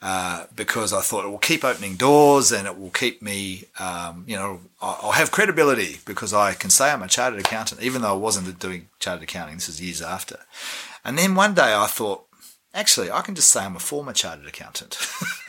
Uh, 0.02 0.44
because 0.54 0.92
I 0.92 1.00
thought 1.00 1.24
it 1.24 1.28
will 1.28 1.38
keep 1.38 1.64
opening 1.64 1.96
doors 1.96 2.52
and 2.52 2.66
it 2.66 2.78
will 2.78 2.90
keep 2.90 3.22
me, 3.22 3.64
um, 3.80 4.24
you 4.26 4.36
know, 4.36 4.60
I'll 4.80 5.12
have 5.12 5.30
credibility 5.30 6.00
because 6.04 6.34
I 6.34 6.52
can 6.52 6.68
say 6.68 6.90
I'm 6.90 7.02
a 7.02 7.08
chartered 7.08 7.40
accountant, 7.40 7.82
even 7.82 8.02
though 8.02 8.12
I 8.12 8.16
wasn't 8.16 8.58
doing 8.58 8.88
chartered 8.98 9.22
accounting. 9.22 9.54
This 9.54 9.70
is 9.70 9.80
years 9.80 10.02
after. 10.02 10.40
And 11.02 11.16
then 11.16 11.34
one 11.34 11.54
day 11.54 11.74
I 11.74 11.86
thought, 11.86 12.26
actually, 12.74 13.10
I 13.10 13.22
can 13.22 13.34
just 13.34 13.50
say 13.50 13.60
I'm 13.60 13.74
a 13.74 13.80
former 13.80 14.12
chartered 14.12 14.46
accountant 14.46 14.98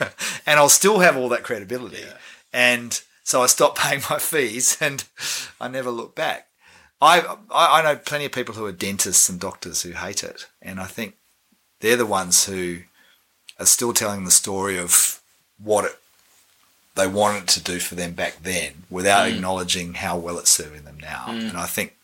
and 0.46 0.58
I'll 0.58 0.70
still 0.70 1.00
have 1.00 1.16
all 1.16 1.28
that 1.28 1.44
credibility. 1.44 1.98
Yeah. 1.98 2.16
And 2.50 3.00
so 3.22 3.42
I 3.42 3.46
stopped 3.46 3.78
paying 3.78 4.00
my 4.08 4.18
fees 4.18 4.78
and 4.80 5.04
I 5.60 5.68
never 5.68 5.90
looked 5.90 6.16
back. 6.16 6.46
I, 7.00 7.36
I 7.50 7.82
know 7.82 7.96
plenty 7.96 8.24
of 8.24 8.32
people 8.32 8.54
who 8.54 8.64
are 8.64 8.72
dentists 8.72 9.28
and 9.28 9.38
doctors 9.38 9.82
who 9.82 9.92
hate 9.92 10.24
it. 10.24 10.46
And 10.62 10.80
I 10.80 10.86
think 10.86 11.16
they're 11.80 11.96
the 11.96 12.06
ones 12.06 12.46
who 12.46 12.78
are 13.58 13.66
still 13.66 13.92
telling 13.92 14.24
the 14.24 14.30
story 14.30 14.78
of 14.78 15.20
what 15.62 15.84
it, 15.84 15.98
they 16.94 17.06
wanted 17.06 17.48
to 17.48 17.62
do 17.62 17.78
for 17.78 17.94
them 17.94 18.12
back 18.12 18.42
then 18.42 18.84
without 18.90 19.26
mm. 19.26 19.34
acknowledging 19.34 19.94
how 19.94 20.16
well 20.16 20.38
it's 20.38 20.50
serving 20.50 20.84
them 20.84 20.98
now. 21.00 21.26
Mm. 21.28 21.50
And 21.50 21.58
I 21.58 21.66
think 21.66 21.96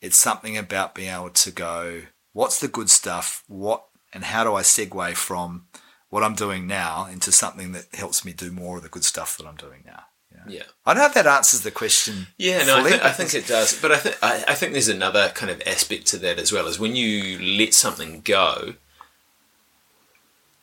it's 0.00 0.16
something 0.16 0.56
about 0.56 0.94
being 0.94 1.12
able 1.12 1.30
to 1.30 1.50
go, 1.50 2.02
what's 2.32 2.60
the 2.60 2.68
good 2.68 2.90
stuff? 2.90 3.44
What 3.48 3.84
and 4.12 4.24
how 4.24 4.44
do 4.44 4.54
I 4.54 4.62
segue 4.62 5.14
from 5.14 5.66
what 6.10 6.22
I'm 6.22 6.34
doing 6.34 6.66
now 6.66 7.06
into 7.06 7.32
something 7.32 7.72
that 7.72 7.86
helps 7.94 8.24
me 8.24 8.32
do 8.32 8.52
more 8.52 8.76
of 8.76 8.82
the 8.82 8.88
good 8.88 9.04
stuff 9.04 9.38
that 9.38 9.46
I'm 9.46 9.56
doing 9.56 9.84
now? 9.86 10.04
Yeah. 10.48 10.62
I 10.84 10.94
don't 10.94 11.02
know 11.02 11.06
if 11.06 11.14
that 11.14 11.26
answers 11.26 11.60
the 11.60 11.70
question. 11.70 12.26
Yeah, 12.36 12.64
no, 12.64 12.78
I, 12.78 12.88
th- 12.88 13.00
I, 13.02 13.12
think 13.12 13.34
it 13.34 13.46
does. 13.46 13.78
But 13.80 13.92
I, 13.92 13.98
th- 13.98 14.16
I, 14.22 14.44
I 14.48 14.54
think 14.54 14.72
there's 14.72 14.88
another 14.88 15.28
kind 15.34 15.50
of 15.50 15.62
aspect 15.66 16.06
to 16.08 16.18
that 16.18 16.38
as 16.38 16.52
well, 16.52 16.66
is 16.66 16.78
when 16.78 16.96
you 16.96 17.38
let 17.38 17.74
something 17.74 18.22
go, 18.24 18.74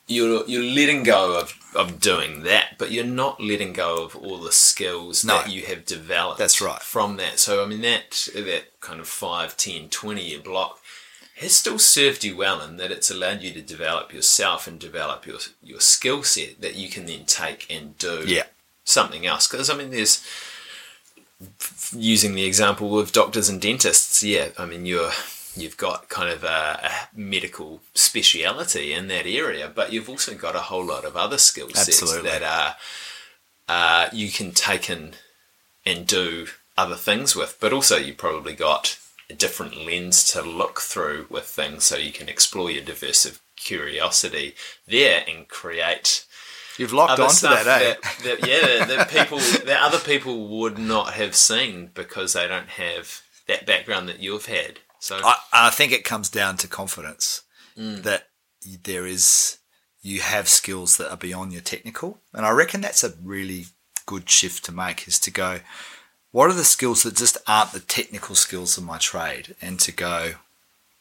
you're 0.10 0.46
you're 0.48 0.64
letting 0.64 1.04
go 1.04 1.40
of, 1.40 1.56
of 1.76 2.00
doing 2.00 2.44
that, 2.44 2.78
but 2.78 2.92
you're 2.92 3.06
not 3.06 3.40
letting 3.40 3.74
go 3.74 4.04
of 4.04 4.16
all 4.16 4.40
the 4.40 4.52
skills 4.52 5.24
no, 5.24 5.38
that 5.38 5.52
you 5.52 5.64
have 5.64 5.86
developed. 5.86 6.40
That's 6.40 6.62
right. 6.62 6.82
From 6.82 7.18
that, 7.18 7.40
so 7.40 7.64
I 7.64 7.68
mean 7.68 7.82
that 7.82 8.28
that 8.34 8.80
kind 8.82 9.00
of 9.00 9.08
5, 9.08 9.56
10, 9.56 9.90
20 9.90 10.22
year 10.22 10.40
block 10.40 10.80
has 11.38 11.56
still 11.56 11.80
served 11.80 12.24
you 12.24 12.36
well 12.36 12.62
in 12.62 12.76
that 12.78 12.92
it's 12.92 13.10
allowed 13.10 13.42
you 13.42 13.54
to 13.54 13.62
develop 13.62 14.14
yourself 14.14 14.68
and 14.68 14.80
develop 14.80 15.26
your 15.26 15.38
your 15.64 15.80
skill 15.80 16.24
set 16.24 16.60
that 16.60 16.76
you 16.76 16.90
can 16.90 17.06
then 17.06 17.26
take 17.26 17.66
and 17.70 17.98
do 17.98 18.24
yeah. 18.26 18.44
something 18.84 19.26
else. 19.26 19.48
Because 19.48 19.70
I 19.70 19.76
mean, 19.76 19.92
there's 19.92 20.26
using 21.96 22.36
the 22.36 22.46
example 22.46 23.00
of 23.00 23.12
doctors 23.12 23.48
and 23.48 23.62
dentists. 23.62 24.24
Yeah, 24.24 24.50
I 24.58 24.66
mean 24.66 24.86
you're 24.86 25.12
you've 25.62 25.78
got 25.78 26.10
kind 26.10 26.30
of 26.30 26.44
a, 26.44 26.80
a, 26.84 26.92
medical 27.16 27.82
speciality 27.94 28.94
in 28.94 29.08
that 29.08 29.26
area, 29.26 29.72
but 29.74 29.92
you've 29.92 30.10
also 30.10 30.36
got 30.36 30.56
a 30.56 30.60
whole 30.60 30.86
lot 30.86 31.06
of 31.06 31.16
other 31.16 31.38
skill 31.38 31.70
sets 31.70 32.02
Absolutely. 32.02 32.30
that 32.30 32.44
are 32.44 32.76
uh, 33.68 34.10
you 34.12 34.30
can 34.30 34.52
take 34.52 34.90
in 34.90 35.14
and 35.86 36.08
do 36.08 36.48
other 36.78 36.96
things 36.96 37.36
with. 37.36 37.58
But 37.60 37.74
also, 37.74 37.98
you 37.98 38.14
probably 38.14 38.54
got 38.54 38.98
a 39.30 39.34
different 39.34 39.78
lens 39.78 40.24
to 40.32 40.42
look 40.42 40.82
through 40.82 41.28
with 41.30 41.46
things, 41.46 41.84
so 41.86 41.98
you 41.98 42.12
can 42.12 42.28
explore 42.28 42.72
your 42.72 42.84
diversive 42.84 43.40
curiosity 43.56 44.56
there 44.88 45.24
and 45.28 45.48
create. 45.48 46.26
You've 46.78 46.94
locked 46.94 47.20
onto 47.20 47.48
that, 47.48 47.68
eh? 47.68 47.96
That, 48.02 48.20
that, 48.24 48.48
yeah, 48.48 48.86
that 48.86 49.10
people, 49.12 49.38
that 49.38 49.82
other 49.82 50.00
people 50.00 50.48
would 50.48 50.78
not 50.78 51.14
have 51.14 51.36
seen 51.36 51.92
because 51.94 52.34
they 52.34 52.48
don't 52.48 52.70
have 52.70 53.22
that 53.48 53.66
background 53.66 54.08
that 54.08 54.20
you've 54.20 54.46
had. 54.46 54.80
So 55.00 55.20
I, 55.24 55.36
I 55.54 55.70
think 55.70 55.92
it 55.92 56.04
comes 56.04 56.30
down 56.30 56.58
to 56.58 56.68
confidence 56.68 57.44
mm. 57.78 58.04
that 58.04 58.28
there 58.84 59.08
is 59.08 59.58
you 60.02 60.22
have 60.22 60.48
skills 60.48 60.98
that 60.98 61.10
are 61.10 61.18
beyond 61.18 61.52
your 61.52 61.62
technical, 61.62 62.20
and 62.34 62.46
I 62.46 62.52
reckon 62.52 62.82
that's 62.82 63.04
a 63.04 63.14
really 63.24 63.66
good 64.06 64.30
shift 64.30 64.66
to 64.66 64.72
make. 64.72 65.08
Is 65.08 65.20
to 65.20 65.32
go, 65.32 65.60
what 66.32 66.50
are 66.50 66.54
the 66.54 66.64
skills 66.64 67.04
that 67.04 67.16
just 67.16 67.38
aren't 67.48 67.72
the 67.72 67.80
technical 67.80 68.36
skills 68.36 68.78
of 68.78 68.84
my 68.84 68.98
trade, 68.98 69.56
and 69.62 69.80
to 69.80 69.92
go, 69.92 70.34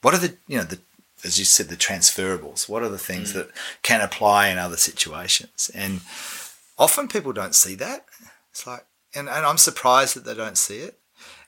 what 0.03 0.15
are 0.15 0.19
the 0.19 0.37
you 0.47 0.59
know 0.59 0.65
the 0.65 0.79
as 1.25 1.39
you 1.39 1.45
said 1.45 1.69
the 1.69 1.77
transferables? 1.77 2.69
What 2.69 2.83
are 2.83 2.89
the 2.89 2.99
things 2.99 3.33
mm. 3.33 3.35
that 3.35 3.51
can 3.83 4.01
apply 4.01 4.49
in 4.49 4.59
other 4.59 4.77
situations? 4.77 5.71
And 5.75 6.01
often 6.79 7.09
people 7.09 7.33
don't 7.33 7.55
see 7.55 7.75
that. 7.77 8.05
It's 8.51 8.67
like, 8.67 8.87
and, 9.15 9.29
and 9.29 9.45
I'm 9.45 9.59
surprised 9.59 10.15
that 10.17 10.25
they 10.25 10.35
don't 10.35 10.59
see 10.59 10.79
it. 10.79 10.99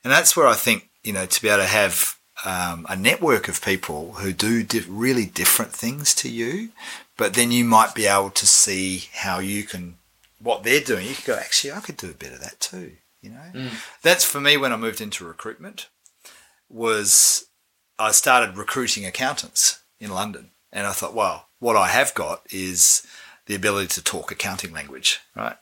And 0.02 0.12
that's 0.12 0.36
where 0.36 0.46
I 0.46 0.54
think 0.54 0.88
you 1.04 1.12
know 1.12 1.26
to 1.26 1.42
be 1.42 1.48
able 1.48 1.62
to 1.62 1.68
have 1.68 2.16
um, 2.44 2.86
a 2.88 2.96
network 2.96 3.48
of 3.48 3.62
people 3.62 4.14
who 4.14 4.32
do 4.32 4.62
di- 4.62 4.84
really 4.88 5.26
different 5.26 5.72
things 5.72 6.14
to 6.14 6.28
you, 6.28 6.70
but 7.16 7.34
then 7.34 7.50
you 7.52 7.64
might 7.64 7.94
be 7.94 8.06
able 8.06 8.30
to 8.30 8.46
see 8.46 9.08
how 9.12 9.38
you 9.38 9.64
can, 9.64 9.96
what 10.40 10.62
they're 10.62 10.80
doing. 10.80 11.06
You 11.06 11.14
could 11.14 11.26
go, 11.26 11.34
actually, 11.34 11.72
I 11.72 11.80
could 11.80 11.96
do 11.96 12.10
a 12.10 12.14
bit 12.14 12.32
of 12.32 12.40
that 12.40 12.60
too. 12.60 12.92
You 13.20 13.30
know, 13.30 13.50
mm. 13.52 14.00
that's 14.02 14.24
for 14.24 14.40
me 14.40 14.56
when 14.56 14.72
I 14.72 14.76
moved 14.76 15.00
into 15.00 15.26
recruitment. 15.26 15.88
Was 16.70 17.46
I 17.98 18.12
started 18.12 18.56
recruiting 18.56 19.04
accountants 19.04 19.80
in 19.98 20.10
London, 20.10 20.50
and 20.72 20.86
I 20.86 20.92
thought, 20.92 21.14
well, 21.14 21.48
what 21.58 21.76
I 21.76 21.88
have 21.88 22.14
got 22.14 22.42
is 22.50 23.06
the 23.46 23.54
ability 23.54 23.88
to 23.88 24.02
talk 24.02 24.30
accounting 24.30 24.72
language, 24.72 25.20
right? 25.36 25.56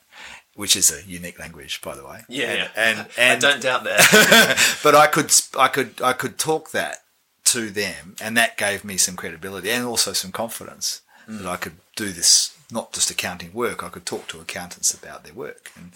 Which 0.59 0.75
is 0.75 0.91
a 0.91 1.09
unique 1.09 1.39
language, 1.39 1.81
by 1.83 1.95
the 1.95 2.05
way. 2.05 2.25
Yeah, 2.29 2.67
and 2.75 2.99
and, 2.99 3.09
and 3.17 3.45
I 3.45 3.49
don't 3.49 3.63
doubt 3.63 3.85
that. 3.85 4.79
but 4.83 4.97
I 4.97 5.07
could 5.07 5.33
I 5.57 5.69
could 5.69 6.03
I 6.03 6.13
could 6.13 6.37
talk 6.37 6.73
that 6.73 7.05
to 7.45 7.71
them, 7.71 8.17
and 8.21 8.37
that 8.37 8.59
gave 8.59 8.85
me 8.85 8.97
some 8.97 9.15
credibility 9.15 9.71
and 9.71 9.87
also 9.87 10.13
some 10.13 10.33
confidence 10.33 11.03
mm. 11.29 11.39
that 11.39 11.47
I 11.47 11.57
could 11.57 11.77
do 11.95 12.11
this 12.11 12.57
not 12.73 12.93
just 12.93 13.09
accounting 13.09 13.53
work. 13.53 13.85
I 13.85 13.89
could 13.89 14.05
talk 14.05 14.27
to 14.29 14.41
accountants 14.41 14.93
about 14.93 15.23
their 15.23 15.33
work, 15.33 15.71
and 15.77 15.93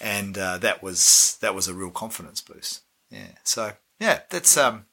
and 0.00 0.38
uh, 0.38 0.56
that 0.56 0.82
was 0.82 1.36
that 1.42 1.54
was 1.54 1.68
a 1.68 1.74
real 1.74 1.90
confidence 1.90 2.40
boost. 2.40 2.80
Yeah. 3.10 3.36
So 3.44 3.72
yeah, 4.00 4.20
that's 4.30 4.56
um 4.56 4.86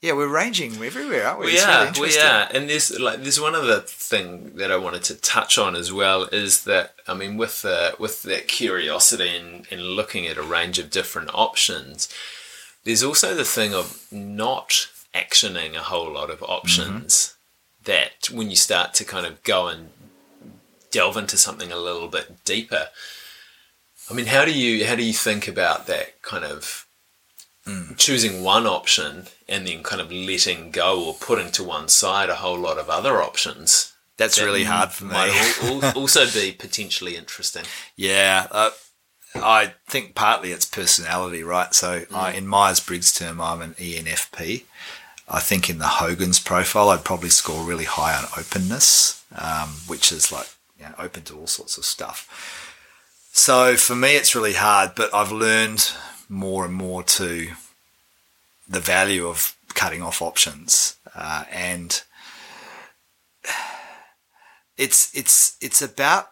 yeah, 0.00 0.12
we're 0.12 0.28
ranging 0.28 0.82
everywhere, 0.82 1.26
aren't 1.26 1.40
we? 1.40 1.46
We 1.46 1.52
it's 1.52 1.64
are, 1.64 1.84
really 1.84 2.00
we 2.00 2.18
are, 2.18 2.48
and 2.54 2.70
there's 2.70 2.98
like 2.98 3.22
there's 3.22 3.40
one 3.40 3.54
other 3.54 3.80
thing 3.80 4.56
that 4.56 4.72
I 4.72 4.78
wanted 4.78 5.04
to 5.04 5.14
touch 5.14 5.58
on 5.58 5.76
as 5.76 5.92
well 5.92 6.24
is 6.24 6.64
that 6.64 6.94
I 7.06 7.12
mean 7.12 7.36
with 7.36 7.60
the 7.60 7.94
with 7.98 8.22
that 8.22 8.48
curiosity 8.48 9.36
and, 9.36 9.66
and 9.70 9.82
looking 9.82 10.26
at 10.26 10.38
a 10.38 10.42
range 10.42 10.78
of 10.78 10.90
different 10.90 11.30
options, 11.34 12.08
there's 12.84 13.02
also 13.02 13.34
the 13.34 13.44
thing 13.44 13.74
of 13.74 14.06
not 14.10 14.88
actioning 15.14 15.74
a 15.74 15.80
whole 15.80 16.10
lot 16.10 16.30
of 16.30 16.42
options. 16.42 17.14
Mm-hmm. 17.14 17.36
That 17.84 18.28
when 18.30 18.50
you 18.50 18.56
start 18.56 18.92
to 18.94 19.04
kind 19.04 19.24
of 19.24 19.42
go 19.42 19.66
and 19.68 19.88
delve 20.90 21.16
into 21.16 21.38
something 21.38 21.72
a 21.72 21.78
little 21.78 22.08
bit 22.08 22.44
deeper, 22.44 22.88
I 24.10 24.14
mean, 24.14 24.26
how 24.26 24.44
do 24.44 24.52
you 24.52 24.86
how 24.86 24.96
do 24.96 25.02
you 25.02 25.14
think 25.14 25.46
about 25.48 25.86
that 25.86 26.20
kind 26.22 26.44
of 26.44 26.86
choosing 27.96 28.42
one 28.42 28.66
option 28.66 29.26
and 29.48 29.66
then 29.66 29.82
kind 29.82 30.00
of 30.00 30.10
letting 30.12 30.70
go 30.70 31.04
or 31.04 31.14
putting 31.14 31.50
to 31.52 31.64
one 31.64 31.88
side 31.88 32.28
a 32.28 32.36
whole 32.36 32.58
lot 32.58 32.78
of 32.78 32.88
other 32.88 33.22
options? 33.22 33.92
That's 34.16 34.36
that 34.36 34.44
really 34.44 34.64
hard 34.64 34.90
for 34.90 35.04
me. 35.04 35.12
Might 35.12 35.58
al- 35.62 35.84
al- 35.84 35.98
also 35.98 36.26
be 36.30 36.52
potentially 36.52 37.16
interesting. 37.16 37.64
Yeah, 37.96 38.46
uh, 38.50 38.70
I 39.34 39.74
think 39.88 40.14
partly 40.14 40.52
it's 40.52 40.66
personality, 40.66 41.42
right? 41.42 41.72
So 41.74 42.04
I, 42.14 42.32
in 42.32 42.46
Myers 42.46 42.80
Briggs 42.80 43.12
term, 43.12 43.40
I'm 43.40 43.62
an 43.62 43.74
ENFP. 43.74 44.64
I 45.28 45.40
think 45.40 45.70
in 45.70 45.78
the 45.78 45.86
Hogan's 45.86 46.40
profile, 46.40 46.88
I'd 46.90 47.04
probably 47.04 47.28
score 47.30 47.64
really 47.64 47.84
high 47.84 48.16
on 48.16 48.24
openness, 48.36 49.24
um, 49.36 49.68
which 49.86 50.10
is 50.10 50.32
like 50.32 50.48
you 50.78 50.86
know, 50.86 50.94
open 50.98 51.22
to 51.24 51.38
all 51.38 51.46
sorts 51.46 51.78
of 51.78 51.84
stuff. 51.84 52.66
So 53.32 53.76
for 53.76 53.94
me, 53.94 54.16
it's 54.16 54.34
really 54.34 54.54
hard, 54.54 54.92
but 54.96 55.14
I've 55.14 55.30
learned 55.30 55.92
more 56.30 56.64
and 56.64 56.72
more 56.72 57.02
to 57.02 57.48
the 58.66 58.80
value 58.80 59.26
of 59.26 59.56
cutting 59.74 60.00
off 60.00 60.22
options, 60.22 60.96
uh, 61.14 61.44
and 61.50 62.02
it's 64.78 65.14
it's 65.14 65.56
it's 65.60 65.82
about 65.82 66.30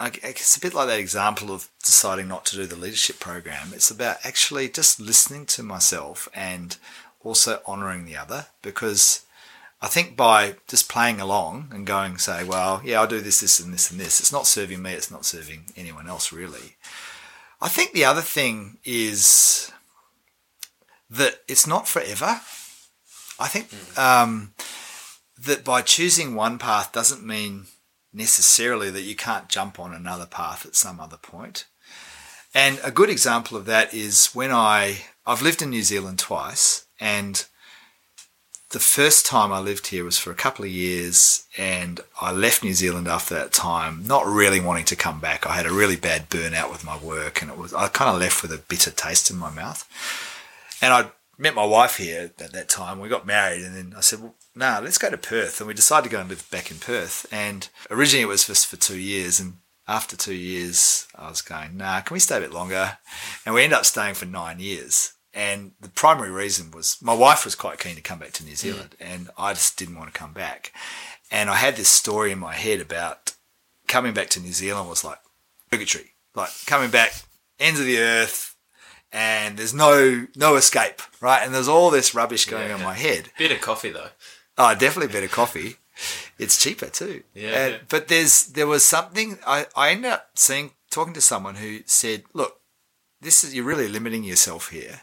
it's 0.00 0.56
a 0.56 0.60
bit 0.60 0.74
like 0.74 0.88
that 0.88 0.98
example 0.98 1.52
of 1.52 1.68
deciding 1.82 2.28
not 2.28 2.44
to 2.46 2.56
do 2.56 2.66
the 2.66 2.76
leadership 2.76 3.20
program. 3.20 3.68
It's 3.72 3.90
about 3.90 4.16
actually 4.24 4.68
just 4.68 5.00
listening 5.00 5.46
to 5.46 5.62
myself 5.62 6.28
and 6.34 6.76
also 7.22 7.62
honoring 7.64 8.04
the 8.04 8.16
other 8.16 8.46
because 8.60 9.24
I 9.80 9.88
think 9.88 10.16
by 10.16 10.56
just 10.66 10.88
playing 10.88 11.20
along 11.20 11.68
and 11.72 11.86
going, 11.86 12.18
say, 12.18 12.42
well, 12.42 12.80
yeah, 12.84 13.00
I'll 13.00 13.06
do 13.06 13.20
this, 13.20 13.40
this, 13.40 13.60
and 13.60 13.72
this, 13.72 13.90
and 13.90 14.00
this, 14.00 14.18
it's 14.18 14.32
not 14.32 14.46
serving 14.46 14.82
me, 14.82 14.92
it's 14.92 15.10
not 15.10 15.24
serving 15.24 15.66
anyone 15.76 16.08
else 16.08 16.32
really. 16.32 16.76
I 17.64 17.68
think 17.68 17.92
the 17.92 18.04
other 18.04 18.20
thing 18.20 18.76
is 18.84 19.72
that 21.08 21.40
it's 21.48 21.66
not 21.66 21.88
forever. 21.88 22.42
I 23.40 23.48
think 23.48 23.68
um, 23.98 24.52
that 25.42 25.64
by 25.64 25.80
choosing 25.80 26.34
one 26.34 26.58
path 26.58 26.92
doesn't 26.92 27.26
mean 27.26 27.64
necessarily 28.12 28.90
that 28.90 29.04
you 29.04 29.16
can't 29.16 29.48
jump 29.48 29.80
on 29.80 29.94
another 29.94 30.26
path 30.26 30.66
at 30.66 30.76
some 30.76 31.00
other 31.00 31.16
point. 31.16 31.64
And 32.52 32.78
a 32.84 32.90
good 32.90 33.08
example 33.08 33.56
of 33.56 33.64
that 33.64 33.94
is 33.94 34.26
when 34.34 34.52
I 34.52 35.06
I've 35.24 35.40
lived 35.40 35.62
in 35.62 35.70
New 35.70 35.82
Zealand 35.82 36.18
twice 36.18 36.84
and 37.00 37.46
the 38.74 38.80
first 38.80 39.24
time 39.24 39.52
I 39.52 39.60
lived 39.60 39.86
here 39.86 40.04
was 40.04 40.18
for 40.18 40.32
a 40.32 40.34
couple 40.34 40.64
of 40.64 40.70
years 40.70 41.46
and 41.56 42.00
I 42.20 42.32
left 42.32 42.64
New 42.64 42.74
Zealand 42.74 43.06
after 43.06 43.32
that 43.36 43.52
time 43.52 44.02
not 44.04 44.26
really 44.26 44.58
wanting 44.60 44.84
to 44.86 44.96
come 44.96 45.20
back. 45.20 45.46
I 45.46 45.54
had 45.54 45.64
a 45.64 45.72
really 45.72 45.94
bad 45.94 46.28
burnout 46.28 46.72
with 46.72 46.84
my 46.84 46.98
work 46.98 47.40
and 47.40 47.52
it 47.52 47.56
was 47.56 47.72
I 47.72 47.86
kind 47.86 48.12
of 48.12 48.20
left 48.20 48.42
with 48.42 48.50
a 48.50 48.58
bitter 48.58 48.90
taste 48.90 49.30
in 49.30 49.36
my 49.36 49.48
mouth. 49.48 49.88
And 50.82 50.92
I 50.92 51.12
met 51.38 51.54
my 51.54 51.64
wife 51.64 51.98
here 51.98 52.32
at 52.40 52.52
that 52.52 52.68
time. 52.68 52.98
We 52.98 53.08
got 53.08 53.26
married, 53.26 53.62
and 53.62 53.76
then 53.76 53.94
I 53.96 54.00
said, 54.00 54.20
"Well, 54.20 54.34
no, 54.54 54.80
let's 54.82 54.98
go 54.98 55.08
to 55.08 55.16
Perth." 55.16 55.60
And 55.60 55.68
we 55.68 55.74
decided 55.74 56.08
to 56.08 56.12
go 56.12 56.20
and 56.20 56.28
live 56.28 56.50
back 56.50 56.70
in 56.70 56.78
Perth. 56.78 57.26
And 57.32 57.68
originally 57.90 58.22
it 58.22 58.28
was 58.28 58.46
just 58.46 58.66
for 58.66 58.76
two 58.76 58.98
years, 58.98 59.40
and 59.40 59.58
after 59.86 60.16
two 60.16 60.34
years, 60.34 61.06
I 61.14 61.28
was 61.28 61.42
going, 61.42 61.76
"Nah, 61.76 62.00
can 62.00 62.14
we 62.14 62.20
stay 62.20 62.38
a 62.38 62.40
bit 62.40 62.52
longer?" 62.52 62.98
And 63.46 63.54
we 63.54 63.62
ended 63.62 63.78
up 63.78 63.86
staying 63.86 64.14
for 64.14 64.26
nine 64.26 64.58
years. 64.58 65.12
And 65.34 65.72
the 65.80 65.88
primary 65.88 66.30
reason 66.30 66.70
was 66.70 66.96
my 67.02 67.12
wife 67.14 67.44
was 67.44 67.54
quite 67.56 67.80
keen 67.80 67.96
to 67.96 68.00
come 68.00 68.20
back 68.20 68.32
to 68.34 68.44
New 68.44 68.54
Zealand, 68.54 68.94
and 69.00 69.30
I 69.36 69.52
just 69.52 69.76
didn't 69.76 69.96
want 69.98 70.12
to 70.14 70.18
come 70.18 70.32
back. 70.32 70.72
And 71.30 71.50
I 71.50 71.56
had 71.56 71.74
this 71.76 71.88
story 71.88 72.30
in 72.30 72.38
my 72.38 72.54
head 72.54 72.80
about 72.80 73.32
coming 73.88 74.14
back 74.14 74.28
to 74.30 74.40
New 74.40 74.52
Zealand 74.52 74.88
was 74.88 75.02
like 75.04 75.18
purgatory, 75.70 76.12
like 76.36 76.50
coming 76.66 76.90
back, 76.90 77.12
ends 77.58 77.80
of 77.80 77.86
the 77.86 77.98
earth, 77.98 78.54
and 79.12 79.56
there's 79.58 79.74
no 79.74 80.26
no 80.36 80.54
escape, 80.54 81.02
right? 81.20 81.42
And 81.44 81.52
there's 81.52 81.68
all 81.68 81.90
this 81.90 82.14
rubbish 82.14 82.46
going 82.46 82.70
on 82.70 82.78
in 82.78 82.84
my 82.86 82.94
head. 82.94 83.30
Bit 83.36 83.50
of 83.52 83.60
coffee 83.60 83.90
though. 83.90 84.10
Oh, 84.56 84.72
definitely 84.74 85.12
better 85.12 85.26
coffee. 85.28 85.76
It's 86.38 86.60
cheaper 86.62 86.86
too. 86.86 87.24
Yeah, 87.34 87.48
And- 87.50 87.72
yeah. 87.74 87.78
But 87.88 88.06
there's 88.08 88.46
there 88.46 88.66
was 88.68 88.84
something 88.84 89.38
I, 89.46 89.66
I 89.74 89.90
ended 89.90 90.12
up 90.12 90.30
seeing 90.34 90.72
talking 90.90 91.14
to 91.14 91.20
someone 91.20 91.56
who 91.56 91.80
said, 91.86 92.22
"Look, 92.32 92.60
this 93.20 93.42
is 93.42 93.52
you're 93.54 93.64
really 93.64 93.88
limiting 93.88 94.22
yourself 94.22 94.70
here. 94.70 95.00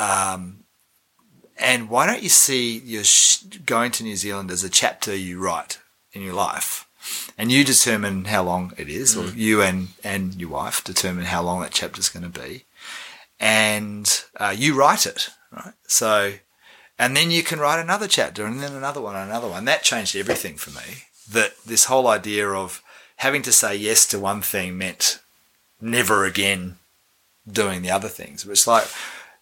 Um, 0.00 0.64
and 1.58 1.90
why 1.90 2.06
don't 2.06 2.22
you 2.22 2.30
see 2.30 2.78
your 2.78 3.04
sh- 3.04 3.42
going 3.66 3.92
to 3.92 4.02
New 4.02 4.16
Zealand 4.16 4.50
as 4.50 4.64
a 4.64 4.70
chapter 4.70 5.14
you 5.14 5.38
write 5.38 5.78
in 6.12 6.22
your 6.22 6.32
life, 6.34 6.88
and 7.36 7.52
you 7.52 7.64
determine 7.64 8.24
how 8.24 8.42
long 8.42 8.72
it 8.78 8.88
is, 8.88 9.16
or 9.16 9.26
you 9.26 9.60
and 9.62 9.88
and 10.02 10.34
your 10.34 10.48
wife 10.48 10.82
determine 10.82 11.26
how 11.26 11.42
long 11.42 11.60
that 11.60 11.72
chapter 11.72 12.00
is 12.00 12.08
going 12.08 12.30
to 12.30 12.40
be, 12.40 12.64
and 13.38 14.24
uh, 14.38 14.54
you 14.56 14.74
write 14.74 15.06
it, 15.06 15.28
right? 15.52 15.74
So, 15.86 16.34
and 16.98 17.14
then 17.14 17.30
you 17.30 17.42
can 17.42 17.60
write 17.60 17.78
another 17.78 18.08
chapter, 18.08 18.46
and 18.46 18.60
then 18.60 18.72
another 18.72 19.02
one, 19.02 19.14
and 19.14 19.28
another 19.28 19.48
one. 19.48 19.66
That 19.66 19.82
changed 19.82 20.16
everything 20.16 20.56
for 20.56 20.70
me. 20.70 21.04
That 21.30 21.52
this 21.64 21.84
whole 21.84 22.08
idea 22.08 22.48
of 22.48 22.82
having 23.16 23.42
to 23.42 23.52
say 23.52 23.76
yes 23.76 24.06
to 24.06 24.18
one 24.18 24.40
thing 24.40 24.78
meant 24.78 25.20
never 25.78 26.24
again 26.24 26.76
doing 27.46 27.82
the 27.82 27.90
other 27.90 28.08
things. 28.08 28.46
Which 28.46 28.66
like 28.66 28.88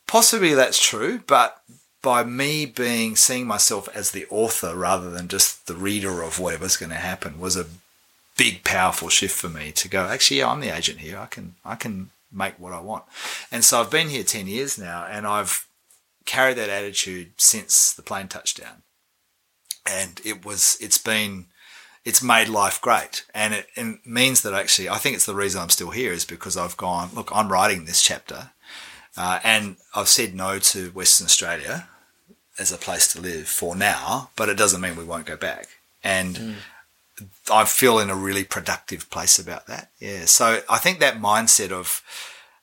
possibly 0.08 0.54
that's 0.54 0.84
true, 0.84 1.20
but 1.28 1.62
by 2.02 2.24
me 2.24 2.66
being 2.66 3.14
seeing 3.14 3.46
myself 3.46 3.88
as 3.94 4.10
the 4.10 4.26
author 4.30 4.74
rather 4.74 5.10
than 5.10 5.28
just 5.28 5.66
the 5.66 5.74
reader 5.74 6.22
of 6.22 6.40
whatever's 6.40 6.76
going 6.76 6.90
to 6.90 6.96
happen 6.96 7.38
was 7.38 7.56
a 7.56 7.66
big 8.36 8.64
powerful 8.64 9.08
shift 9.08 9.36
for 9.36 9.48
me 9.48 9.72
to 9.72 9.88
go 9.88 10.06
actually 10.06 10.38
yeah 10.38 10.48
I'm 10.48 10.60
the 10.60 10.74
agent 10.74 11.00
here. 11.00 11.18
I 11.18 11.26
can 11.26 11.56
I 11.64 11.74
can 11.74 12.10
make 12.32 12.58
what 12.58 12.72
I 12.72 12.80
want. 12.80 13.04
And 13.50 13.64
so 13.64 13.80
I've 13.80 13.90
been 13.90 14.08
here 14.08 14.22
10 14.22 14.46
years 14.46 14.78
now 14.78 15.06
and 15.08 15.26
I've 15.26 15.66
carried 16.24 16.58
that 16.58 16.68
attitude 16.68 17.32
since 17.36 17.92
the 17.92 18.02
plane 18.02 18.28
touchdown 18.28 18.82
and 19.86 20.20
it 20.24 20.44
was 20.44 20.76
it's 20.80 20.98
been 20.98 21.46
it's 22.04 22.22
made 22.22 22.48
life 22.48 22.80
great. 22.80 23.24
And 23.34 23.52
it, 23.54 23.66
and 23.76 23.98
means 24.04 24.42
that 24.42 24.54
actually 24.54 24.88
I 24.88 24.98
think 24.98 25.16
it's 25.16 25.26
the 25.26 25.34
reason 25.34 25.60
I'm 25.60 25.70
still 25.70 25.90
here 25.90 26.12
is 26.12 26.24
because 26.24 26.56
I've 26.56 26.76
gone 26.76 27.10
look 27.12 27.30
I'm 27.34 27.50
writing 27.50 27.84
this 27.86 28.02
chapter 28.02 28.52
uh, 29.18 29.40
and 29.42 29.76
I've 29.96 30.08
said 30.08 30.34
no 30.34 30.60
to 30.60 30.90
Western 30.90 31.24
Australia 31.26 31.88
as 32.58 32.70
a 32.72 32.76
place 32.78 33.12
to 33.12 33.20
live 33.20 33.48
for 33.48 33.74
now, 33.74 34.30
but 34.36 34.48
it 34.48 34.56
doesn't 34.56 34.80
mean 34.80 34.96
we 34.96 35.04
won't 35.04 35.26
go 35.26 35.36
back. 35.36 35.66
And 36.04 36.56
I 37.50 37.64
feel 37.64 37.98
in 37.98 38.10
a 38.10 38.14
really 38.14 38.44
productive 38.44 39.10
place 39.10 39.38
about 39.38 39.66
that. 39.66 39.90
Yeah. 39.98 40.26
So 40.26 40.60
I 40.68 40.78
think 40.78 41.00
that 41.00 41.20
mindset 41.20 41.72
of 41.72 42.02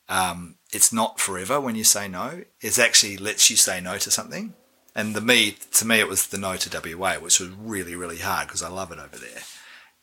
um, 0.07 0.55
it's 0.71 0.93
not 0.93 1.19
forever 1.19 1.59
when 1.59 1.75
you 1.75 1.83
say 1.83 2.07
no 2.07 2.43
is 2.61 2.79
actually 2.79 3.17
lets 3.17 3.49
you 3.49 3.57
say 3.57 3.81
no 3.81 3.97
to 3.97 4.09
something. 4.09 4.53
And 4.95 5.13
the 5.13 5.21
me 5.21 5.57
to 5.73 5.85
me 5.85 5.99
it 5.99 6.07
was 6.07 6.27
the 6.27 6.37
no 6.37 6.55
to 6.55 6.95
WA, 6.97 7.15
which 7.15 7.41
was 7.41 7.49
really 7.49 7.95
really 7.95 8.19
hard 8.19 8.47
because 8.47 8.63
I 8.63 8.69
love 8.69 8.93
it 8.93 8.99
over 8.99 9.17
there. 9.17 9.41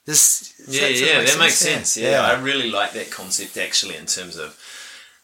This 0.04 0.52
does 0.58 0.76
Yeah, 0.76 0.88
that 0.88 0.96
sort 0.96 1.02
of 1.02 1.08
yeah, 1.08 1.18
make 1.18 1.26
that 1.28 1.38
makes 1.38 1.54
sense. 1.56 1.96
Yeah. 1.96 2.10
Yeah. 2.10 2.22
I 2.22 2.40
really 2.40 2.70
like 2.70 2.92
that 2.92 3.10
concept 3.10 3.56
actually 3.56 3.96
in 3.96 4.06
terms 4.06 4.36
of 4.36 4.58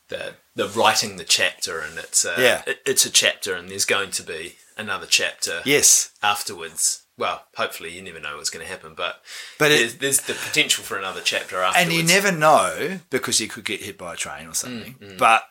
the 0.08 0.34
the 0.58 0.68
writing 0.68 1.16
the 1.16 1.24
chapter 1.24 1.78
and 1.80 1.96
it's 1.98 2.24
uh, 2.24 2.34
Yeah. 2.38 2.62
it, 2.66 2.80
it's 2.84 3.06
a 3.06 3.10
chapter 3.10 3.54
and 3.54 3.68
there's 3.70 3.84
going 3.84 4.10
to 4.10 4.22
be 4.22 4.56
another 4.76 5.06
chapter 5.06 5.62
Yes. 5.64 6.10
afterwards. 6.22 7.02
Well, 7.16 7.44
hopefully 7.56 7.90
you 7.96 8.02
never 8.02 8.20
know 8.20 8.36
what's 8.36 8.50
going 8.50 8.64
to 8.66 8.70
happen, 8.70 8.94
but 8.94 9.22
But 9.58 9.70
it- 9.72 9.78
there's, 9.78 9.94
there's 9.96 10.20
the 10.22 10.34
potential 10.34 10.84
for 10.84 10.96
another 10.98 11.20
chapter 11.22 11.62
afterwards. 11.62 11.88
And 11.88 11.92
you 11.96 12.02
never 12.04 12.30
know 12.32 13.00
because 13.10 13.40
you 13.40 13.48
could 13.48 13.64
get 13.64 13.82
hit 13.82 13.96
by 13.98 14.14
a 14.14 14.16
train 14.16 14.46
or 14.48 14.54
something. 14.54 14.94
Mm, 15.00 15.16
But 15.18 15.42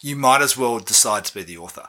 you 0.00 0.16
might 0.16 0.42
as 0.42 0.56
well 0.56 0.78
decide 0.78 1.24
to 1.26 1.34
be 1.34 1.42
the 1.42 1.58
author. 1.58 1.88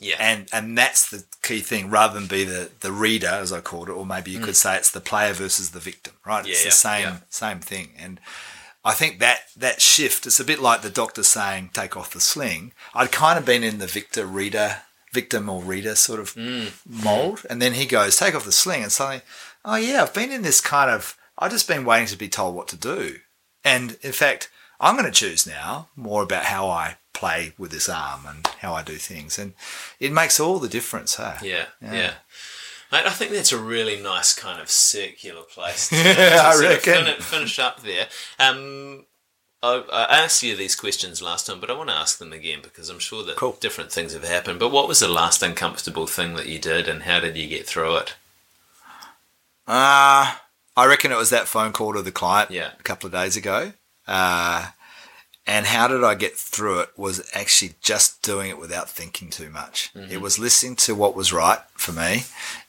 yeah, 0.00 0.16
And 0.18 0.48
and 0.52 0.76
that's 0.78 1.08
the 1.10 1.24
key 1.42 1.60
thing, 1.60 1.90
rather 1.90 2.14
than 2.18 2.26
be 2.28 2.44
the, 2.44 2.70
the 2.80 2.92
reader, 2.92 3.28
as 3.28 3.52
I 3.52 3.60
called 3.60 3.88
it, 3.88 3.92
or 3.92 4.04
maybe 4.06 4.30
you 4.32 4.40
could 4.40 4.56
say 4.56 4.76
it's 4.76 4.90
the 4.90 5.00
player 5.00 5.32
versus 5.32 5.70
the 5.70 5.80
victim, 5.80 6.14
right? 6.26 6.44
It's 6.46 6.60
Mm. 6.60 6.64
Yeah, 6.64 6.70
the 6.70 6.76
same 6.88 7.02
yeah. 7.02 7.18
same 7.30 7.60
thing. 7.60 7.94
And 8.04 8.20
I 8.84 8.92
think 8.94 9.20
that 9.20 9.42
that 9.56 9.80
shift, 9.80 10.26
it's 10.26 10.40
a 10.40 10.44
bit 10.44 10.60
like 10.60 10.82
the 10.82 10.90
doctor 10.90 11.22
saying, 11.22 11.70
take 11.72 11.96
off 11.96 12.12
the 12.12 12.20
sling. 12.20 12.72
I'd 12.94 13.12
kind 13.12 13.38
of 13.38 13.44
been 13.44 13.62
in 13.62 13.78
the 13.78 13.86
victor 13.86 14.26
reader, 14.26 14.78
victim 15.12 15.48
or 15.48 15.62
reader 15.62 15.94
sort 15.94 16.18
of 16.20 16.34
Mm. 16.34 16.72
mold. 16.86 17.46
And 17.48 17.62
then 17.62 17.74
he 17.74 17.86
goes, 17.86 18.16
take 18.16 18.34
off 18.34 18.44
the 18.44 18.52
sling. 18.52 18.82
And 18.82 18.90
suddenly, 18.92 19.22
oh 19.64 19.76
yeah, 19.76 20.02
I've 20.02 20.14
been 20.14 20.32
in 20.32 20.42
this 20.42 20.60
kind 20.60 20.90
of, 20.90 21.16
I've 21.38 21.52
just 21.52 21.68
been 21.68 21.84
waiting 21.84 22.08
to 22.08 22.16
be 22.16 22.28
told 22.28 22.54
what 22.56 22.68
to 22.68 22.76
do. 22.76 23.16
And 23.64 23.96
in 24.02 24.12
fact, 24.12 24.50
I'm 24.80 24.96
going 24.96 25.06
to 25.06 25.12
choose 25.12 25.46
now 25.46 25.88
more 25.94 26.24
about 26.24 26.46
how 26.46 26.68
I 26.68 26.96
play 27.12 27.52
with 27.56 27.70
this 27.70 27.88
arm 27.88 28.22
and 28.26 28.44
how 28.62 28.74
I 28.74 28.82
do 28.82 28.96
things. 28.96 29.38
And 29.38 29.52
it 30.00 30.10
makes 30.10 30.40
all 30.40 30.58
the 30.58 30.68
difference, 30.68 31.14
huh? 31.14 31.36
yeah, 31.42 31.66
Yeah. 31.80 31.92
yeah. 31.94 32.12
Mate, 32.92 33.06
I 33.06 33.10
think 33.10 33.30
that's 33.32 33.52
a 33.52 33.58
really 33.58 34.00
nice 34.00 34.34
kind 34.34 34.60
of 34.60 34.70
circular 34.70 35.42
place 35.42 35.88
to, 35.90 35.96
Yeah, 35.96 36.14
to 36.14 36.42
I 36.42 36.60
reckon. 36.60 37.04
fin- 37.06 37.20
finish 37.22 37.58
up 37.58 37.82
there. 37.82 38.06
Um, 38.38 39.06
I, 39.62 39.82
I 39.90 40.18
asked 40.24 40.42
you 40.42 40.54
these 40.56 40.76
questions 40.76 41.22
last 41.22 41.46
time, 41.46 41.58
but 41.60 41.70
I 41.70 41.74
want 41.74 41.88
to 41.88 41.94
ask 41.96 42.18
them 42.18 42.32
again 42.32 42.58
because 42.62 42.88
I'm 42.90 42.98
sure 42.98 43.24
that 43.24 43.36
Cool. 43.36 43.56
different 43.60 43.90
things 43.92 44.12
have 44.12 44.24
happened. 44.24 44.58
But 44.58 44.70
what 44.72 44.88
was 44.88 45.00
the 45.00 45.08
last 45.08 45.42
uncomfortable 45.42 46.06
thing 46.06 46.34
that 46.34 46.46
you 46.46 46.58
did, 46.58 46.86
and 46.88 47.04
how 47.04 47.20
did 47.20 47.36
you 47.36 47.46
get 47.48 47.66
through 47.66 47.96
it? 47.96 48.14
Uh, 49.66 50.34
I 50.76 50.86
reckon 50.86 51.12
it 51.12 51.16
was 51.18 51.30
that 51.30 51.48
phone 51.48 51.72
call 51.72 51.94
to 51.94 52.02
the 52.02 52.12
client 52.12 52.50
Yeah. 52.50 52.72
a 52.78 52.82
couple 52.82 53.06
of 53.06 53.12
days 53.12 53.36
ago. 53.36 53.72
Uh, 54.06 54.66
And 55.46 55.66
how 55.66 55.88
did 55.88 56.04
I 56.04 56.14
get 56.14 56.36
through 56.36 56.80
it 56.80 56.90
was 56.96 57.28
actually 57.34 57.74
just 57.80 58.22
doing 58.22 58.48
it 58.50 58.58
without 58.58 58.88
thinking 58.88 59.28
too 59.28 59.50
much. 59.50 59.90
It 59.94 60.20
was 60.20 60.38
listening 60.38 60.76
to 60.76 60.94
what 60.94 61.16
was 61.16 61.32
right 61.32 61.58
for 61.74 61.90
me 61.92 62.24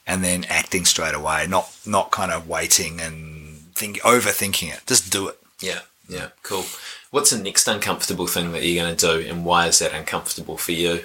and 0.05 0.23
then 0.23 0.45
acting 0.45 0.85
straight 0.85 1.15
away, 1.15 1.47
not 1.47 1.71
not 1.85 2.11
kind 2.11 2.31
of 2.31 2.47
waiting 2.47 2.99
and 2.99 3.59
think 3.73 3.99
overthinking 4.01 4.73
it. 4.73 4.81
Just 4.85 5.11
do 5.11 5.27
it. 5.27 5.39
Yeah, 5.61 5.81
yeah, 6.07 6.29
cool. 6.43 6.65
What's 7.11 7.29
the 7.29 7.41
next 7.41 7.67
uncomfortable 7.67 8.27
thing 8.27 8.51
that 8.51 8.63
you're 8.63 8.83
going 8.83 8.95
to 8.95 9.21
do, 9.21 9.29
and 9.29 9.45
why 9.45 9.67
is 9.67 9.79
that 9.79 9.93
uncomfortable 9.93 10.57
for 10.57 10.71
you? 10.71 11.03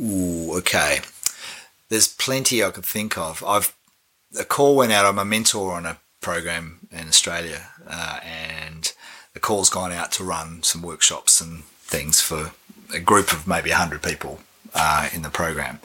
Ooh, 0.00 0.56
okay. 0.58 1.00
There's 1.88 2.08
plenty 2.08 2.64
I 2.64 2.70
could 2.70 2.84
think 2.84 3.18
of. 3.18 3.44
I've 3.44 3.74
a 4.38 4.44
call 4.44 4.76
went 4.76 4.92
out. 4.92 5.06
I'm 5.06 5.18
a 5.18 5.24
mentor 5.24 5.72
on 5.72 5.86
a 5.86 5.98
program 6.20 6.80
in 6.90 7.08
Australia, 7.08 7.68
uh, 7.86 8.20
and 8.24 8.92
the 9.34 9.40
call's 9.40 9.70
gone 9.70 9.92
out 9.92 10.12
to 10.12 10.24
run 10.24 10.62
some 10.62 10.82
workshops 10.82 11.40
and 11.40 11.64
things 11.64 12.20
for 12.20 12.52
a 12.92 13.00
group 13.00 13.32
of 13.32 13.46
maybe 13.46 13.70
100 13.70 14.02
people 14.02 14.40
uh, 14.74 15.08
in 15.12 15.22
the 15.22 15.30
program. 15.30 15.80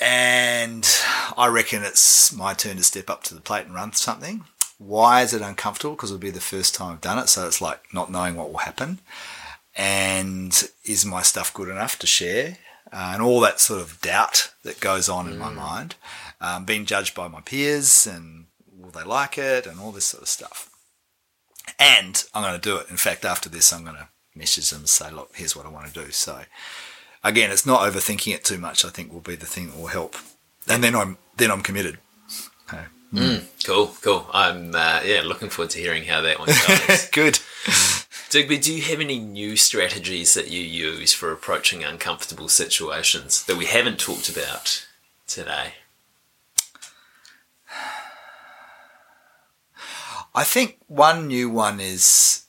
And 0.00 0.88
I 1.36 1.48
reckon 1.48 1.82
it's 1.82 2.32
my 2.32 2.54
turn 2.54 2.76
to 2.76 2.84
step 2.84 3.10
up 3.10 3.22
to 3.24 3.34
the 3.34 3.40
plate 3.40 3.66
and 3.66 3.74
run 3.74 3.92
something. 3.92 4.44
Why 4.78 5.22
is 5.22 5.34
it 5.34 5.42
uncomfortable? 5.42 5.94
Because 5.94 6.10
it'll 6.10 6.20
be 6.20 6.30
the 6.30 6.40
first 6.40 6.74
time 6.74 6.92
I've 6.92 7.00
done 7.02 7.18
it, 7.18 7.28
so 7.28 7.46
it's 7.46 7.60
like 7.60 7.92
not 7.92 8.10
knowing 8.10 8.34
what 8.36 8.50
will 8.50 8.58
happen. 8.58 9.00
And 9.76 10.68
is 10.84 11.04
my 11.04 11.22
stuff 11.22 11.52
good 11.52 11.68
enough 11.68 11.98
to 11.98 12.06
share? 12.06 12.56
Uh, 12.92 13.12
and 13.14 13.22
all 13.22 13.40
that 13.40 13.60
sort 13.60 13.80
of 13.80 14.00
doubt 14.00 14.52
that 14.64 14.80
goes 14.80 15.08
on 15.08 15.26
mm. 15.26 15.32
in 15.32 15.38
my 15.38 15.52
mind, 15.52 15.94
um, 16.40 16.64
being 16.64 16.86
judged 16.86 17.14
by 17.14 17.28
my 17.28 17.40
peers 17.40 18.06
and 18.06 18.46
will 18.76 18.90
they 18.90 19.04
like 19.04 19.38
it 19.38 19.66
and 19.66 19.78
all 19.78 19.92
this 19.92 20.06
sort 20.06 20.22
of 20.22 20.28
stuff. 20.28 20.70
And 21.78 22.24
I'm 22.34 22.42
going 22.42 22.54
to 22.54 22.60
do 22.60 22.76
it. 22.78 22.90
In 22.90 22.96
fact, 22.96 23.24
after 23.24 23.48
this, 23.48 23.72
I'm 23.72 23.84
going 23.84 23.96
to 23.96 24.08
message 24.34 24.70
them 24.70 24.80
and 24.80 24.88
say, 24.88 25.10
look, 25.10 25.30
here's 25.34 25.54
what 25.54 25.66
I 25.66 25.70
want 25.70 25.92
to 25.92 26.04
do. 26.04 26.10
So 26.10 26.40
again, 27.22 27.50
it's 27.50 27.66
not 27.66 27.80
overthinking 27.80 28.34
it 28.34 28.44
too 28.44 28.58
much. 28.58 28.84
I 28.84 28.88
think 28.88 29.12
will 29.12 29.20
be 29.20 29.36
the 29.36 29.46
thing 29.46 29.68
that 29.68 29.78
will 29.78 29.88
help. 29.88 30.16
And 30.68 30.82
then 30.82 30.94
I'm 30.94 31.18
then 31.36 31.50
I'm 31.50 31.62
committed. 31.62 31.98
Okay. 32.68 32.84
Mm, 33.12 33.44
cool, 33.64 33.94
cool. 34.02 34.26
I'm 34.32 34.74
uh, 34.74 35.00
yeah 35.04 35.22
looking 35.24 35.48
forward 35.48 35.70
to 35.70 35.80
hearing 35.80 36.04
how 36.04 36.20
that 36.20 36.38
one 36.38 36.48
goes. 36.48 37.06
Good. 37.12 37.40
Digby, 38.30 38.58
do 38.58 38.72
you 38.72 38.82
have 38.82 39.00
any 39.00 39.18
new 39.18 39.56
strategies 39.56 40.34
that 40.34 40.48
you 40.48 40.60
use 40.62 41.12
for 41.12 41.32
approaching 41.32 41.82
uncomfortable 41.82 42.48
situations 42.48 43.44
that 43.46 43.56
we 43.56 43.66
haven't 43.66 43.98
talked 43.98 44.28
about 44.28 44.86
today? 45.26 45.74
I 50.32 50.44
think 50.44 50.78
one 50.86 51.26
new 51.26 51.50
one 51.50 51.80
is 51.80 52.44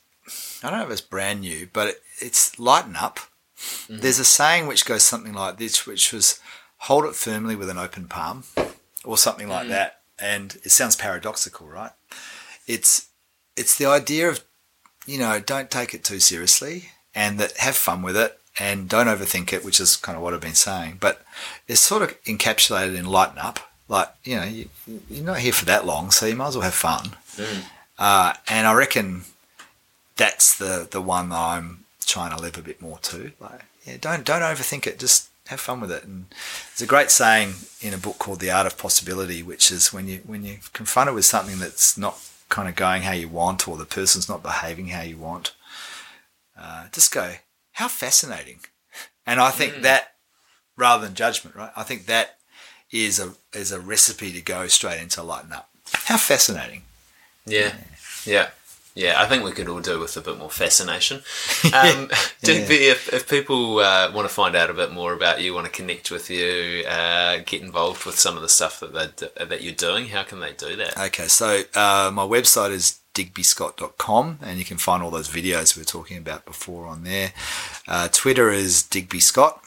I 0.62 0.70
don't 0.70 0.78
know 0.78 0.86
if 0.86 0.92
it's 0.92 1.00
brand 1.00 1.40
new, 1.40 1.68
but 1.72 1.88
it, 1.88 2.02
it's 2.20 2.58
lighten 2.58 2.94
up. 2.94 3.18
Mm-hmm. 3.62 3.98
There's 3.98 4.18
a 4.18 4.24
saying 4.24 4.66
which 4.66 4.84
goes 4.84 5.02
something 5.02 5.32
like 5.32 5.58
this, 5.58 5.86
which 5.86 6.12
was 6.12 6.40
hold 6.78 7.04
it 7.04 7.14
firmly 7.14 7.54
with 7.54 7.70
an 7.70 7.78
open 7.78 8.06
palm, 8.06 8.44
or 9.04 9.16
something 9.16 9.48
like 9.48 9.66
mm. 9.66 9.70
that. 9.70 10.00
And 10.18 10.56
it 10.64 10.70
sounds 10.70 10.96
paradoxical, 10.96 11.66
right? 11.66 11.92
It's 12.66 13.08
it's 13.56 13.76
the 13.76 13.86
idea 13.86 14.28
of 14.28 14.44
you 15.06 15.18
know 15.18 15.40
don't 15.40 15.70
take 15.70 15.94
it 15.94 16.04
too 16.04 16.20
seriously, 16.20 16.90
and 17.14 17.38
that 17.38 17.56
have 17.58 17.76
fun 17.76 18.02
with 18.02 18.16
it, 18.16 18.38
and 18.58 18.88
don't 18.88 19.06
overthink 19.06 19.52
it, 19.52 19.64
which 19.64 19.80
is 19.80 19.96
kind 19.96 20.16
of 20.16 20.22
what 20.22 20.34
I've 20.34 20.40
been 20.40 20.54
saying. 20.54 20.98
But 21.00 21.24
it's 21.68 21.80
sort 21.80 22.02
of 22.02 22.22
encapsulated 22.24 22.96
in 22.96 23.06
lighten 23.06 23.38
up. 23.38 23.60
Like 23.88 24.08
you 24.24 24.36
know 24.36 24.44
you, 24.44 24.68
you're 25.10 25.24
not 25.24 25.38
here 25.38 25.52
for 25.52 25.64
that 25.66 25.86
long, 25.86 26.10
so 26.10 26.26
you 26.26 26.36
might 26.36 26.48
as 26.48 26.56
well 26.56 26.64
have 26.64 26.74
fun. 26.74 27.16
Mm. 27.36 27.62
Uh, 27.98 28.34
and 28.48 28.66
I 28.66 28.74
reckon 28.74 29.22
that's 30.16 30.56
the 30.56 30.86
the 30.90 31.00
one 31.00 31.30
that 31.30 31.38
I'm 31.38 31.84
trying 32.12 32.36
to 32.36 32.42
live 32.42 32.58
a 32.58 32.62
bit 32.62 32.82
more 32.82 32.98
too. 32.98 33.32
Like, 33.40 33.62
yeah, 33.86 33.96
don't 33.98 34.24
don't 34.24 34.42
overthink 34.42 34.86
it. 34.86 34.98
Just 34.98 35.30
have 35.46 35.60
fun 35.60 35.80
with 35.80 35.90
it. 35.90 36.04
And 36.04 36.26
there's 36.70 36.82
a 36.82 36.86
great 36.86 37.10
saying 37.10 37.54
in 37.80 37.94
a 37.94 37.98
book 37.98 38.18
called 38.18 38.40
The 38.40 38.50
Art 38.50 38.66
of 38.66 38.76
Possibility, 38.76 39.42
which 39.42 39.70
is 39.70 39.92
when 39.92 40.06
you 40.06 40.20
when 40.26 40.44
you're 40.44 40.58
confronted 40.74 41.14
with 41.14 41.24
something 41.24 41.58
that's 41.58 41.96
not 41.96 42.18
kind 42.50 42.68
of 42.68 42.74
going 42.74 43.02
how 43.02 43.12
you 43.12 43.28
want, 43.28 43.66
or 43.66 43.78
the 43.78 43.86
person's 43.86 44.28
not 44.28 44.42
behaving 44.42 44.88
how 44.88 45.00
you 45.00 45.16
want, 45.16 45.54
uh, 46.58 46.88
just 46.92 47.12
go, 47.12 47.36
how 47.72 47.88
fascinating. 47.88 48.60
And 49.26 49.40
I 49.40 49.50
think 49.50 49.74
mm. 49.74 49.82
that, 49.82 50.14
rather 50.76 51.06
than 51.06 51.14
judgment, 51.14 51.56
right? 51.56 51.72
I 51.74 51.82
think 51.82 52.06
that 52.06 52.36
is 52.90 53.18
a 53.18 53.32
is 53.54 53.72
a 53.72 53.80
recipe 53.80 54.32
to 54.32 54.42
go 54.42 54.68
straight 54.68 55.00
into 55.00 55.22
lighten 55.22 55.52
up. 55.52 55.70
How 55.92 56.18
fascinating. 56.18 56.82
Yeah. 57.46 57.72
Yeah. 58.26 58.32
yeah. 58.34 58.48
Yeah, 58.94 59.20
I 59.20 59.26
think 59.26 59.42
we 59.42 59.52
could 59.52 59.68
all 59.68 59.80
do 59.80 59.98
with 59.98 60.16
a 60.16 60.20
bit 60.20 60.38
more 60.38 60.50
fascination. 60.50 61.22
Um, 61.72 62.10
Digby, 62.42 62.74
yeah. 62.74 62.90
if, 62.90 63.12
if 63.12 63.28
people 63.28 63.78
uh, 63.78 64.12
want 64.12 64.28
to 64.28 64.34
find 64.34 64.54
out 64.54 64.68
a 64.68 64.74
bit 64.74 64.92
more 64.92 65.14
about 65.14 65.40
you, 65.40 65.54
want 65.54 65.64
to 65.64 65.72
connect 65.72 66.10
with 66.10 66.28
you, 66.28 66.84
uh, 66.86 67.38
get 67.46 67.62
involved 67.62 68.04
with 68.04 68.18
some 68.18 68.36
of 68.36 68.42
the 68.42 68.48
stuff 68.48 68.80
that 68.80 69.16
that 69.48 69.62
you're 69.62 69.72
doing, 69.72 70.08
how 70.08 70.22
can 70.22 70.40
they 70.40 70.52
do 70.52 70.76
that? 70.76 70.98
Okay, 70.98 71.28
so 71.28 71.62
uh, 71.74 72.10
my 72.12 72.24
website 72.24 72.70
is 72.70 73.00
digbyscott.com 73.14 74.38
and 74.42 74.58
you 74.58 74.64
can 74.64 74.76
find 74.76 75.02
all 75.02 75.10
those 75.10 75.28
videos 75.28 75.76
we 75.76 75.80
were 75.80 75.86
talking 75.86 76.18
about 76.18 76.44
before 76.44 76.86
on 76.86 77.04
there. 77.04 77.32
Uh, 77.86 78.08
Twitter 78.10 78.50
is 78.50 78.82
Digby 78.82 79.20
Scott. 79.20 79.60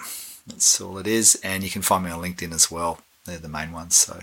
That's 0.48 0.80
all 0.82 0.98
it 0.98 1.08
is. 1.08 1.40
And 1.44 1.64
you 1.64 1.70
can 1.70 1.82
find 1.82 2.06
me 2.06 2.12
on 2.12 2.22
LinkedIn 2.22 2.54
as 2.54 2.72
well. 2.72 3.00
They're 3.26 3.38
the 3.38 3.50
main 3.50 3.72
ones. 3.72 3.96
So 3.96 4.22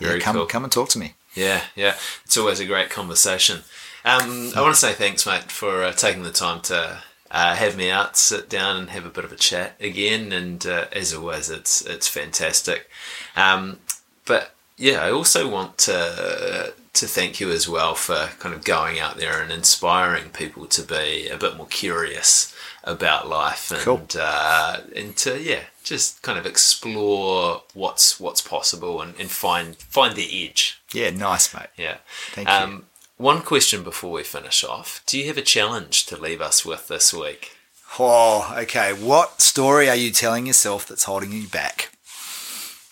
yeah, 0.00 0.18
come, 0.18 0.36
cool. 0.36 0.46
come 0.46 0.64
and 0.64 0.72
talk 0.72 0.88
to 0.90 0.98
me. 0.98 1.14
Yeah, 1.34 1.62
yeah. 1.76 1.94
It's 2.24 2.36
always 2.36 2.60
a 2.60 2.66
great 2.66 2.90
conversation. 2.90 3.60
Um, 4.04 4.52
I 4.56 4.60
want 4.60 4.74
to 4.74 4.80
say 4.80 4.92
thanks, 4.92 5.26
mate, 5.26 5.50
for 5.50 5.82
uh, 5.82 5.92
taking 5.92 6.22
the 6.22 6.30
time 6.30 6.60
to 6.62 7.02
uh, 7.30 7.54
have 7.54 7.76
me 7.76 7.90
out, 7.90 8.16
sit 8.16 8.48
down, 8.48 8.76
and 8.76 8.90
have 8.90 9.04
a 9.04 9.10
bit 9.10 9.24
of 9.24 9.32
a 9.32 9.36
chat 9.36 9.74
again. 9.80 10.32
And 10.32 10.64
uh, 10.66 10.86
as 10.92 11.12
always, 11.12 11.50
it's 11.50 11.82
it's 11.82 12.08
fantastic. 12.08 12.88
Um, 13.36 13.78
but 14.24 14.54
yeah, 14.76 15.02
I 15.02 15.10
also 15.10 15.48
want 15.48 15.78
to 15.78 16.72
to 16.94 17.06
thank 17.06 17.38
you 17.38 17.50
as 17.50 17.68
well 17.68 17.94
for 17.94 18.30
kind 18.38 18.54
of 18.54 18.64
going 18.64 18.98
out 18.98 19.18
there 19.18 19.40
and 19.40 19.52
inspiring 19.52 20.30
people 20.30 20.66
to 20.66 20.82
be 20.82 21.28
a 21.28 21.36
bit 21.36 21.56
more 21.56 21.66
curious 21.66 22.54
about 22.84 23.28
life 23.28 23.70
and 23.70 23.80
cool. 23.80 24.06
uh, 24.18 24.80
and 24.96 25.16
to 25.16 25.40
yeah 25.40 25.60
just 25.84 26.22
kind 26.22 26.38
of 26.38 26.46
explore 26.46 27.62
what's 27.74 28.18
what's 28.18 28.40
possible 28.40 29.00
and, 29.00 29.14
and 29.18 29.30
find 29.30 29.76
find 29.76 30.16
the 30.16 30.46
edge. 30.46 30.80
Yeah, 30.92 31.10
nice, 31.10 31.54
mate. 31.54 31.68
Yeah, 31.76 31.98
thank 32.30 32.48
um, 32.48 32.70
you. 32.70 32.84
One 33.18 33.42
question 33.42 33.82
before 33.82 34.12
we 34.12 34.22
finish 34.22 34.62
off. 34.62 35.02
Do 35.04 35.18
you 35.18 35.26
have 35.26 35.36
a 35.36 35.42
challenge 35.42 36.06
to 36.06 36.16
leave 36.16 36.40
us 36.40 36.64
with 36.64 36.86
this 36.86 37.12
week? 37.12 37.50
Oh, 37.98 38.54
okay. 38.56 38.92
What 38.92 39.40
story 39.40 39.90
are 39.90 39.96
you 39.96 40.12
telling 40.12 40.46
yourself 40.46 40.86
that's 40.86 41.02
holding 41.02 41.32
you 41.32 41.48
back? 41.48 41.90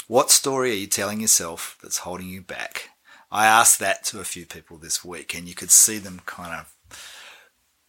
What 0.09 0.33
story 0.33 0.73
are 0.73 0.75
you 0.75 0.89
telling 0.89 1.21
yourself 1.21 1.79
that's 1.81 1.99
holding 1.99 2.27
you 2.27 2.41
back? 2.41 2.89
I 3.31 3.47
asked 3.47 3.79
that 3.79 4.03
to 4.07 4.19
a 4.19 4.25
few 4.25 4.47
people 4.47 4.79
this 4.79 5.05
week, 5.05 5.33
and 5.33 5.47
you 5.47 5.55
could 5.55 5.71
see 5.71 5.99
them 5.99 6.21
kind 6.27 6.67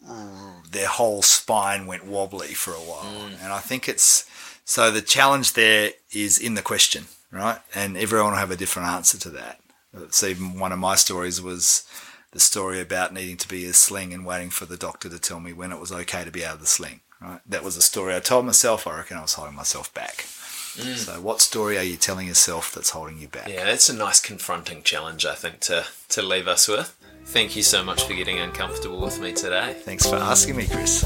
of, 0.02 0.72
their 0.72 0.90
whole 0.90 1.24
spine 1.24 1.88
went 1.88 2.06
wobbly 2.06 2.50
for 2.50 2.70
a 2.70 2.76
while. 2.76 3.30
Mm. 3.30 3.44
And 3.44 3.52
I 3.52 3.60
think 3.60 3.90
it's, 3.90 4.30
so 4.64 4.92
the 4.92 5.02
challenge 5.02 5.54
there 5.54 5.94
is 6.14 6.38
in 6.38 6.54
the 6.54 6.62
question, 6.62 7.06
right? 7.32 7.58
And 7.74 7.98
everyone 7.98 8.34
will 8.34 8.38
have 8.38 8.52
a 8.52 8.56
different 8.56 8.90
answer 8.90 9.18
to 9.22 9.32
that. 9.32 9.60
It's 9.92 10.24
even 10.24 10.60
one 10.60 10.72
of 10.72 10.78
my 10.78 10.96
stories 10.96 11.42
was, 11.42 11.84
the 12.32 12.40
story 12.40 12.82
about 12.82 13.14
needing 13.14 13.38
to 13.38 13.48
be 13.48 13.66
a 13.66 13.74
sling 13.74 14.14
and 14.14 14.26
waiting 14.26 14.50
for 14.50 14.66
the 14.66 14.78
doctor 14.78 15.10
to 15.10 15.20
tell 15.20 15.40
me 15.40 15.54
when 15.54 15.72
it 15.72 15.80
was 15.80 15.92
okay 15.92 16.24
to 16.24 16.32
be 16.32 16.46
out 16.46 16.56
of 16.56 16.62
the 16.62 16.68
sling. 16.68 17.02
Right? 17.22 17.40
That 17.48 17.64
was 17.64 17.78
a 17.78 17.82
story 17.82 18.16
I 18.16 18.20
told 18.20 18.46
myself. 18.46 18.86
I 18.86 18.98
reckon 18.98 19.18
I 19.18 19.22
was 19.22 19.34
holding 19.34 19.56
myself 19.56 19.94
back. 19.94 20.26
Mm. 20.78 20.96
So, 20.96 21.20
what 21.22 21.42
story 21.42 21.78
are 21.78 21.84
you 21.84 21.98
telling 21.98 22.28
yourself 22.28 22.72
that's 22.72 22.92
holding 22.92 23.18
you 23.18 23.28
back? 23.28 23.48
Yeah, 23.48 23.66
that's 23.66 23.90
a 23.90 23.96
nice 23.96 24.20
confronting 24.20 24.84
challenge, 24.84 25.26
I 25.26 25.34
think, 25.34 25.60
to, 25.62 25.86
to 26.10 26.22
leave 26.22 26.48
us 26.48 26.68
with. 26.68 26.96
Thank 27.26 27.56
you 27.56 27.64
so 27.64 27.84
much 27.84 28.04
for 28.04 28.14
getting 28.14 28.38
uncomfortable 28.38 29.02
with 29.02 29.20
me 29.20 29.34
today. 29.34 29.76
Thanks 29.82 30.08
for 30.08 30.16
asking 30.16 30.56
me, 30.56 30.68
Chris. 30.68 31.04